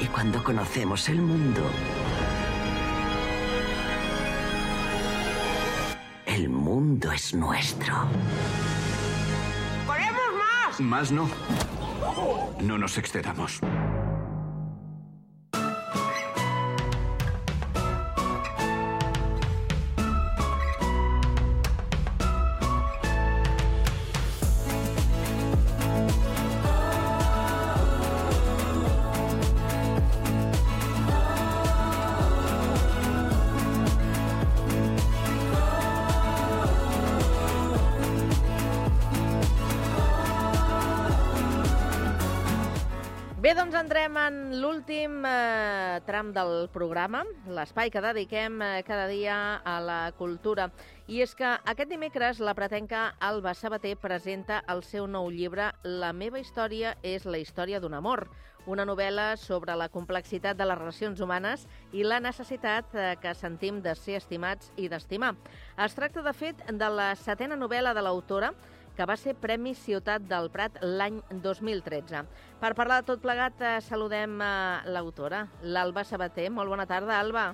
Y 0.00 0.06
cuando 0.06 0.42
conocemos 0.44 1.08
el 1.08 1.20
mundo, 1.20 1.60
el 6.26 6.48
mundo 6.48 7.10
es 7.10 7.34
nuestro. 7.34 8.08
¡Queremos 9.86 10.22
más! 10.38 10.80
Más 10.80 11.12
no. 11.12 11.28
No 12.60 12.78
nos 12.78 12.96
excedamos. 12.96 13.60
Tram 46.18 46.32
del 46.34 46.66
programa, 46.74 47.20
l'espai 47.46 47.92
que 47.94 48.00
dediquem 48.02 48.56
eh, 48.64 48.82
cada 48.82 49.04
dia 49.06 49.60
a 49.62 49.76
la 49.78 49.98
cultura. 50.18 50.64
I 51.06 51.20
és 51.22 51.34
que 51.38 51.46
aquest 51.46 51.92
dimecres 51.92 52.40
la 52.42 52.56
pretenca 52.58 53.12
Alba 53.22 53.52
Sabater 53.54 53.94
presenta 54.02 54.64
el 54.66 54.82
seu 54.82 55.06
nou 55.06 55.28
llibre 55.30 55.68
La 55.84 56.10
meva 56.12 56.40
història 56.42 56.96
és 57.06 57.22
la 57.22 57.38
història 57.38 57.78
d'un 57.78 57.94
amor, 57.94 58.24
una 58.66 58.82
novel·la 58.88 59.36
sobre 59.38 59.76
la 59.78 59.86
complexitat 59.94 60.58
de 60.58 60.66
les 60.66 60.80
relacions 60.80 61.22
humanes 61.22 61.68
i 61.92 62.02
la 62.02 62.18
necessitat 62.18 62.98
eh, 62.98 63.14
que 63.22 63.36
sentim 63.38 63.78
de 63.84 63.94
ser 63.94 64.18
estimats 64.18 64.72
i 64.74 64.90
d'estimar. 64.90 65.36
Es 65.78 65.94
tracta, 65.94 66.26
de 66.26 66.34
fet, 66.34 66.66
de 66.66 66.90
la 66.90 67.12
setena 67.14 67.54
novel·la 67.54 67.94
de 67.94 68.02
l'autora, 68.02 68.50
que 68.98 69.06
va 69.06 69.14
ser 69.14 69.36
Premi 69.38 69.76
Ciutat 69.78 70.24
del 70.26 70.48
Prat 70.50 70.80
l'any 70.82 71.20
2013. 71.30 72.24
Per 72.58 72.70
parlar 72.74 72.96
de 72.98 73.06
tot 73.06 73.20
plegat, 73.22 73.60
eh, 73.62 73.76
saludem 73.86 74.40
eh, 74.42 74.48
l'autora, 74.90 75.44
l'Alba 75.62 76.02
Sabater. 76.02 76.48
Molt 76.50 76.72
bona 76.72 76.86
tarda, 76.90 77.20
Alba. 77.20 77.44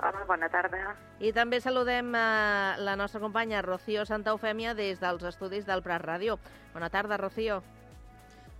Hola, 0.00 0.22
bona 0.24 0.48
tarda. 0.48 0.94
I 1.20 1.34
també 1.36 1.58
saludem 1.60 2.14
eh, 2.16 2.78
la 2.80 2.94
nostra 2.96 3.20
companya 3.20 3.60
Rocío 3.60 4.06
Santa 4.08 4.32
Eufèmia 4.32 4.72
des 4.72 5.02
dels 5.02 5.26
estudis 5.28 5.68
del 5.68 5.84
Prat 5.84 6.00
Ràdio. 6.00 6.38
Bona 6.72 6.88
tarda, 6.88 7.20
Rocío. 7.20 7.60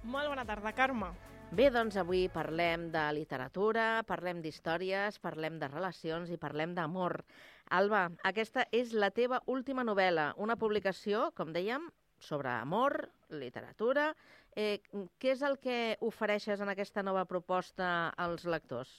Molt 0.04 0.28
bona 0.28 0.44
tarda, 0.44 0.74
Carme. 0.76 1.08
Bé, 1.56 1.70
doncs 1.72 1.96
avui 1.96 2.28
parlem 2.28 2.90
de 2.92 3.06
literatura, 3.16 4.04
parlem 4.06 4.42
d'històries, 4.44 5.16
parlem 5.24 5.56
de 5.58 5.72
relacions 5.72 6.28
i 6.28 6.36
parlem 6.36 6.76
d'amor. 6.76 7.24
Alba, 7.70 8.10
aquesta 8.28 8.66
és 8.76 8.92
la 8.92 9.08
teva 9.10 9.40
última 9.46 9.82
novel·la, 9.88 10.34
una 10.36 10.54
publicació, 10.60 11.30
com 11.34 11.50
dèiem, 11.56 11.88
sobre 12.20 12.50
amor, 12.52 13.08
literatura. 13.30 14.12
Eh, 14.56 14.80
què 15.20 15.34
és 15.34 15.42
el 15.46 15.58
que 15.62 15.96
ofereixes 16.04 16.60
en 16.60 16.70
aquesta 16.72 17.04
nova 17.06 17.24
proposta 17.24 18.10
als 18.18 18.44
lectors? 18.44 18.90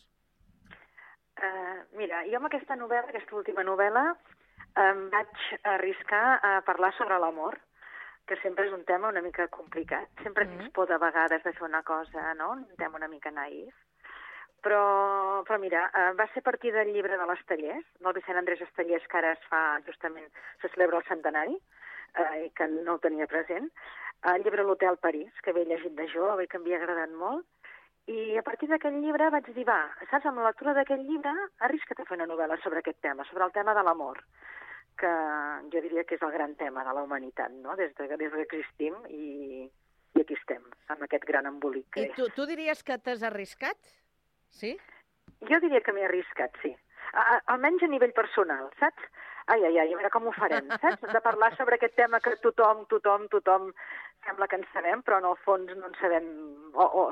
Uh, 1.41 1.81
mira, 1.97 2.21
jo 2.29 2.37
amb 2.37 2.47
aquesta 2.47 2.77
novel·la, 2.77 3.09
aquesta 3.09 3.35
última 3.39 3.63
novel·la, 3.65 4.03
em 4.81 5.05
vaig 5.11 5.45
arriscar 5.73 6.39
a 6.47 6.51
parlar 6.67 6.91
sobre 6.97 7.17
l'amor, 7.19 7.57
que 8.29 8.37
sempre 8.43 8.67
és 8.67 8.73
un 8.75 8.83
tema 8.87 9.09
una 9.09 9.23
mica 9.25 9.47
complicat. 9.51 10.07
Sempre 10.23 10.45
mm 10.45 10.57
tens 10.57 10.73
por 10.75 10.87
de 10.87 10.97
vegades 11.01 11.43
de 11.43 11.53
fer 11.53 11.65
una 11.67 11.81
cosa, 11.83 12.33
no? 12.35 12.51
Un 12.53 12.77
tema 12.77 12.99
una 12.99 13.09
mica 13.11 13.31
naïf. 13.31 13.73
Però, 14.61 15.41
però 15.47 15.57
mira, 15.57 15.87
uh, 15.89 16.11
va 16.15 16.27
ser 16.31 16.43
a 16.45 16.47
partir 16.47 16.71
del 16.71 16.93
llibre 16.93 17.17
de 17.17 17.25
l'Estellers, 17.27 17.85
del 17.99 18.13
Vicent 18.13 18.37
Andrés 18.37 18.61
Estellers, 18.61 19.07
que 19.09 19.17
ara 19.17 19.31
es 19.33 19.47
fa 19.49 19.61
justament, 19.87 20.29
se 20.61 20.69
celebra 20.69 21.01
el 21.01 21.07
centenari, 21.09 21.57
eh, 22.17 22.51
que 22.55 22.67
no 22.67 22.95
ho 22.95 23.03
tenia 23.03 23.27
present, 23.27 23.69
el 24.31 24.43
llibre 24.43 24.63
L'Hotel 24.63 24.97
París, 25.01 25.33
que 25.41 25.51
havia 25.51 25.69
llegit 25.69 25.95
de 25.97 26.07
jove 26.11 26.45
i 26.45 26.49
que 26.49 26.59
m'havia 26.59 26.81
agradat 26.81 27.13
molt, 27.17 27.45
i 28.11 28.37
a 28.37 28.43
partir 28.45 28.67
d'aquest 28.69 28.97
llibre 28.97 29.29
vaig 29.33 29.47
dir, 29.53 29.65
va, 29.67 29.81
saps, 30.09 30.25
amb 30.25 30.41
la 30.41 30.49
lectura 30.49 30.73
d'aquest 30.77 31.03
llibre, 31.05 31.33
arrisca't 31.67 32.01
a 32.01 32.07
fer 32.09 32.17
una 32.17 32.27
novel·la 32.29 32.57
sobre 32.63 32.81
aquest 32.81 32.99
tema, 33.05 33.25
sobre 33.29 33.45
el 33.45 33.53
tema 33.55 33.75
de 33.77 33.83
l'amor, 33.85 34.21
que 35.01 35.11
jo 35.73 35.81
diria 35.85 36.03
que 36.05 36.17
és 36.17 36.25
el 36.25 36.33
gran 36.33 36.55
tema 36.59 36.83
de 36.87 36.93
la 36.97 37.03
humanitat, 37.05 37.53
no?, 37.63 37.75
des, 37.79 37.93
de, 37.97 38.09
des 38.17 38.33
que 38.33 38.43
existim 38.47 38.97
i, 39.09 39.67
i 40.17 40.23
aquí 40.23 40.37
estem, 40.37 40.65
amb 40.93 41.05
aquest 41.07 41.25
gran 41.29 41.49
embolic 41.49 41.87
que 41.95 42.07
I 42.09 42.13
tu, 42.17 42.27
tu 42.35 42.47
diries 42.49 42.83
que 42.83 42.97
t'has 42.97 43.23
arriscat? 43.29 43.77
Sí? 44.61 44.75
Jo 45.49 45.61
diria 45.63 45.81
que 45.85 45.93
m'he 45.95 46.05
arriscat, 46.05 46.57
sí. 46.61 46.73
A, 47.13 47.21
a, 47.21 47.37
almenys 47.55 47.85
a 47.85 47.89
nivell 47.91 48.13
personal, 48.17 48.69
saps? 48.81 49.07
Ai, 49.51 49.65
ai, 49.67 49.77
ai, 49.81 49.89
a 49.91 49.97
veure 49.99 50.09
com 50.13 50.29
ho 50.29 50.31
farem, 50.31 50.69
saps? 50.79 51.03
De 51.11 51.21
parlar 51.23 51.51
sobre 51.57 51.75
aquest 51.75 51.97
tema 51.99 52.21
que 52.23 52.37
tothom, 52.39 52.85
tothom, 52.91 53.27
tothom 53.33 53.71
sembla 54.23 54.47
que 54.47 54.59
en 54.61 54.65
sabem, 54.71 55.01
però 55.03 55.19
en 55.19 55.27
el 55.27 55.37
fons 55.43 55.73
no 55.75 55.89
en 55.89 55.97
sabem, 55.99 56.27
o, 56.71 56.85
o 57.01 57.03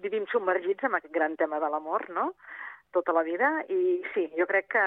vivim 0.00 0.24
submergits 0.32 0.88
en 0.88 0.96
aquest 0.96 1.12
gran 1.12 1.36
tema 1.36 1.60
de 1.60 1.68
l'amor, 1.72 2.08
no?, 2.16 2.32
tota 2.92 3.12
la 3.16 3.22
vida, 3.24 3.48
i 3.72 4.00
sí, 4.12 4.26
jo 4.36 4.44
crec 4.48 4.66
que 4.74 4.82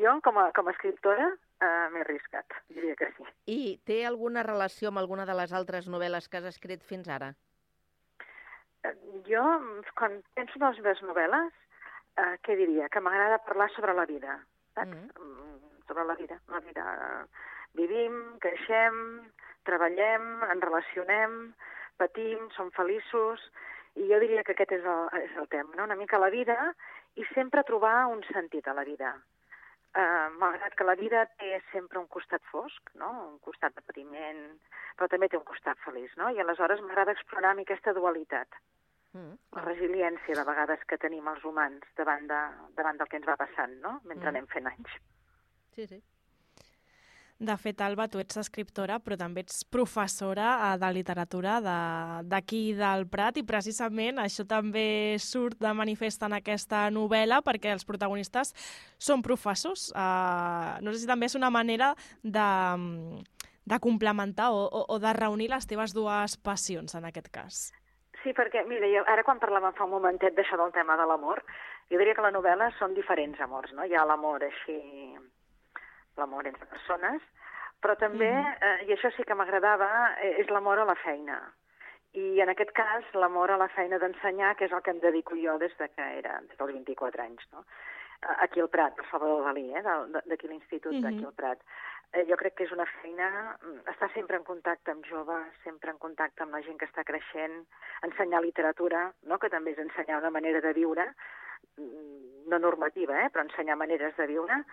jo, 0.00 0.14
com 0.24 0.38
a, 0.40 0.46
com 0.56 0.68
a 0.68 0.72
escriptora, 0.72 1.26
eh, 1.60 1.88
m'he 1.92 2.04
arriscat, 2.04 2.56
diria 2.72 2.96
que 2.96 3.10
sí. 3.16 3.26
I 3.52 3.58
té 3.88 3.98
alguna 4.08 4.44
relació 4.46 4.88
amb 4.88 5.02
alguna 5.02 5.26
de 5.28 5.36
les 5.36 5.52
altres 5.52 5.88
novel·les 5.92 6.28
que 6.28 6.40
has 6.40 6.48
escrit 6.52 6.84
fins 6.88 7.08
ara? 7.12 7.32
Eh, 8.84 8.94
Jo, 9.28 9.44
quan 10.00 10.16
penso 10.34 10.56
en 10.58 10.64
les 10.64 10.80
meves 10.80 11.04
novel·les, 11.04 11.60
eh, 12.16 12.32
què 12.44 12.56
diria? 12.60 12.88
Que 12.88 13.04
m'agrada 13.04 13.44
parlar 13.44 13.68
sobre 13.76 13.94
la 14.00 14.08
vida, 14.08 14.40
saps? 14.74 14.96
Mm 14.96 15.12
-hmm. 15.12 15.71
Sobre 15.86 16.04
la 16.04 16.14
vida. 16.18 16.38
La 16.48 16.60
vida. 16.60 16.84
Vivim, 17.78 18.18
creixem, 18.44 18.96
treballem, 19.68 20.26
ens 20.52 20.64
relacionem, 20.64 21.36
patim, 22.00 22.48
som 22.56 22.70
feliços, 22.76 23.44
i 23.96 24.08
jo 24.08 24.18
diria 24.22 24.42
que 24.44 24.54
aquest 24.56 24.74
és 24.78 24.88
el, 24.88 25.06
és 25.20 25.36
el 25.40 25.48
tema, 25.52 25.76
no? 25.76 25.86
una 25.88 25.98
mica 25.98 26.20
la 26.20 26.32
vida 26.32 26.56
i 27.20 27.26
sempre 27.34 27.64
trobar 27.68 28.06
un 28.12 28.22
sentit 28.30 28.68
a 28.68 28.76
la 28.76 28.84
vida. 28.88 29.12
Uh, 29.92 30.32
malgrat 30.40 30.72
que 30.72 30.86
la 30.88 30.96
vida 30.96 31.26
té 31.36 31.58
sempre 31.68 32.00
un 32.00 32.06
costat 32.08 32.40
fosc, 32.48 32.94
no? 32.96 33.10
un 33.26 33.38
costat 33.44 33.74
de 33.76 33.84
patiment, 33.84 34.40
però 34.96 35.08
també 35.12 35.28
té 35.28 35.36
un 35.36 35.44
costat 35.48 35.80
feliç, 35.84 36.14
no? 36.16 36.30
i 36.32 36.40
aleshores 36.40 36.80
m'agrada 36.80 37.12
explorar 37.12 37.52
mi 37.56 37.66
aquesta 37.68 37.92
dualitat. 37.92 38.56
Mm. 39.12 39.36
La 39.52 39.66
resiliència, 39.66 40.38
de 40.38 40.46
vegades, 40.48 40.84
que 40.88 40.96
tenim 40.96 41.28
els 41.28 41.44
humans 41.44 41.84
davant, 42.00 42.24
de, 42.30 42.40
davant 42.78 43.00
del 43.00 43.12
que 43.12 43.20
ens 43.20 43.28
va 43.28 43.36
passant, 43.36 43.76
no? 43.84 43.98
mentre 44.08 44.24
mm. 44.24 44.32
anem 44.32 44.48
fent 44.54 44.72
anys. 44.72 44.96
Sí, 45.74 45.86
sí. 45.86 46.02
De 47.42 47.56
fet, 47.58 47.80
Alba, 47.82 48.04
tu 48.06 48.20
ets 48.22 48.36
escriptora, 48.38 49.00
però 49.02 49.16
també 49.18 49.42
ets 49.42 49.64
professora 49.66 50.52
eh, 50.52 50.76
de 50.78 50.90
literatura 50.94 51.56
d'aquí 52.22 52.60
de, 52.70 52.78
del 52.84 53.08
Prat 53.10 53.40
i 53.40 53.42
precisament 53.42 54.20
això 54.22 54.46
també 54.46 55.16
surt 55.18 55.58
de 55.58 55.72
manifest 55.74 56.22
en 56.22 56.36
aquesta 56.38 56.84
novel·la 56.94 57.40
perquè 57.42 57.72
els 57.74 57.88
protagonistes 57.88 58.54
són 58.94 59.26
professors. 59.26 59.88
Uh, 59.90 60.78
no 60.86 60.94
sé 60.94 61.02
si 61.02 61.10
també 61.10 61.26
és 61.26 61.34
una 61.34 61.50
manera 61.50 61.96
de, 62.22 62.46
de 63.74 63.80
complementar 63.82 64.52
o, 64.54 64.62
o, 64.62 64.86
o 64.94 65.02
de 65.02 65.18
reunir 65.18 65.50
les 65.50 65.66
teves 65.66 65.98
dues 65.98 66.38
passions, 66.46 66.94
en 66.94 67.10
aquest 67.10 67.32
cas. 67.34 67.62
Sí, 68.22 68.30
perquè, 68.38 68.62
mira, 68.70 68.86
jo, 68.86 69.02
ara 69.10 69.26
quan 69.26 69.42
parlàvem 69.42 69.74
fa 69.74 69.90
un 69.90 69.96
momentet 69.96 70.38
d'això 70.38 70.62
del 70.62 70.70
tema 70.78 70.94
de 70.94 71.10
l'amor, 71.10 71.42
jo 71.90 71.98
diria 71.98 72.14
que 72.14 72.22
la 72.22 72.30
novel·la 72.30 72.70
són 72.78 72.94
diferents 72.94 73.42
amors, 73.42 73.74
no? 73.74 73.82
Hi 73.82 73.98
ha 73.98 74.06
l'amor 74.06 74.46
així 74.46 74.78
l'amor 76.16 76.46
entre 76.46 76.66
persones, 76.66 77.22
però 77.82 77.96
també, 77.98 78.30
eh, 78.30 78.84
i 78.86 78.92
això 78.94 79.10
sí 79.16 79.24
que 79.26 79.34
m'agradava, 79.34 79.90
eh, 80.22 80.36
és 80.42 80.50
l'amor 80.50 80.78
a 80.78 80.84
la 80.88 80.98
feina. 81.02 81.40
I 82.12 82.40
en 82.44 82.52
aquest 82.52 82.70
cas, 82.76 83.04
l'amor 83.14 83.50
a 83.50 83.56
la 83.56 83.68
feina 83.68 83.98
d'ensenyar, 83.98 84.54
que 84.56 84.66
és 84.66 84.72
el 84.72 84.82
que 84.82 84.92
em 84.92 85.00
dedico 85.00 85.34
jo 85.34 85.56
des 85.58 85.74
de 85.78 85.88
que 85.88 86.08
era, 86.18 86.40
des 86.40 86.58
dels 86.58 86.72
24 86.72 87.22
anys, 87.22 87.48
no? 87.52 87.64
Aquí 88.44 88.60
al 88.60 88.68
Prat, 88.70 88.94
per 88.94 89.04
Salvador 89.10 89.42
Dalí, 89.48 89.72
eh, 89.74 89.82
d'aquí 89.82 90.46
l'institut, 90.48 90.92
mm 90.92 90.98
-hmm. 90.98 91.02
d'aquí 91.02 91.24
al 91.24 91.34
Prat. 91.34 91.58
Eh, 92.12 92.26
jo 92.28 92.36
crec 92.36 92.54
que 92.54 92.64
és 92.64 92.72
una 92.72 92.84
feina, 93.00 93.58
estar 93.88 94.12
sempre 94.12 94.36
en 94.36 94.44
contacte 94.44 94.90
amb 94.90 95.04
joves, 95.08 95.46
sempre 95.64 95.90
en 95.90 95.98
contacte 95.98 96.42
amb 96.42 96.52
la 96.52 96.60
gent 96.60 96.78
que 96.78 96.84
està 96.84 97.04
creixent, 97.04 97.66
ensenyar 98.02 98.42
literatura, 98.42 99.12
no? 99.22 99.38
que 99.38 99.48
també 99.48 99.72
és 99.72 99.78
ensenyar 99.78 100.18
una 100.18 100.30
manera 100.30 100.60
de 100.60 100.72
viure, 100.74 101.14
no 102.52 102.58
normativa, 102.58 103.16
eh? 103.24 103.30
però 103.32 103.46
ensenyar 103.46 103.78
maneres 103.80 104.14
de 104.16 104.26
viure, 104.26 104.64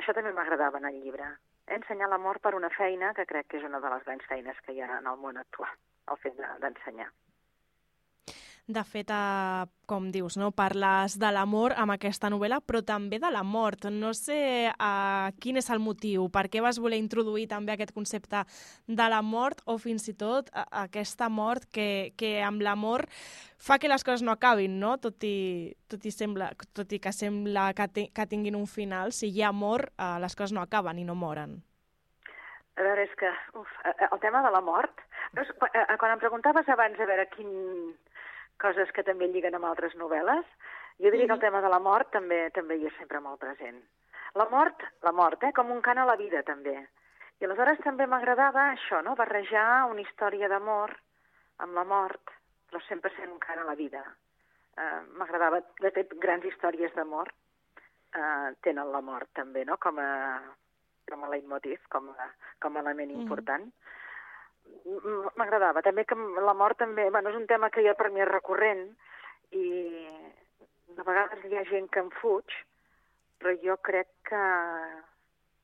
això 0.00 0.14
també 0.16 0.32
m'agradava 0.36 0.80
en 0.82 0.88
el 0.90 1.02
llibre. 1.02 1.28
Ensenyar 1.78 2.08
l'amor 2.12 2.40
per 2.44 2.54
una 2.54 2.70
feina 2.76 3.12
que 3.14 3.26
crec 3.26 3.48
que 3.48 3.60
és 3.60 3.68
una 3.68 3.80
de 3.80 3.92
les 3.94 4.08
grans 4.08 4.24
feines 4.30 4.64
que 4.66 4.72
hi 4.72 4.82
ha 4.82 4.98
en 4.98 5.06
el 5.12 5.20
món 5.26 5.38
actual, 5.40 5.76
el 6.10 6.20
fet 6.24 6.40
d'ensenyar. 6.62 7.10
De 7.10 7.23
fet, 8.84 9.10
eh, 9.10 9.66
com 9.86 10.10
dius, 10.10 10.38
no 10.40 10.50
parles 10.50 11.18
de 11.18 11.30
l'amor 11.30 11.74
amb 11.76 11.92
aquesta 11.92 12.30
novel·la, 12.30 12.60
però 12.64 12.80
també 12.82 13.18
de 13.18 13.30
la 13.30 13.42
mort. 13.42 13.84
No 13.92 14.14
sé 14.14 14.70
eh, 14.72 15.30
quin 15.40 15.56
és 15.56 15.68
el 15.70 15.78
motiu, 15.78 16.30
per 16.30 16.48
què 16.48 16.62
vas 16.64 16.78
voler 16.80 16.96
introduir 16.96 17.46
també 17.48 17.72
aquest 17.72 17.92
concepte 17.92 18.44
de 18.86 19.08
la 19.08 19.20
mort 19.20 19.60
o 19.66 19.76
fins 19.76 20.08
i 20.08 20.14
tot 20.14 20.48
eh, 20.54 20.64
aquesta 20.70 21.28
mort 21.28 21.68
que, 21.70 22.14
que 22.16 22.42
amb 22.42 22.62
l'amor 22.62 23.04
fa 23.58 23.78
que 23.78 23.88
les 23.88 24.04
coses 24.04 24.22
no 24.22 24.32
acabin, 24.32 24.80
no? 24.80 24.96
Tot 24.96 25.22
i, 25.24 25.74
tot 25.88 26.04
i, 26.04 26.10
sembla, 26.10 26.52
tot 26.72 26.90
i 26.92 26.98
que 26.98 27.12
sembla 27.12 27.72
que, 27.74 27.88
te, 27.88 28.08
que 28.14 28.26
tinguin 28.26 28.56
un 28.56 28.66
final, 28.66 29.12
si 29.12 29.28
hi 29.28 29.42
ha 29.42 29.52
amor, 29.52 29.90
eh, 29.98 30.18
les 30.24 30.34
coses 30.34 30.56
no 30.56 30.64
acaben 30.64 30.98
i 30.98 31.04
no 31.04 31.14
moren. 31.14 31.60
A 32.74 32.82
veure, 32.82 33.04
és 33.04 33.12
que 33.20 33.28
uf, 33.54 33.70
eh, 33.84 34.08
el 34.10 34.20
tema 34.20 34.42
de 34.42 34.50
la 34.50 34.64
mort... 34.64 35.04
Veus, 35.34 35.48
quan, 35.58 35.70
eh, 35.74 35.96
quan 35.98 36.12
em 36.14 36.20
preguntaves 36.22 36.68
abans 36.70 36.98
a 37.00 37.06
veure 37.06 37.28
quin 37.32 37.50
coses 38.60 38.90
que 38.92 39.02
també 39.02 39.28
lliguen 39.28 39.54
amb 39.54 39.64
altres 39.68 39.94
novel·les, 40.00 40.44
jo 41.00 41.10
diria 41.10 41.26
que 41.26 41.32
el 41.38 41.40
tema 41.40 41.60
de 41.60 41.68
la 41.68 41.80
mort 41.82 42.10
també 42.12 42.50
també 42.54 42.76
hi 42.78 42.86
és 42.86 42.96
sempre 42.98 43.20
molt 43.20 43.40
present. 43.40 43.80
La 44.34 44.46
mort, 44.50 44.82
la 45.02 45.12
mort, 45.12 45.42
eh, 45.42 45.52
com 45.52 45.70
un 45.70 45.80
cant 45.82 45.98
a 45.98 46.04
la 46.04 46.16
vida, 46.16 46.42
també. 46.42 46.76
I 47.40 47.44
aleshores 47.44 47.78
també 47.84 48.06
m'agradava 48.06 48.70
això, 48.72 49.02
no?, 49.02 49.14
barrejar 49.18 49.86
una 49.90 50.00
història 50.00 50.48
d'amor 50.48 50.94
amb 51.58 51.74
la 51.74 51.84
mort, 51.84 52.30
però 52.70 52.80
sempre 52.88 53.10
sent 53.16 53.30
un 53.30 53.38
cant 53.38 53.58
a 53.58 53.64
la 53.64 53.74
vida. 53.74 54.02
Eh, 54.76 55.00
m'agradava, 55.18 55.60
de 55.80 55.90
fet, 55.90 56.14
grans 56.18 56.44
històries 56.44 56.94
d'amor 56.94 57.30
eh, 58.14 58.54
tenen 58.62 58.90
la 58.92 59.00
mort 59.00 59.28
també, 59.34 59.64
no?, 59.64 59.76
com 59.78 59.98
a, 59.98 60.40
com 61.10 61.24
a 61.24 61.28
leitmotiv, 61.28 61.82
com 61.90 62.08
a, 62.10 62.30
com 62.62 62.76
a 62.76 62.80
element 62.80 63.10
Mhm. 63.12 63.20
important. 63.20 63.62
M- 63.64 63.72
M'agradava. 65.36 65.82
També 65.82 66.04
que 66.04 66.16
la 66.16 66.54
mort 66.54 66.78
també, 66.78 67.08
bueno, 67.10 67.30
és 67.30 67.36
un 67.36 67.46
tema 67.50 67.70
que 67.70 67.82
ja 67.84 67.94
per 67.98 68.10
mi 68.12 68.20
és 68.20 68.28
recurrent 68.28 68.84
i 69.56 69.64
de 70.94 71.02
vegades 71.02 71.44
hi 71.44 71.56
ha 71.56 71.64
gent 71.70 71.88
que 71.90 72.02
en 72.04 72.10
fuig, 72.20 72.52
però 73.40 73.54
jo 73.62 73.76
crec 73.88 74.08
que, 74.28 74.42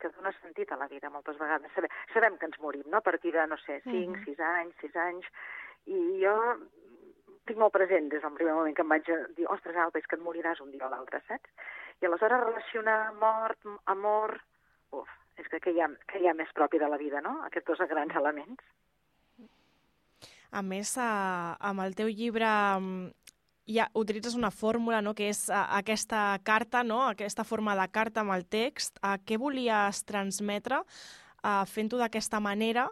que 0.01 0.11
dona 0.17 0.33
sentit 0.41 0.71
a 0.71 0.79
la 0.81 0.89
vida 0.91 1.09
moltes 1.13 1.37
vegades. 1.39 1.71
Sabem, 1.75 1.93
sabem 2.13 2.37
que 2.37 2.49
ens 2.49 2.59
morim, 2.59 2.83
no?, 2.87 2.97
a 2.97 3.05
partir 3.05 3.33
de, 3.37 3.45
no 3.47 3.57
sé, 3.65 3.79
5, 3.85 4.17
Mhm. 4.17 4.25
6 4.25 4.39
anys, 4.39 4.75
6 4.81 4.95
anys, 4.95 5.25
i 5.85 6.01
jo 6.23 6.35
tinc 7.45 7.57
molt 7.57 7.73
present 7.73 8.09
des 8.09 8.21
del 8.21 8.33
primer 8.37 8.53
moment 8.53 8.75
que 8.75 8.81
em 8.83 8.89
vaig 8.89 9.09
a 9.09 9.17
dir, 9.37 9.47
ostres, 9.49 9.75
Alba, 9.75 9.99
és 9.99 10.05
que 10.07 10.15
et 10.15 10.21
moriràs 10.21 10.61
un 10.61 10.71
dia 10.71 10.85
o 10.85 10.89
l'altre, 10.89 11.21
saps? 11.27 11.49
I 12.01 12.05
aleshores 12.05 12.43
relacionar 12.43 13.13
mort, 13.13 13.57
amor, 13.85 14.39
uf, 14.91 15.09
és 15.37 15.47
que 15.47 15.59
què 15.59 15.73
hi 15.73 15.81
ha, 15.81 15.87
què 16.07 16.21
hi 16.21 16.27
ha 16.27 16.33
més 16.37 16.51
propi 16.53 16.77
de 16.77 16.89
la 16.89 16.97
vida, 16.97 17.21
no?, 17.21 17.39
aquests 17.45 17.67
dos 17.67 17.89
grans 17.89 18.15
elements. 18.15 18.61
A 20.51 20.61
més, 20.61 20.97
a, 20.99 21.55
amb 21.59 21.79
el 21.85 21.95
teu 21.95 22.09
llibre 22.11 22.47
mm, 22.47 23.11
ja 23.71 23.85
utilitzes 23.95 24.35
una 24.35 24.51
fórmula, 24.51 24.99
no?, 25.01 25.13
que 25.15 25.29
és 25.31 25.45
a, 25.49 25.63
aquesta 25.77 26.37
carta, 26.43 26.83
no?, 26.83 27.05
aquesta 27.07 27.45
forma 27.47 27.75
de 27.79 27.87
carta 27.91 28.21
amb 28.25 28.35
el 28.35 28.43
text. 28.45 28.99
A 29.01 29.17
què 29.17 29.39
volies 29.39 30.03
transmetre 30.03 30.81
fent-ho 31.71 31.97
d'aquesta 31.97 32.39
manera 32.43 32.89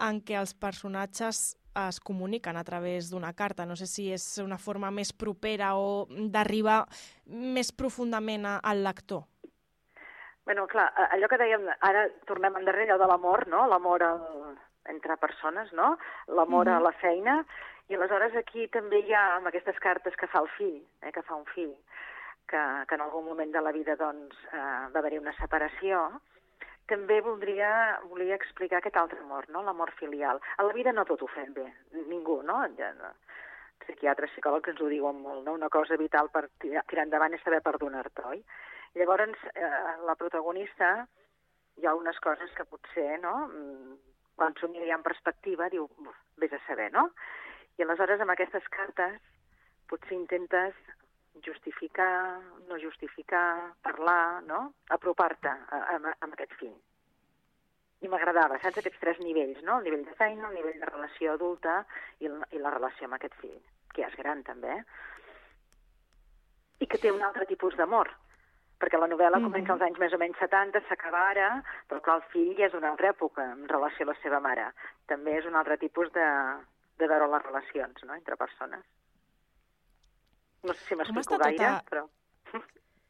en 0.00 0.22
què 0.24 0.38
els 0.38 0.54
personatges 0.54 1.56
es 1.80 1.98
comuniquen 2.00 2.56
a 2.56 2.64
través 2.64 3.10
d'una 3.10 3.34
carta. 3.34 3.66
No 3.66 3.76
sé 3.76 3.86
si 3.86 4.08
és 4.14 4.24
una 4.42 4.56
forma 4.58 4.90
més 4.90 5.12
propera 5.12 5.74
o 5.76 6.06
d'arribar 6.08 6.84
més 7.26 7.70
profundament 7.72 8.46
al 8.46 8.82
lector. 8.86 9.26
Bueno, 10.46 10.64
clar, 10.66 10.88
allò 11.12 11.28
que 11.28 11.38
dèiem, 11.38 11.68
ara 11.84 12.08
tornem 12.26 12.56
endarrere, 12.58 12.90
allò 12.90 13.04
de 13.04 13.10
l'amor, 13.12 13.46
no?, 13.52 13.66
l'amor 13.70 14.02
al- 14.02 14.56
entre 14.88 15.16
persones, 15.16 15.72
no?, 15.72 15.98
l'amor 16.28 16.68
a 16.68 16.78
Mhm. 16.78 16.82
la 16.82 16.92
feina, 16.92 17.44
i 17.88 17.94
aleshores 17.94 18.34
aquí 18.36 18.68
també 18.68 19.00
hi 19.00 19.12
ha 19.12 19.36
amb 19.36 19.46
aquestes 19.48 19.78
cartes 19.78 20.16
que 20.16 20.26
fa 20.26 20.40
el 20.40 20.48
fill, 20.48 20.82
eh, 21.02 21.12
que 21.12 21.22
fa 21.22 21.34
un 21.34 21.44
fill, 21.46 21.74
que, 22.46 22.84
que 22.88 22.94
en 22.94 23.00
algun 23.00 23.24
moment 23.24 23.52
de 23.52 23.60
la 23.60 23.72
vida 23.72 23.96
doncs, 23.96 24.36
eh, 24.52 24.56
va 24.92 24.98
haver-hi 24.98 25.18
una 25.18 25.32
separació, 25.38 26.20
també 26.86 27.20
voldria, 27.20 28.00
volia 28.04 28.34
explicar 28.34 28.78
aquest 28.78 28.96
altre 28.96 29.18
amor, 29.20 29.48
no? 29.48 29.62
l'amor 29.62 29.92
filial. 29.92 30.40
A 30.56 30.62
la 30.64 30.72
vida 30.72 30.92
no 30.92 31.04
tot 31.04 31.22
ho 31.22 31.26
fem 31.28 31.52
bé, 31.54 31.72
ningú, 32.08 32.42
no? 32.42 32.66
Ja, 32.76 32.92
no. 32.94 33.12
Psiquiatres, 33.84 34.30
psicòlegs 34.32 34.68
ens 34.68 34.80
ho 34.80 34.88
diuen 34.88 35.20
molt, 35.22 35.44
no? 35.44 35.52
Una 35.54 35.68
cosa 35.68 35.96
vital 35.96 36.28
per 36.30 36.48
tirar, 36.58 36.82
tirar 36.86 37.04
endavant 37.04 37.32
és 37.34 37.42
saber 37.42 37.60
perdonar-te, 37.62 38.22
oi? 38.26 38.44
Llavors, 38.94 39.38
eh, 39.54 39.96
la 40.04 40.16
protagonista, 40.16 41.06
hi 41.76 41.86
ha 41.86 41.94
unes 41.94 42.18
coses 42.20 42.50
que 42.56 42.64
potser, 42.64 43.20
no?, 43.20 43.48
Mm, 43.48 43.96
quan 44.40 44.56
s'ho 44.56 44.70
mira 44.72 44.94
en 44.96 45.02
perspectiva, 45.04 45.68
diu, 45.68 45.84
"Uf, 45.84 46.16
vés 46.40 46.52
a 46.56 46.60
saber, 46.66 46.88
no? 46.92 47.10
I 47.76 47.84
aleshores, 47.84 48.20
amb 48.20 48.32
aquestes 48.32 48.66
cartes, 48.72 49.20
potser 49.88 50.16
intentes 50.16 50.74
justificar, 51.44 52.40
no 52.68 52.78
justificar, 52.78 53.74
parlar, 53.82 54.42
no? 54.44 54.74
Apropar-te 54.88 55.48
a, 55.48 55.76
a, 55.76 55.96
a 55.96 56.28
aquest 56.32 56.54
fill. 56.60 56.78
I 58.00 58.08
m'agradava, 58.08 58.56
saps, 58.62 58.78
aquests 58.80 59.00
tres 59.00 59.20
nivells, 59.20 59.60
no? 59.62 59.78
El 59.78 59.84
nivell 59.84 60.06
de 60.08 60.16
feina, 60.16 60.48
el 60.48 60.56
nivell 60.56 60.80
de 60.80 60.88
relació 60.88 61.34
adulta 61.36 61.84
i, 62.18 62.26
el, 62.30 62.40
i 62.56 62.58
la 62.64 62.72
relació 62.76 63.08
amb 63.08 63.18
aquest 63.18 63.36
fill, 63.42 63.58
que 63.92 64.02
ja 64.02 64.08
és 64.08 64.18
gran 64.22 64.42
també, 64.42 64.78
eh? 64.78 64.84
I 66.80 66.88
que 66.88 66.98
té 66.98 67.12
un 67.12 67.22
altre 67.22 67.44
tipus 67.44 67.76
d'amor, 67.76 68.08
perquè 68.80 68.98
la 68.98 69.06
novel·la 69.08 69.38
Mhm. 69.38 69.44
comença 69.44 69.72
als 69.74 69.82
anys 69.82 69.98
més 69.98 70.12
o 70.12 70.18
menys 70.18 70.38
70, 70.40 70.80
s'acaba 70.88 71.28
ara, 71.30 71.62
però 71.88 72.00
clar, 72.00 72.16
el 72.16 72.22
fill 72.32 72.54
ja 72.56 72.66
és 72.66 72.72
d'una 72.72 72.90
altra 72.90 73.10
època 73.12 73.44
en 73.52 73.68
relació 73.68 74.06
a 74.06 74.12
la 74.12 74.16
seva 74.22 74.40
mare. 74.40 74.70
També 75.06 75.36
és 75.38 75.44
un 75.46 75.54
altre 75.54 75.76
tipus 75.78 76.10
de, 76.12 76.26
de 76.98 77.06
veure 77.06 77.28
les 77.28 77.42
relacions, 77.42 78.02
no?, 78.04 78.14
entre 78.14 78.36
persones. 78.36 78.84
No 80.62 80.72
sé 80.74 80.80
si 80.88 80.94
m'explico 80.96 81.34
estat 81.36 81.46
gaire, 81.46 81.64
tota- 81.64 81.84
però... 81.90 82.08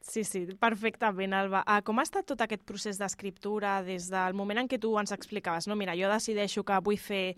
Sí, 0.03 0.25
sí, 0.25 0.47
perfectament, 0.59 1.35
Alba. 1.35 1.62
Ah, 1.66 1.83
com 1.83 1.99
ha 1.99 2.03
estat 2.07 2.25
tot 2.25 2.41
aquest 2.41 2.62
procés 2.64 2.97
d'escriptura 2.99 3.83
des 3.85 4.09
del 4.09 4.33
moment 4.35 4.59
en 4.62 4.68
què 4.68 4.79
tu 4.81 4.95
ens 4.99 5.12
explicaves? 5.12 5.68
No, 5.68 5.77
mira, 5.77 5.93
jo 5.95 6.09
decideixo 6.09 6.64
que 6.64 6.79
vull 6.81 6.97
fer 6.97 7.37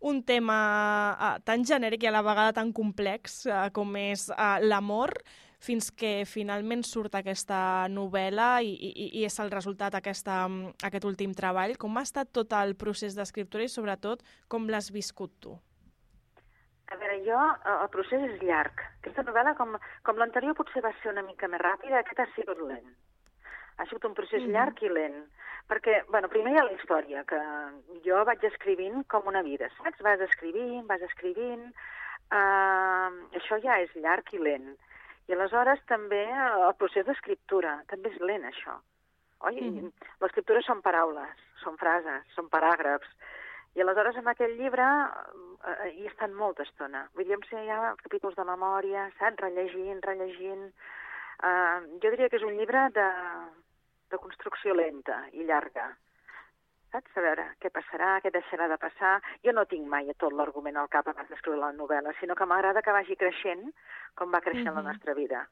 un 0.00 0.22
tema 0.24 0.56
uh, 1.12 1.40
tan 1.44 1.62
genèric 1.64 2.02
i 2.02 2.06
a 2.08 2.10
la 2.10 2.22
vegada 2.24 2.54
tan 2.56 2.72
complex 2.72 3.44
uh, 3.46 3.68
com 3.72 3.94
és 4.00 4.30
uh, 4.30 4.58
l'amor, 4.64 5.12
fins 5.64 5.90
que 5.90 6.24
finalment 6.28 6.82
surt 6.84 7.14
aquesta 7.16 7.88
novel·la 7.88 8.62
i, 8.62 8.74
i, 8.74 9.08
i 9.20 9.24
és 9.24 9.38
el 9.40 9.50
resultat 9.52 9.96
aquesta, 9.98 10.44
um, 10.46 10.58
aquest 10.84 11.06
últim 11.08 11.32
treball. 11.36 11.76
Com 11.80 11.96
ha 11.96 12.04
estat 12.04 12.32
tot 12.36 12.52
el 12.60 12.76
procés 12.76 13.16
d'escriptura 13.16 13.64
i, 13.64 13.72
sobretot, 13.72 14.22
com 14.48 14.68
l'has 14.68 14.90
viscut 14.92 15.32
tu? 15.40 15.56
A 16.92 16.98
veure, 17.00 17.16
jo, 17.24 17.40
el 17.72 17.88
procés 17.90 18.20
és 18.28 18.42
llarg. 18.44 18.82
Aquesta 19.00 19.24
novel·la, 19.24 19.54
com, 19.56 19.72
com 20.04 20.20
l'anterior 20.20 20.54
potser 20.58 20.82
va 20.84 20.92
ser 21.00 21.14
una 21.14 21.24
mica 21.24 21.48
més 21.48 21.62
ràpida, 21.64 22.02
aquest 22.02 22.20
ha 22.20 22.28
sigut 22.34 22.60
lent. 22.60 22.92
Ha 23.80 23.88
sigut 23.88 24.04
un 24.06 24.14
procés 24.14 24.42
Mhm. 24.44 24.52
llarg 24.52 24.82
i 24.84 24.92
lent. 24.92 25.24
Perquè, 25.66 26.04
bueno, 26.12 26.28
primer 26.28 26.52
hi 26.52 26.58
ha 26.60 26.64
la 26.68 26.76
història, 26.76 27.24
que 27.24 27.40
jo 28.04 28.20
vaig 28.28 28.44
escrivint 28.44 29.06
com 29.08 29.26
una 29.26 29.40
vida, 29.42 29.70
saps? 29.78 30.02
Vas 30.04 30.20
escrivint, 30.20 30.86
vas 30.86 31.02
escrivint... 31.02 31.72
Uh, 32.34 33.10
això 33.36 33.58
ja 33.62 33.76
és 33.82 33.90
llarg 34.00 34.30
i 34.32 34.38
lent. 34.40 34.70
I 35.28 35.36
aleshores 35.36 35.80
també 35.90 36.22
eh, 36.24 36.50
el 36.68 36.74
procés 36.80 37.06
d'escriptura, 37.06 37.78
també 37.90 38.12
és 38.12 38.20
lent, 38.20 38.44
això. 38.50 38.76
Oi? 39.48 39.60
Mhm. 39.60 39.92
L'escriptura 40.24 40.62
són 40.64 40.82
paraules, 40.84 41.46
són 41.62 41.78
frases, 41.80 42.28
són 42.36 42.50
paràgrafs. 42.52 43.10
I 43.74 43.82
aleshores 43.82 44.16
en 44.16 44.28
aquest 44.30 44.54
llibre 44.58 44.84
eh, 44.84 45.90
hi 45.90 46.04
he 46.04 46.10
estat 46.12 46.30
molta 46.30 46.62
estona. 46.62 47.08
Vull 47.14 47.26
dir, 47.26 47.38
em 47.38 47.46
sé 47.50 47.64
ja 47.66 47.94
capítols 48.02 48.36
de 48.38 48.44
memòria, 48.44 49.08
saps? 49.18 49.40
Rellegint, 49.42 50.00
rellegint. 50.04 50.70
Uh, 51.44 51.98
jo 52.00 52.12
diria 52.12 52.28
que 52.30 52.38
és 52.38 52.44
un 52.46 52.54
llibre 52.54 52.86
de, 52.94 53.06
de 54.12 54.20
construcció 54.22 54.72
lenta 54.78 55.16
i 55.32 55.42
llarga. 55.48 55.88
Saps? 56.94 57.10
A 57.18 57.22
veure 57.24 57.44
què 57.58 57.72
passarà, 57.74 58.20
què 58.22 58.30
deixarà 58.30 58.68
de 58.70 58.78
passar. 58.78 59.16
Jo 59.42 59.50
no 59.56 59.64
tinc 59.66 59.88
mai 59.90 60.06
tot 60.22 60.32
l'argument 60.38 60.76
al 60.78 60.88
cap 60.92 61.08
abans 61.10 61.28
d'escriure 61.32 61.58
la 61.58 61.72
novel·la, 61.74 62.14
sinó 62.20 62.36
que 62.38 62.46
m'agrada 62.46 62.82
que 62.86 62.94
vagi 62.94 63.16
creixent 63.18 63.66
com 64.14 64.30
va 64.30 64.40
creixent 64.40 64.70
la 64.70 64.80
Mhm. 64.82 64.86
nostra 64.92 65.14
vida. 65.14 65.48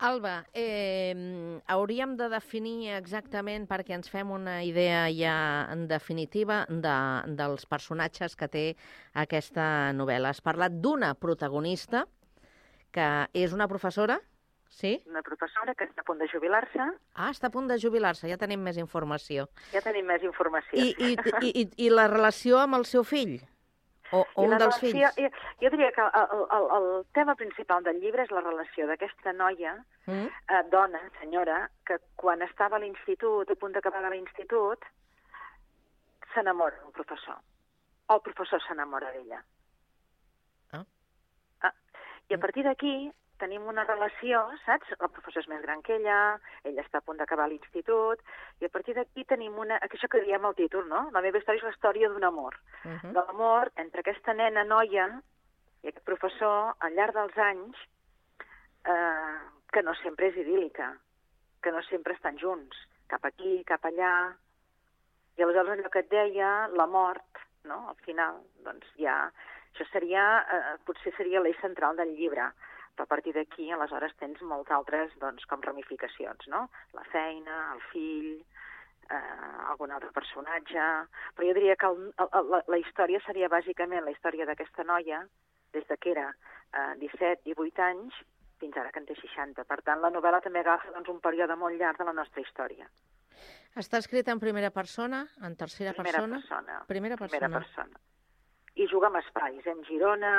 Alba, 0.00 0.46
eh, 0.54 1.60
hauríem 1.66 2.16
de 2.16 2.28
definir 2.30 2.94
exactament, 2.96 3.66
perquè 3.68 3.92
ens 3.92 4.08
fem 4.08 4.30
una 4.30 4.62
idea 4.64 5.08
ja 5.12 5.66
en 5.72 5.86
definitiva 5.88 6.64
de, 6.68 7.34
dels 7.36 7.66
personatges 7.66 8.34
que 8.34 8.48
té 8.48 8.76
aquesta 9.12 9.92
novel·la. 9.92 10.30
Has 10.30 10.40
parlat 10.40 10.72
d'una 10.72 11.14
protagonista, 11.14 12.06
que 12.92 13.28
és 13.34 13.52
una 13.52 13.68
professora, 13.68 14.20
sí? 14.70 15.02
Una 15.10 15.22
professora 15.26 15.74
que 15.74 15.84
està 15.84 16.00
a 16.00 16.06
punt 16.06 16.18
de 16.22 16.28
jubilar-se. 16.30 16.86
Ah, 17.14 17.30
està 17.30 17.50
a 17.50 17.54
punt 17.54 17.68
de 17.68 17.78
jubilar-se, 17.82 18.28
ja 18.30 18.38
tenim 18.40 18.62
més 18.64 18.78
informació. 18.80 19.48
Ja 19.74 19.82
tenim 19.84 20.06
més 20.06 20.22
informació. 20.24 20.78
I, 20.78 20.94
i, 20.98 21.14
i, 21.42 21.54
i, 21.62 21.64
I 21.86 21.90
la 21.90 22.06
relació 22.08 22.58
amb 22.62 22.78
el 22.80 22.86
seu 22.88 23.04
fill? 23.04 23.40
O, 24.10 24.24
o 24.34 24.42
un 24.42 24.56
dels 24.56 24.80
relació, 24.80 24.88
fills? 24.90 25.18
Jo, 25.18 25.28
jo 25.62 25.70
diria 25.70 25.92
que 25.94 26.02
el, 26.02 26.40
el, 26.56 26.64
el 26.78 26.86
tema 27.14 27.36
principal 27.38 27.84
del 27.86 28.00
llibre 28.02 28.24
és 28.24 28.32
la 28.34 28.42
relació 28.46 28.88
d'aquesta 28.90 29.36
noia, 29.36 29.76
Mm? 30.10 30.26
eh, 30.26 30.62
dona, 30.72 30.98
senyora, 31.20 31.68
que 31.86 31.98
quan 32.18 32.40
estava 32.42 32.74
a 32.78 32.80
l'institut, 32.82 33.50
a 33.52 33.54
punt 33.60 33.76
d'acabar 33.76 34.00
l'institut, 34.10 34.82
s'enamora 36.34 36.80
d'un 36.80 36.90
professor. 36.96 37.36
O 38.08 38.16
el 38.16 38.22
professor 38.26 38.62
s'enamora 38.64 39.12
d'ella. 39.14 39.38
Ah. 40.72 40.84
Ah. 41.62 41.72
I 42.28 42.34
a 42.34 42.38
partir 42.42 42.64
d'aquí 42.66 43.12
tenim 43.40 43.66
una 43.68 43.84
relació, 43.88 44.42
saps? 44.64 44.92
El 44.98 45.10
professor 45.14 45.42
és 45.42 45.48
més 45.50 45.62
gran 45.64 45.82
que 45.86 45.96
ella, 45.96 46.18
ella 46.68 46.84
està 46.84 47.00
a 47.00 47.06
punt 47.06 47.18
d'acabar 47.20 47.48
l'institut, 47.50 48.22
i 48.60 48.68
a 48.68 48.72
partir 48.72 48.94
d'aquí 48.96 49.24
tenim 49.28 49.56
una... 49.58 49.80
Això 49.86 50.08
que 50.12 50.22
diem 50.26 50.44
al 50.44 50.56
títol, 50.58 50.86
no? 50.88 51.06
La 51.14 51.22
meva 51.24 51.40
història 51.40 51.62
és 51.62 51.66
la 51.68 51.74
història 51.74 52.10
d'un 52.12 52.28
amor. 52.28 52.58
Uh 52.84 52.92
-huh. 52.92 53.12
De 53.16 53.20
l'amor 53.20 53.72
entre 53.76 54.00
aquesta 54.00 54.34
nena 54.34 54.64
noia 54.64 55.08
i 55.82 55.88
aquest 55.88 56.04
professor, 56.04 56.74
al 56.78 56.94
llarg 56.94 57.14
dels 57.14 57.38
anys, 57.38 57.76
eh, 58.84 59.38
que 59.72 59.82
no 59.82 59.94
sempre 60.02 60.28
és 60.28 60.36
idíl·lica, 60.36 60.92
que 61.62 61.72
no 61.72 61.82
sempre 61.82 62.14
estan 62.14 62.38
junts, 62.38 62.76
cap 63.08 63.24
aquí, 63.24 63.62
cap 63.64 63.84
allà, 63.84 64.36
I 65.36 65.42
aleshores 65.42 65.78
allò 65.78 65.88
que 65.88 66.00
et 66.00 66.10
deia, 66.10 66.68
la 66.68 66.86
mort, 66.86 67.38
no? 67.64 67.88
al 67.88 67.96
final, 68.06 68.42
doncs 68.66 68.86
ja... 68.96 69.30
Això 69.70 69.84
seria, 69.92 70.22
eh, 70.50 70.78
potser 70.84 71.12
seria 71.14 71.40
l'eix 71.40 71.56
central 71.62 71.96
del 71.96 72.10
llibre, 72.16 72.48
però 72.94 73.06
a 73.06 73.10
partir 73.12 73.32
d'aquí, 73.36 73.70
aleshores, 73.72 74.14
tens 74.20 74.40
molts 74.42 74.70
altres, 74.70 75.12
doncs, 75.22 75.46
com 75.50 75.62
ramificacions, 75.64 76.48
no? 76.52 76.66
La 76.96 77.04
feina, 77.12 77.60
el 77.74 77.80
fill, 77.92 78.32
eh, 79.10 79.70
algun 79.70 79.90
altre 79.94 80.10
personatge... 80.16 80.88
Però 81.36 81.48
jo 81.48 81.54
diria 81.56 81.76
que 81.76 81.86
el, 81.88 82.10
el, 82.20 82.50
la, 82.50 82.62
la 82.68 82.80
història 82.82 83.20
seria 83.26 83.48
bàsicament 83.52 84.04
la 84.04 84.12
història 84.14 84.46
d'aquesta 84.48 84.84
noia, 84.84 85.22
des 85.72 85.86
de 85.86 85.96
que 85.96 86.12
era 86.12 86.28
eh, 86.74 86.94
17-18 87.00 87.86
anys, 87.86 88.20
fins 88.60 88.76
ara 88.76 88.92
que 88.92 89.00
en 89.00 89.06
té 89.08 89.16
60. 89.16 89.64
Per 89.64 89.80
tant, 89.86 90.02
la 90.04 90.10
novel·la 90.12 90.42
també 90.44 90.60
agafa 90.60 90.92
doncs, 90.92 91.08
un 91.08 91.20
període 91.24 91.56
molt 91.56 91.78
llarg 91.80 91.98
de 92.02 92.08
la 92.10 92.16
nostra 92.16 92.42
història. 92.44 92.90
Està 93.80 94.00
escrita 94.02 94.34
en 94.34 94.40
primera 94.42 94.72
persona, 94.74 95.22
en 95.46 95.54
tercera 95.56 95.94
Primera 95.94 96.18
persona? 96.18 96.40
persona. 96.42 96.80
Primera 96.90 97.16
persona. 97.16 97.38
Primera 97.38 97.60
persona. 97.62 98.00
I 98.74 98.86
juga 98.90 99.08
amb 99.08 99.18
espais, 99.22 99.66
en 99.66 99.80
Girona, 99.86 100.34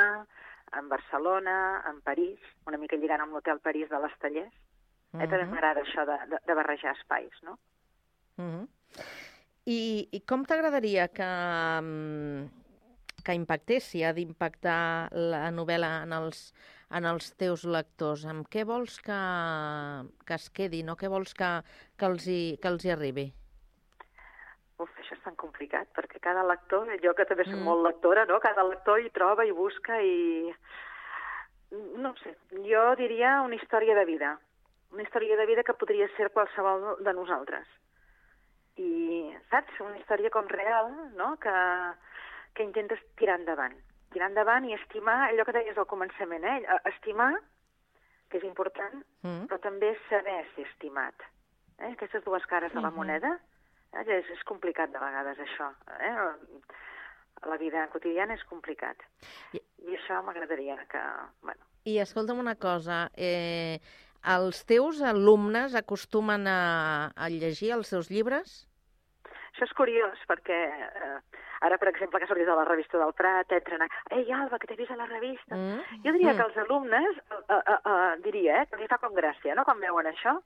en 0.78 0.89
Barcelona, 0.89 1.84
en 1.89 2.01
París, 2.01 2.39
una 2.67 2.78
mica 2.78 2.95
lligant 2.95 3.22
amb 3.22 3.34
l'Hotel 3.34 3.59
París 3.59 3.89
de 3.89 3.99
les 3.99 4.17
Tallers. 4.19 4.53
Uh 5.13 5.19
-huh. 5.19 5.24
Eh, 5.24 5.28
també 5.28 5.43
Mhm. 5.45 5.51
m'agrada 5.51 5.82
això 5.82 6.05
de, 6.05 6.17
de, 6.30 6.38
de 6.47 6.53
barrejar 6.53 6.95
espais, 6.97 7.32
no? 7.43 7.59
Mhm. 8.38 8.67
I, 9.65 10.09
I 10.11 10.19
com 10.22 10.43
t'agradaria 10.45 11.07
que, 11.09 11.24
mm, 11.82 12.49
que 13.24 13.34
impactés, 13.34 13.84
si 13.84 14.03
ha 14.03 14.13
d'impactar 14.13 15.09
la 15.11 15.51
novel·la 15.51 16.03
en 16.03 16.13
els, 16.13 16.53
en 16.89 17.05
els 17.05 17.36
teus 17.36 17.63
lectors? 17.65 18.26
Amb 18.26 18.47
què 18.49 18.63
vols 18.65 18.99
que, 18.99 19.19
que 20.26 20.34
es 20.34 20.49
quedin 20.49 20.89
o 20.89 20.95
què 20.95 21.07
vols 21.07 21.34
que, 21.34 21.61
que, 21.97 22.05
els, 22.05 22.26
hi, 22.28 22.57
que 22.61 22.67
els 22.67 22.84
hi 22.86 22.89
arribi? 22.91 23.34
Uf, 24.80 24.89
això 24.97 25.13
és 25.13 25.22
tan 25.24 25.31
complicat, 25.42 25.89
perquè 25.98 26.20
cada 26.22 26.44
lector, 26.48 26.88
jo 27.04 27.14
que 27.18 27.26
també 27.26 27.44
soc 27.48 27.58
Mm. 27.60 27.66
molt 27.68 27.84
lectora, 27.88 28.26
no? 28.30 28.39
Cada 28.39 28.64
lector 28.68 29.00
hi 29.02 29.10
troba 29.10 29.46
i 29.46 29.52
busca 29.52 30.00
i... 30.02 30.54
No 31.72 32.14
sé, 32.20 32.36
jo 32.68 32.96
diria 33.00 33.42
una 33.42 33.56
història 33.56 33.96
de 33.96 34.06
vida. 34.06 34.38
Una 34.92 35.04
història 35.04 35.38
de 35.39 35.46
vida 35.48 35.64
que 35.64 35.74
podria 35.74 36.08
ser 36.18 36.30
qualsevol 36.36 36.98
de 37.00 37.14
nosaltres. 37.16 37.68
I, 38.76 39.32
saps? 39.50 39.80
Una 39.80 39.98
història 40.00 40.30
com 40.34 40.48
real, 40.52 40.92
no? 41.16 41.38
Que, 41.39 41.54
que 42.56 42.64
intentes 42.68 43.00
tirar 43.16 43.38
endavant. 43.39 43.76
Tirar 44.12 44.28
endavant 44.32 44.66
i 44.68 44.74
estimar 44.76 45.30
allò 45.30 45.46
que 45.48 45.56
deies 45.56 45.78
al 45.80 45.88
començament, 45.88 46.44
eh? 46.44 46.60
Estimar, 46.92 47.34
que 48.30 48.38
és 48.39 48.44
important, 48.48 49.04
Mm. 49.24 49.46
però 49.48 49.60
també 49.64 49.94
saber 50.10 50.46
ser 50.56 50.66
estimat. 50.68 51.16
Eh? 51.80 51.92
Aquestes 51.94 52.24
dues 52.24 52.46
cares 52.48 52.74
de 52.74 52.82
la 52.82 52.89
Mhm. 52.89 52.96
moneda? 52.98 53.39
És, 54.00 54.30
és 54.32 54.44
complicat 54.48 54.92
de 54.94 55.00
vegades 55.02 55.39
això. 55.44 55.72
Eh? 56.00 56.14
La 57.50 57.58
vida 57.58 57.88
quotidiana 57.89 58.36
és 58.38 58.44
complicat. 58.50 59.02
I, 59.58 59.62
I 59.88 59.98
això 59.98 60.22
m'agradaria 60.24 60.78
que... 60.92 61.02
Bueno, 61.42 61.66
I 61.89 61.98
escolta'm 62.04 62.39
una 62.39 62.56
cosa, 62.56 63.08
eh, 63.18 63.80
els 64.36 64.64
teus 64.70 65.02
alumnes 65.02 65.74
acostumen 65.76 66.46
a, 66.48 67.12
a 67.16 67.30
llegir 67.30 67.74
els 67.78 67.89
seus 67.89 68.12
llibres? 68.14 68.68
això 69.52 69.66
és 69.68 69.74
curiós 69.76 70.20
perquè 70.30 70.58
eh, 70.72 71.16
ara, 71.68 71.76
per 71.78 71.89
exemple, 71.89 72.20
que 72.20 72.24
ha 72.24 72.30
sortit 72.30 72.48
a 72.48 72.56
la 72.56 72.64
revista 72.70 72.98
del 73.02 73.12
Prat, 73.14 73.52
entren 73.52 73.82
a... 73.84 73.88
Ei, 74.16 74.24
Alba, 74.32 74.58
que 74.62 74.70
t'he 74.70 74.78
vist 74.80 74.94
a 74.94 74.96
la 74.96 75.10
revista. 75.10 75.58
Mm? 75.58 75.98
Jo 76.06 76.14
diria 76.16 76.32
Mm. 76.32 76.38
que 76.38 76.46
els 76.48 76.58
alumnes, 76.64 77.20
eh, 77.20 77.58
eh, 77.58 77.76
eh, 77.92 78.14
diria, 78.24 78.62
eh, 78.62 78.66
que 78.70 78.78
els 78.78 78.86
hi 78.86 78.89
fa 78.94 78.98
com 79.02 79.14
gràcia, 79.18 79.58
no?, 79.58 79.66
quan 79.68 79.82
veuen 79.84 80.08
això, 80.08 80.38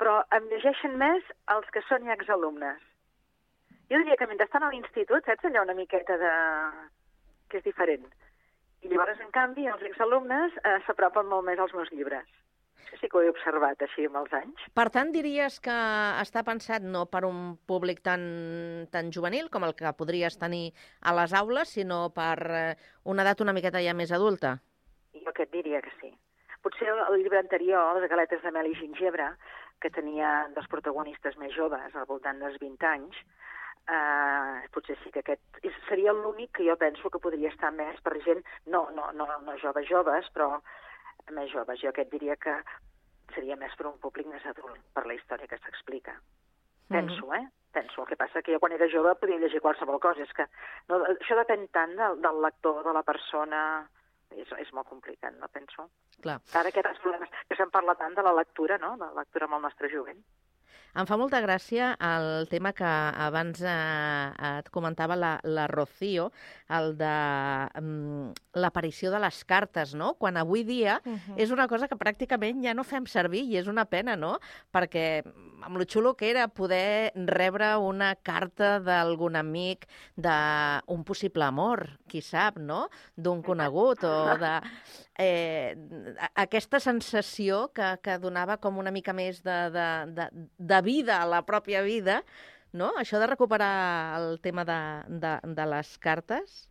però 0.00 0.22
em 0.36 0.48
llegeixen 0.48 0.96
més 1.00 1.26
els 1.54 1.68
que 1.74 1.84
són 1.88 2.08
ja 2.08 2.16
exalumnes. 2.16 2.80
Jo 3.92 3.98
diria 4.00 4.16
que 4.16 4.28
mentre 4.30 4.46
estan 4.48 4.64
a 4.64 4.70
l'institut, 4.72 5.26
saps 5.26 5.44
allò 5.44 5.66
una 5.66 5.76
miqueta 5.76 6.16
de... 6.16 6.34
que 7.50 7.58
és 7.58 7.66
diferent. 7.66 8.06
I 8.80 8.88
llavors, 8.88 9.18
en 9.20 9.32
canvi, 9.34 9.66
els 9.68 9.82
exalumnes 9.84 10.54
eh, 10.62 10.78
s'apropen 10.86 11.26
molt 11.28 11.44
més 11.48 11.60
als 11.60 11.74
meus 11.76 11.90
llibres. 11.92 12.28
Això 12.80 12.96
sí 12.96 13.10
que 13.10 13.18
ho 13.18 13.22
he 13.26 13.32
observat 13.32 13.82
així 13.84 14.06
amb 14.08 14.22
els 14.22 14.32
anys. 14.38 14.62
Per 14.78 14.86
tant, 14.94 15.10
diries 15.12 15.58
que 15.60 15.76
està 16.22 16.42
pensat 16.46 16.86
no 16.86 17.04
per 17.12 17.26
un 17.28 17.58
públic 17.68 18.00
tan, 18.06 18.22
tan 18.94 19.12
juvenil 19.12 19.50
com 19.52 19.66
el 19.66 19.76
que 19.76 19.92
podries 19.98 20.38
tenir 20.40 20.70
a 21.02 21.12
les 21.18 21.34
aules, 21.36 21.76
sinó 21.76 22.06
per 22.16 22.38
eh, 22.48 22.64
una 23.04 23.26
edat 23.26 23.44
una 23.44 23.54
miqueta 23.54 23.84
ja 23.84 23.94
més 23.94 24.14
adulta? 24.16 24.56
Jo 25.18 25.34
que 25.36 25.44
et 25.44 25.52
diria 25.52 25.82
que 25.84 25.92
sí. 26.00 26.14
Potser 26.64 26.88
el, 26.88 27.02
el 27.10 27.20
llibre 27.20 27.42
anterior, 27.42 28.00
Les 28.00 28.08
galetes 28.08 28.42
de 28.42 28.54
mel 28.54 28.70
i 28.70 28.78
gingebre, 28.78 29.28
que 29.80 29.92
tenia 29.94 30.48
dos 30.56 30.68
protagonistes 30.72 31.38
més 31.40 31.54
joves, 31.56 31.94
al 31.94 32.08
voltant 32.08 32.40
dels 32.42 32.58
20 32.62 32.88
anys, 32.90 33.22
eh, 33.88 34.68
potser 34.74 34.96
sí 35.02 35.12
que 35.14 35.24
aquest 35.24 35.60
seria 35.88 36.14
l'únic 36.16 36.52
que 36.58 36.66
jo 36.68 36.76
penso 36.80 37.10
que 37.10 37.22
podria 37.22 37.50
estar 37.50 37.72
més 37.72 38.00
per 38.04 38.16
gent, 38.26 38.44
no, 38.66 38.86
no, 38.96 39.10
no, 39.16 39.26
no 39.46 39.56
joves 39.62 39.88
joves, 39.88 40.28
però 40.34 40.52
més 41.30 41.50
joves. 41.52 41.80
Jo 41.82 41.90
aquest 41.90 42.10
diria 42.12 42.36
que 42.36 42.56
seria 43.34 43.56
més 43.56 43.74
per 43.78 43.88
un 43.90 43.98
públic 44.02 44.26
més 44.26 44.44
adult, 44.52 44.78
per 44.94 45.06
la 45.06 45.16
història 45.16 45.48
que 45.50 45.58
s'explica. 45.62 46.16
Penso, 46.90 47.32
eh? 47.34 47.44
Penso. 47.70 48.02
El 48.02 48.08
que 48.08 48.18
passa 48.18 48.42
que 48.42 48.52
jo 48.52 48.58
quan 48.58 48.72
era 48.74 48.88
jove 48.90 49.14
podia 49.20 49.38
llegir 49.38 49.60
qualsevol 49.62 50.00
cosa. 50.02 50.24
És 50.26 50.32
que 50.34 50.46
no, 50.90 50.98
això 51.06 51.38
depèn 51.38 51.68
tant 51.70 51.94
del, 51.98 52.20
del 52.24 52.44
lector, 52.46 52.82
de 52.86 52.94
la 52.96 53.06
persona... 53.06 53.62
És, 54.36 54.50
és 54.62 54.70
molt 54.76 54.88
complicat, 54.88 55.34
no 55.40 55.48
penso? 55.52 55.88
Clar. 56.22 56.38
Ara 56.60 56.70
aquests 56.70 57.02
problemes, 57.02 57.32
que 57.48 57.58
se'n 57.58 57.72
parla 57.74 57.96
tant 57.98 58.14
de 58.14 58.26
la 58.26 58.36
lectura, 58.36 58.78
no?, 58.78 58.94
de 59.00 59.08
la 59.08 59.24
lectura 59.24 59.48
amb 59.48 59.58
el 59.58 59.66
nostre 59.66 59.90
jovent. 59.92 60.22
Em 60.98 61.06
fa 61.06 61.14
molta 61.20 61.38
gràcia 61.42 61.92
el 62.02 62.48
tema 62.50 62.72
que 62.74 62.88
abans 63.26 63.60
eh, 63.62 64.56
et 64.58 64.70
comentava 64.74 65.14
la, 65.14 65.36
la 65.46 65.68
Rocío, 65.70 66.30
el 66.78 66.96
de 66.98 67.12
mm, 67.78 68.49
l'aparició 68.54 69.12
de 69.12 69.20
les 69.22 69.44
cartes, 69.44 69.94
no? 69.94 70.14
Quan 70.18 70.36
avui 70.36 70.64
dia 70.64 71.00
Mhm. 71.04 71.36
és 71.38 71.50
una 71.50 71.68
cosa 71.68 71.86
que 71.88 71.96
pràcticament 71.96 72.62
ja 72.64 72.74
no 72.74 72.82
fem 72.84 73.06
servir 73.06 73.44
i 73.44 73.56
és 73.56 73.66
una 73.68 73.84
pena, 73.84 74.16
no? 74.16 74.38
Perquè 74.72 75.22
mm, 75.24 75.62
amb 75.62 75.76
lo 75.76 75.84
xulo 75.84 76.16
que 76.16 76.30
era 76.30 76.48
poder 76.48 77.12
rebre 77.14 77.76
una 77.76 78.16
carta 78.16 78.80
d'algun 78.80 79.36
amic 79.36 79.86
d'un 80.16 81.04
possible 81.04 81.44
amor, 81.44 81.98
qui 82.08 82.20
sap, 82.22 82.58
no? 82.58 82.88
D'un 83.16 83.42
conegut 83.42 84.02
o 84.04 84.36
de... 84.36 84.60
Eh, 85.18 85.76
aquesta 86.34 86.80
sensació 86.80 87.68
que, 87.74 87.98
que 88.02 88.18
donava 88.18 88.56
com 88.56 88.78
una 88.78 88.90
mica 88.90 89.12
més 89.12 89.42
de, 89.44 89.58
de, 89.70 89.88
de, 90.16 90.28
de 90.58 90.80
vida 90.82 91.20
a 91.20 91.26
la 91.26 91.42
pròpia 91.46 91.82
vida, 91.82 92.22
no? 92.72 92.92
Això 92.98 93.18
de 93.20 93.26
recuperar 93.26 94.18
el 94.20 94.40
tema 94.40 94.64
de, 94.64 94.80
de, 95.08 95.38
de 95.44 95.66
les 95.66 95.96
cartes... 95.98 96.66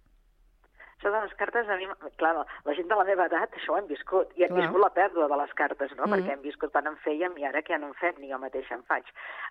Això 1.00 1.12
de 1.14 1.20
les 1.24 1.34
cartes, 1.40 1.70
a 1.72 1.76
mi, 1.80 1.86
clar, 2.20 2.34
la 2.66 2.74
gent 2.76 2.90
de 2.92 2.96
la 3.00 3.06
meva 3.08 3.26
edat 3.30 3.54
això 3.56 3.72
ho 3.72 3.78
hem 3.80 3.86
viscut, 3.88 4.34
i 4.36 4.44
hem 4.44 4.50
Clar. 4.52 4.66
viscut 4.66 4.82
la 4.84 4.90
pèrdua 4.92 5.28
de 5.32 5.38
les 5.40 5.54
cartes, 5.56 5.94
no?, 5.96 6.04
Mm. 6.06 6.12
perquè 6.12 6.34
hem 6.34 6.42
viscut 6.44 6.72
quan 6.74 6.88
en 6.92 6.98
fèiem 7.06 7.38
i 7.40 7.46
ara 7.48 7.62
que 7.62 7.72
ja 7.72 7.80
no 7.80 7.88
en 7.88 7.94
fem, 7.96 8.16
ni 8.20 8.28
jo 8.32 8.38
mateixa 8.38 8.76
en 8.76 8.84
faig. 8.84 9.06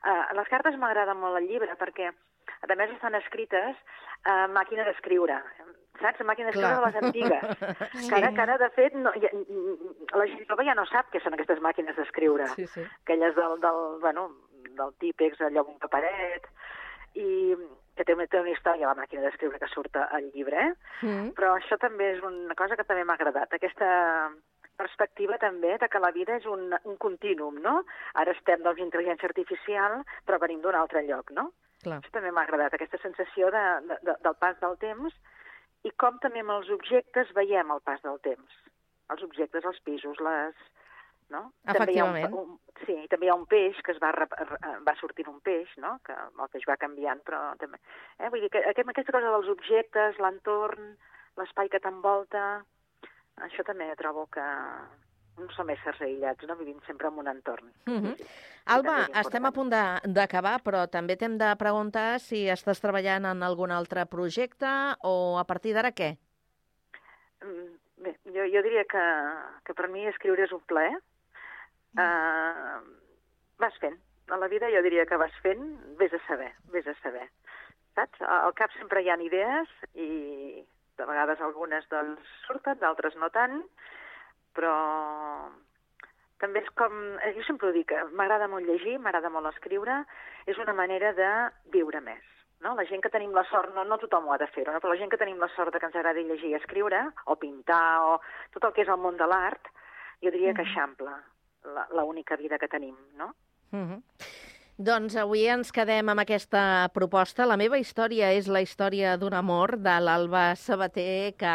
Uh, 0.04 0.34
les 0.36 0.48
cartes 0.52 0.76
m'agrada 0.76 1.14
molt 1.14 1.38
el 1.40 1.48
llibre 1.48 1.72
perquè, 1.80 2.10
a 2.12 2.74
més, 2.76 2.90
estan 2.92 3.14
escrites 3.14 3.76
a 4.28 4.46
màquina 4.52 4.84
d'escriure, 4.84 5.40
saps? 6.02 6.20
A 6.20 6.24
màquina 6.28 6.50
d'escriure 6.50 6.76
de 6.76 6.84
les 6.86 6.96
antigues. 7.02 7.42
Sí. 8.04 8.10
Que 8.10 8.16
ara, 8.20 8.32
que 8.36 8.40
ara, 8.44 8.58
de 8.58 8.68
fet, 8.76 8.92
no, 8.94 9.10
ja, 9.16 9.32
la 10.20 10.26
gent 10.28 10.44
jove 10.52 10.64
ja 10.68 10.74
no 10.76 10.84
sap 10.86 11.08
què 11.10 11.22
són 11.24 11.32
aquestes 11.32 11.60
màquines 11.64 11.96
d'escriure. 11.96 12.46
Sí, 12.54 12.66
sí. 12.66 12.84
Aquelles 13.04 13.34
del, 13.34 13.56
del, 13.64 13.80
bueno, 14.04 14.28
del 14.76 14.92
típex, 15.00 15.40
allò 15.40 15.64
amb 15.64 15.72
un 15.72 15.78
paperet, 15.80 16.44
i 17.16 17.56
que 17.98 18.06
té, 18.06 18.14
té 18.30 18.40
una 18.40 18.54
història, 18.54 18.90
la 18.90 18.98
màquina 18.98 19.24
d'escriure 19.26 19.58
que 19.60 19.70
surt 19.72 19.98
al 20.00 20.30
llibre, 20.30 20.68
eh? 20.70 20.74
Mm. 21.02 21.32
Però 21.38 21.56
això 21.56 21.78
també 21.82 22.12
és 22.14 22.22
una 22.24 22.56
cosa 22.58 22.78
que 22.78 22.86
també 22.86 23.04
m'ha 23.04 23.18
agradat, 23.18 23.52
aquesta 23.58 23.88
perspectiva 24.78 25.38
també 25.42 25.74
de 25.82 25.88
que 25.90 26.00
la 26.02 26.12
vida 26.14 26.36
és 26.38 26.46
un, 26.46 26.70
un 26.70 26.98
continuum, 27.02 27.58
no? 27.64 27.80
Ara 28.22 28.34
estem 28.36 28.62
doncs 28.62 28.84
intel·ligència 28.84 29.26
artificial, 29.28 29.98
però 30.26 30.38
venim 30.38 30.62
d'un 30.62 30.78
altre 30.78 31.02
lloc, 31.08 31.34
no? 31.34 31.50
Clar. 31.82 31.98
Això 31.98 32.14
també 32.14 32.30
m'ha 32.34 32.46
agradat, 32.46 32.74
aquesta 32.74 32.98
sensació 33.02 33.50
de, 33.54 33.64
de, 33.90 33.98
de, 34.06 34.14
del 34.24 34.38
pas 34.38 34.56
del 34.62 34.78
temps 34.82 35.14
i 35.86 35.92
com 36.02 36.18
també 36.22 36.42
amb 36.42 36.56
els 36.56 36.70
objectes 36.74 37.30
veiem 37.36 37.70
el 37.74 37.82
pas 37.86 38.02
del 38.06 38.18
temps. 38.24 38.58
Els 39.14 39.22
objectes, 39.26 39.64
els 39.64 39.78
pisos, 39.86 40.18
les... 40.24 40.66
No? 41.28 41.42
També 41.68 41.92
hi 41.92 42.00
ha 42.00 42.06
un, 42.08 42.36
un, 42.40 42.52
sí, 42.86 42.94
també 43.12 43.26
hi 43.26 43.30
ha 43.32 43.36
un 43.36 43.44
peix 43.50 43.76
que 43.84 43.92
es 43.92 43.98
va, 44.00 44.12
va 44.86 44.94
sortint 45.00 45.28
un 45.28 45.42
peix, 45.44 45.68
no? 45.82 45.98
que 46.06 46.14
el 46.16 46.52
peix 46.52 46.64
va 46.68 46.78
canviant, 46.80 47.20
però 47.26 47.40
també... 47.60 47.80
Eh? 48.16 48.30
Vull 48.32 48.46
dir 48.46 48.52
que 48.54 48.62
aquest, 48.64 48.88
aquesta 48.94 49.14
cosa 49.18 49.34
dels 49.34 49.50
objectes, 49.52 50.20
l'entorn, 50.24 50.94
l'espai 51.40 51.68
que 51.72 51.82
t'envolta, 51.84 52.46
això 53.44 53.64
també 53.66 53.90
trobo 54.00 54.24
que 54.32 54.46
no 55.38 55.48
som 55.54 55.68
éssers 55.70 56.00
aïllats, 56.02 56.48
no? 56.48 56.56
vivim 56.58 56.78
sempre 56.86 57.10
en 57.12 57.20
un 57.20 57.28
entorn. 57.30 57.68
Mhm. 57.86 58.14
Sí, 58.16 58.24
sí. 58.24 58.54
Alba, 58.72 58.96
estem 59.20 59.44
a 59.48 59.52
punt 59.52 59.70
d'acabar, 59.72 60.58
però 60.64 60.86
també 60.92 61.16
t'hem 61.16 61.36
de 61.40 61.52
preguntar 61.60 62.20
si 62.20 62.46
estàs 62.52 62.80
treballant 62.84 63.28
en 63.28 63.44
algun 63.44 63.70
altre 63.72 64.04
projecte 64.06 64.72
o 65.04 65.36
a 65.40 65.44
partir 65.48 65.76
d'ara 65.76 65.92
què? 65.92 66.16
Mm, 67.44 67.76
Bé, 67.98 68.14
jo, 68.30 68.44
jo 68.46 68.62
diria 68.62 68.84
que, 68.86 69.04
que 69.66 69.74
per 69.74 69.88
mi 69.90 70.04
escriure 70.06 70.44
és 70.46 70.52
un 70.54 70.62
plaer. 70.70 70.94
Uh, 71.96 72.82
vas 73.58 73.76
fent. 73.80 73.96
A 74.28 74.36
la 74.36 74.48
vida 74.48 74.68
jo 74.70 74.82
diria 74.84 75.06
que 75.08 75.16
vas 75.16 75.34
fent, 75.42 75.62
vés 76.00 76.12
a 76.12 76.20
saber, 76.26 76.50
vés 76.72 76.86
a 76.86 76.94
saber. 77.02 77.28
saps? 77.96 78.20
Al 78.22 78.52
cap 78.54 78.70
sempre 78.76 79.00
hi 79.02 79.08
ha 79.10 79.16
idees 79.18 79.70
i 79.94 80.64
de 80.98 81.06
vegades 81.06 81.40
algunes 81.40 81.86
doncs 81.90 82.34
surten, 82.46 82.78
d'altres 82.78 83.16
no 83.16 83.30
tant, 83.34 83.62
però 84.54 84.74
també 86.42 86.60
és 86.62 86.68
com... 86.78 86.94
eh, 87.22 87.32
Jo 87.34 87.44
sempre 87.46 87.68
ho 87.68 87.72
dic, 87.74 87.92
eh, 87.92 88.04
m'agrada 88.12 88.48
molt 88.48 88.66
llegir, 88.66 88.98
m'agrada 88.98 89.30
molt 89.30 89.50
escriure, 89.50 90.04
és 90.46 90.58
una 90.58 90.74
manera 90.74 91.12
de 91.14 91.30
viure 91.74 92.00
més. 92.00 92.22
No? 92.60 92.74
La 92.74 92.84
gent 92.90 93.02
que 93.02 93.10
tenim 93.14 93.32
la 93.34 93.46
sort, 93.50 93.74
no, 93.74 93.84
no 93.86 93.98
tothom 94.02 94.26
ho 94.28 94.34
ha 94.34 94.38
de 94.38 94.50
fer, 94.54 94.66
no? 94.66 94.78
però 94.78 94.92
la 94.92 95.00
gent 95.00 95.10
que 95.10 95.18
tenim 95.18 95.38
la 95.38 95.50
sort 95.54 95.72
de 95.72 95.80
que 95.80 95.86
ens 95.86 95.96
agradi 95.96 96.26
llegir 96.26 96.52
i 96.52 96.58
escriure, 96.58 97.04
o 97.26 97.38
pintar, 97.38 98.02
o 98.02 98.18
tot 98.54 98.68
el 98.68 98.74
que 98.76 98.82
és 98.86 98.92
el 98.92 99.02
món 99.02 99.18
de 99.18 99.26
l'art, 99.30 99.70
jo 100.22 100.34
diria 100.34 100.54
que 100.54 100.66
eixampla 100.66 101.16
la, 101.64 101.88
la 101.94 102.04
única 102.04 102.36
vida 102.36 102.58
que 102.58 102.68
tenim, 102.68 102.96
no? 103.16 103.34
Mm 103.70 103.86
-hmm. 103.88 104.02
Doncs 104.78 105.16
avui 105.18 105.40
ens 105.50 105.72
quedem 105.74 106.06
amb 106.06 106.22
aquesta 106.22 106.60
proposta. 106.94 107.42
La 107.50 107.56
meva 107.58 107.80
història 107.82 108.28
és 108.30 108.46
la 108.46 108.60
història 108.62 109.16
d'un 109.18 109.34
amor 109.34 109.72
de 109.82 109.94
l'Alba 109.98 110.54
Sabater, 110.54 111.34
que 111.34 111.54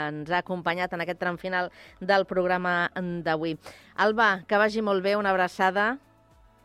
ens 0.00 0.32
ha 0.32 0.40
acompanyat 0.40 0.92
en 0.92 1.04
aquest 1.04 1.20
tram 1.20 1.38
final 1.38 1.70
del 2.00 2.26
programa 2.26 2.90
d'avui. 3.22 3.54
Alba, 3.94 4.42
que 4.48 4.58
vagi 4.58 4.82
molt 4.82 5.00
bé, 5.00 5.14
una 5.14 5.30
abraçada. 5.30 5.98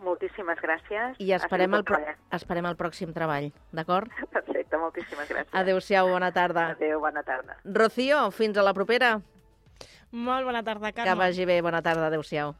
Moltíssimes 0.02 0.58
gràcies. 0.58 1.22
I 1.22 1.32
esperem 1.38 1.78
el, 1.78 1.84
pro 1.86 2.02
esperem 2.32 2.66
el 2.66 2.76
pròxim 2.82 3.14
treball, 3.14 3.52
d'acord? 3.72 4.10
Perfecte, 4.34 4.82
moltíssimes 4.82 5.30
gràcies. 5.30 5.54
Adéu-siau, 5.54 6.10
bona 6.10 6.34
tarda. 6.34 6.72
Adéu, 6.80 7.00
bona 7.00 7.22
tarda. 7.22 7.62
Rocío, 7.64 8.32
fins 8.32 8.58
a 8.58 8.66
la 8.66 8.74
propera. 8.74 9.20
Molt 10.16 10.48
bona 10.48 10.62
tarda, 10.64 10.92
Carme. 10.96 11.10
Que 11.12 11.18
vagi 11.20 11.46
bé, 11.50 11.60
bona 11.66 11.82
tarda, 11.84 12.08
adéu-siau. 12.08 12.54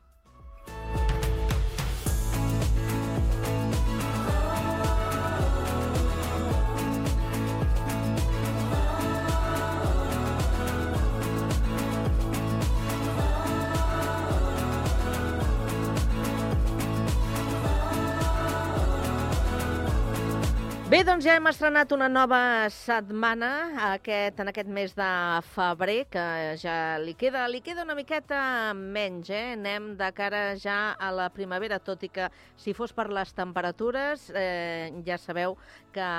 Doncs 21.16 21.30
ja 21.30 21.38
hem 21.38 21.48
estrenat 21.48 21.94
una 21.96 22.10
nova 22.12 22.68
setmana 22.76 23.50
aquest, 23.94 24.42
en 24.44 24.50
aquest 24.52 24.68
mes 24.68 24.92
de 24.98 25.06
febrer, 25.48 26.10
que 26.12 26.24
ja 26.60 26.98
li 27.00 27.14
queda, 27.16 27.46
li 27.48 27.62
queda 27.64 27.86
una 27.88 27.96
miqueta 27.96 28.74
menys, 28.76 29.32
eh? 29.32 29.54
Anem 29.54 29.94
de 29.96 30.10
cara 30.12 30.42
ja 30.60 30.92
a 31.00 31.14
la 31.16 31.30
primavera, 31.32 31.80
tot 31.80 32.04
i 32.04 32.12
que 32.12 32.28
si 32.60 32.76
fos 32.76 32.92
per 32.92 33.08
les 33.16 33.32
temperatures, 33.32 34.28
eh, 34.36 34.92
ja 35.08 35.16
sabeu 35.16 35.56
que 35.96 36.12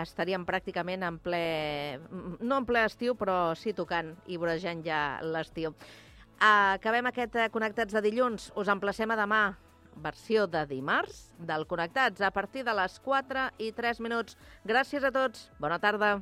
estaríem 0.00 0.48
pràcticament 0.48 1.04
en 1.04 1.20
ple, 1.20 1.44
no 2.40 2.62
en 2.62 2.72
ple 2.72 2.88
estiu, 2.88 3.20
però 3.20 3.52
sí 3.52 3.76
tocant 3.76 4.14
i 4.32 4.40
vorejant 4.40 4.80
ja 4.80 5.20
l'estiu. 5.20 5.76
Acabem 6.40 7.12
aquest 7.12 7.36
eh, 7.36 7.50
Connectats 7.52 7.92
de 7.92 8.00
dilluns. 8.00 8.48
Us 8.56 8.72
emplacem 8.72 9.12
a 9.12 9.24
demà 9.26 9.42
versió 10.02 10.46
de 10.46 10.64
dimarts 10.70 11.28
del 11.38 11.66
Connectats 11.66 12.22
a 12.22 12.30
partir 12.30 12.64
de 12.64 12.74
les 12.78 12.98
4 13.04 13.50
i 13.58 13.72
3 13.76 14.00
minuts. 14.04 14.38
Gràcies 14.64 15.04
a 15.04 15.12
tots. 15.14 15.48
Bona 15.58 15.78
tarda. 15.82 16.16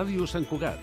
Ràdio 0.00 0.24
Sant 0.24 0.46
Cugat. 0.48 0.80